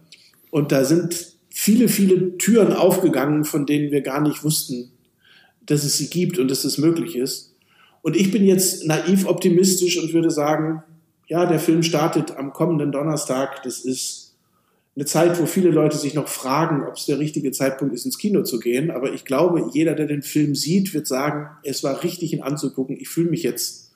Und 0.50 0.72
da 0.72 0.86
sind 0.86 1.34
viele, 1.50 1.86
viele 1.86 2.38
Türen 2.38 2.72
aufgegangen, 2.72 3.44
von 3.44 3.66
denen 3.66 3.90
wir 3.90 4.00
gar 4.00 4.22
nicht 4.22 4.42
wussten, 4.42 4.90
dass 5.66 5.84
es 5.84 5.98
sie 5.98 6.08
gibt 6.08 6.38
und 6.38 6.50
dass 6.50 6.64
es 6.64 6.78
möglich 6.78 7.14
ist. 7.14 7.54
Und 8.00 8.16
ich 8.16 8.30
bin 8.30 8.42
jetzt 8.42 8.86
naiv 8.86 9.26
optimistisch 9.26 10.02
und 10.02 10.14
würde 10.14 10.30
sagen, 10.30 10.82
ja, 11.26 11.44
der 11.44 11.60
Film 11.60 11.82
startet 11.82 12.38
am 12.38 12.54
kommenden 12.54 12.90
Donnerstag. 12.90 13.62
Das 13.64 13.80
ist 13.80 14.34
eine 14.96 15.04
Zeit, 15.04 15.38
wo 15.38 15.44
viele 15.44 15.72
Leute 15.72 15.98
sich 15.98 16.14
noch 16.14 16.28
fragen, 16.28 16.86
ob 16.86 16.96
es 16.96 17.04
der 17.04 17.18
richtige 17.18 17.52
Zeitpunkt 17.52 17.92
ist, 17.92 18.06
ins 18.06 18.16
Kino 18.16 18.44
zu 18.44 18.58
gehen. 18.58 18.90
Aber 18.90 19.12
ich 19.12 19.26
glaube, 19.26 19.68
jeder, 19.74 19.94
der 19.94 20.06
den 20.06 20.22
Film 20.22 20.54
sieht, 20.54 20.94
wird 20.94 21.06
sagen, 21.06 21.50
es 21.64 21.84
war 21.84 22.02
richtig, 22.02 22.32
ihn 22.32 22.40
anzugucken. 22.40 22.96
Ich 22.98 23.10
fühle 23.10 23.28
mich 23.28 23.42
jetzt 23.42 23.89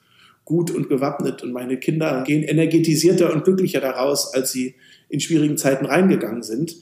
gut 0.44 0.70
und 0.70 0.88
gewappnet 0.88 1.42
und 1.42 1.52
meine 1.52 1.78
Kinder 1.78 2.22
gehen 2.26 2.42
energetisierter 2.42 3.32
und 3.32 3.44
glücklicher 3.44 3.80
daraus, 3.80 4.34
als 4.34 4.52
sie 4.52 4.74
in 5.08 5.20
schwierigen 5.20 5.56
Zeiten 5.56 5.86
reingegangen 5.86 6.42
sind. 6.42 6.76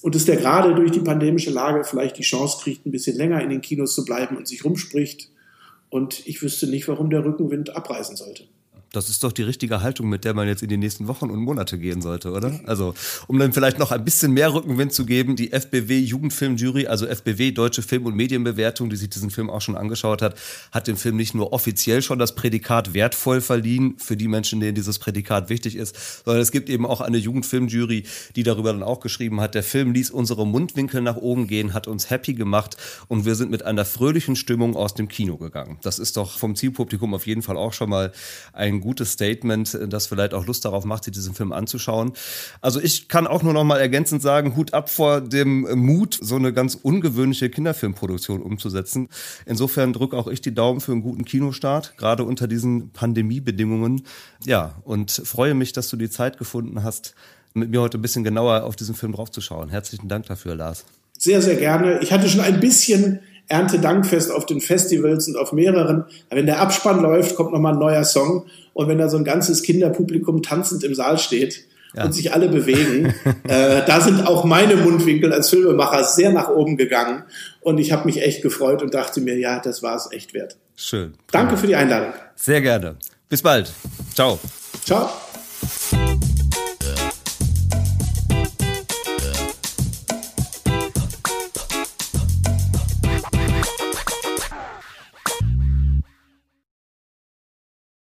Und 0.00 0.14
dass 0.14 0.24
der 0.24 0.36
gerade 0.36 0.74
durch 0.74 0.90
die 0.90 1.00
pandemische 1.00 1.50
Lage 1.50 1.84
vielleicht 1.84 2.18
die 2.18 2.22
Chance 2.22 2.58
kriegt, 2.62 2.86
ein 2.86 2.90
bisschen 2.90 3.16
länger 3.16 3.42
in 3.42 3.50
den 3.50 3.60
Kinos 3.60 3.94
zu 3.94 4.04
bleiben 4.04 4.36
und 4.36 4.48
sich 4.48 4.64
rumspricht. 4.64 5.30
Und 5.90 6.26
ich 6.26 6.42
wüsste 6.42 6.66
nicht, 6.66 6.88
warum 6.88 7.10
der 7.10 7.24
Rückenwind 7.24 7.76
abreißen 7.76 8.16
sollte. 8.16 8.44
Das 8.92 9.08
ist 9.08 9.24
doch 9.24 9.32
die 9.32 9.42
richtige 9.42 9.80
Haltung, 9.80 10.08
mit 10.08 10.24
der 10.24 10.34
man 10.34 10.46
jetzt 10.46 10.62
in 10.62 10.68
die 10.68 10.76
nächsten 10.76 11.08
Wochen 11.08 11.30
und 11.30 11.40
Monate 11.40 11.78
gehen 11.78 12.02
sollte, 12.02 12.30
oder? 12.30 12.60
Also, 12.66 12.94
um 13.26 13.38
dann 13.38 13.52
vielleicht 13.54 13.78
noch 13.78 13.90
ein 13.90 14.04
bisschen 14.04 14.32
mehr 14.32 14.52
Rückenwind 14.52 14.92
zu 14.92 15.06
geben, 15.06 15.34
die 15.34 15.50
FBW 15.52 15.98
Jugendfilmjury, 15.98 16.86
also 16.86 17.06
FBW 17.06 17.52
Deutsche 17.52 17.80
Film- 17.80 18.04
und 18.04 18.14
Medienbewertung, 18.14 18.90
die 18.90 18.96
sich 18.96 19.08
diesen 19.08 19.30
Film 19.30 19.48
auch 19.48 19.62
schon 19.62 19.76
angeschaut 19.76 20.20
hat, 20.20 20.36
hat 20.72 20.86
dem 20.86 20.98
Film 20.98 21.16
nicht 21.16 21.34
nur 21.34 21.54
offiziell 21.54 22.02
schon 22.02 22.18
das 22.18 22.34
Prädikat 22.34 22.92
wertvoll 22.92 23.40
verliehen 23.40 23.94
für 23.96 24.16
die 24.16 24.28
Menschen, 24.28 24.60
denen 24.60 24.74
dieses 24.74 24.98
Prädikat 24.98 25.48
wichtig 25.48 25.76
ist, 25.76 26.24
sondern 26.26 26.42
es 26.42 26.50
gibt 26.50 26.68
eben 26.68 26.84
auch 26.84 27.00
eine 27.00 27.16
Jugendfilmjury, 27.16 28.04
die 28.36 28.42
darüber 28.42 28.72
dann 28.72 28.82
auch 28.82 29.00
geschrieben 29.00 29.40
hat, 29.40 29.54
der 29.54 29.62
Film 29.62 29.92
ließ 29.92 30.10
unsere 30.10 30.46
Mundwinkel 30.46 31.00
nach 31.00 31.16
oben 31.16 31.46
gehen, 31.46 31.72
hat 31.72 31.88
uns 31.88 32.10
happy 32.10 32.34
gemacht 32.34 32.76
und 33.08 33.24
wir 33.24 33.36
sind 33.36 33.50
mit 33.50 33.64
einer 33.64 33.86
fröhlichen 33.86 34.36
Stimmung 34.36 34.76
aus 34.76 34.94
dem 34.94 35.08
Kino 35.08 35.38
gegangen. 35.38 35.78
Das 35.82 35.98
ist 35.98 36.18
doch 36.18 36.38
vom 36.38 36.56
Zielpublikum 36.56 37.14
auf 37.14 37.26
jeden 37.26 37.40
Fall 37.40 37.56
auch 37.56 37.72
schon 37.72 37.88
mal 37.88 38.12
ein 38.52 38.81
gutes 38.82 39.12
Statement, 39.12 39.78
das 39.88 40.08
vielleicht 40.08 40.34
auch 40.34 40.46
Lust 40.46 40.66
darauf 40.66 40.84
macht, 40.84 41.04
sich 41.04 41.14
diesen 41.14 41.32
Film 41.32 41.52
anzuschauen. 41.52 42.12
Also 42.60 42.80
ich 42.80 43.08
kann 43.08 43.26
auch 43.26 43.42
nur 43.42 43.54
noch 43.54 43.64
mal 43.64 43.80
ergänzend 43.80 44.20
sagen, 44.20 44.54
Hut 44.56 44.74
ab 44.74 44.90
vor 44.90 45.22
dem 45.22 45.62
Mut, 45.78 46.18
so 46.20 46.36
eine 46.36 46.52
ganz 46.52 46.74
ungewöhnliche 46.74 47.48
Kinderfilmproduktion 47.48 48.42
umzusetzen. 48.42 49.08
Insofern 49.46 49.92
drücke 49.92 50.16
auch 50.18 50.26
ich 50.26 50.40
die 50.42 50.54
Daumen 50.54 50.80
für 50.80 50.92
einen 50.92 51.02
guten 51.02 51.24
Kinostart, 51.24 51.96
gerade 51.96 52.24
unter 52.24 52.46
diesen 52.46 52.90
Pandemiebedingungen. 52.90 54.02
Ja, 54.44 54.76
und 54.84 55.10
freue 55.10 55.54
mich, 55.54 55.72
dass 55.72 55.88
du 55.88 55.96
die 55.96 56.10
Zeit 56.10 56.36
gefunden 56.36 56.82
hast, 56.82 57.14
mit 57.54 57.70
mir 57.70 57.80
heute 57.80 57.98
ein 57.98 58.02
bisschen 58.02 58.24
genauer 58.24 58.64
auf 58.64 58.76
diesen 58.76 58.94
Film 58.94 59.12
draufzuschauen. 59.12 59.68
Herzlichen 59.68 60.08
Dank 60.08 60.26
dafür, 60.26 60.54
Lars. 60.54 60.84
Sehr, 61.18 61.40
sehr 61.40 61.56
gerne. 61.56 62.00
Ich 62.00 62.12
hatte 62.12 62.28
schon 62.28 62.40
ein 62.40 62.60
bisschen 62.60 63.20
Erntedankfest 63.48 64.32
auf 64.32 64.46
den 64.46 64.60
Festivals 64.60 65.28
und 65.28 65.36
auf 65.36 65.52
mehreren. 65.52 66.04
Wenn 66.30 66.46
der 66.46 66.60
Abspann 66.60 67.02
läuft, 67.02 67.36
kommt 67.36 67.52
nochmal 67.52 67.74
ein 67.74 67.78
neuer 67.78 68.04
Song. 68.04 68.46
Und 68.74 68.88
wenn 68.88 68.98
da 68.98 69.08
so 69.08 69.16
ein 69.16 69.24
ganzes 69.24 69.62
Kinderpublikum 69.62 70.42
tanzend 70.42 70.84
im 70.84 70.94
Saal 70.94 71.18
steht 71.18 71.64
ja. 71.94 72.04
und 72.04 72.12
sich 72.12 72.32
alle 72.32 72.48
bewegen, 72.48 73.14
äh, 73.48 73.84
da 73.86 74.00
sind 74.00 74.26
auch 74.26 74.44
meine 74.44 74.76
Mundwinkel 74.76 75.32
als 75.32 75.50
Filmemacher 75.50 76.04
sehr 76.04 76.32
nach 76.32 76.48
oben 76.48 76.76
gegangen. 76.76 77.24
Und 77.60 77.78
ich 77.78 77.92
habe 77.92 78.06
mich 78.06 78.22
echt 78.22 78.42
gefreut 78.42 78.82
und 78.82 78.94
dachte 78.94 79.20
mir, 79.20 79.38
ja, 79.38 79.60
das 79.60 79.82
war 79.82 79.96
es 79.96 80.10
echt 80.12 80.34
wert. 80.34 80.56
Schön. 80.76 81.14
Danke 81.30 81.56
für 81.56 81.66
die 81.66 81.76
Einladung. 81.76 82.12
Sehr 82.34 82.60
gerne. 82.60 82.96
Bis 83.28 83.42
bald. 83.42 83.72
Ciao. 84.14 84.38
Ciao. 84.84 85.10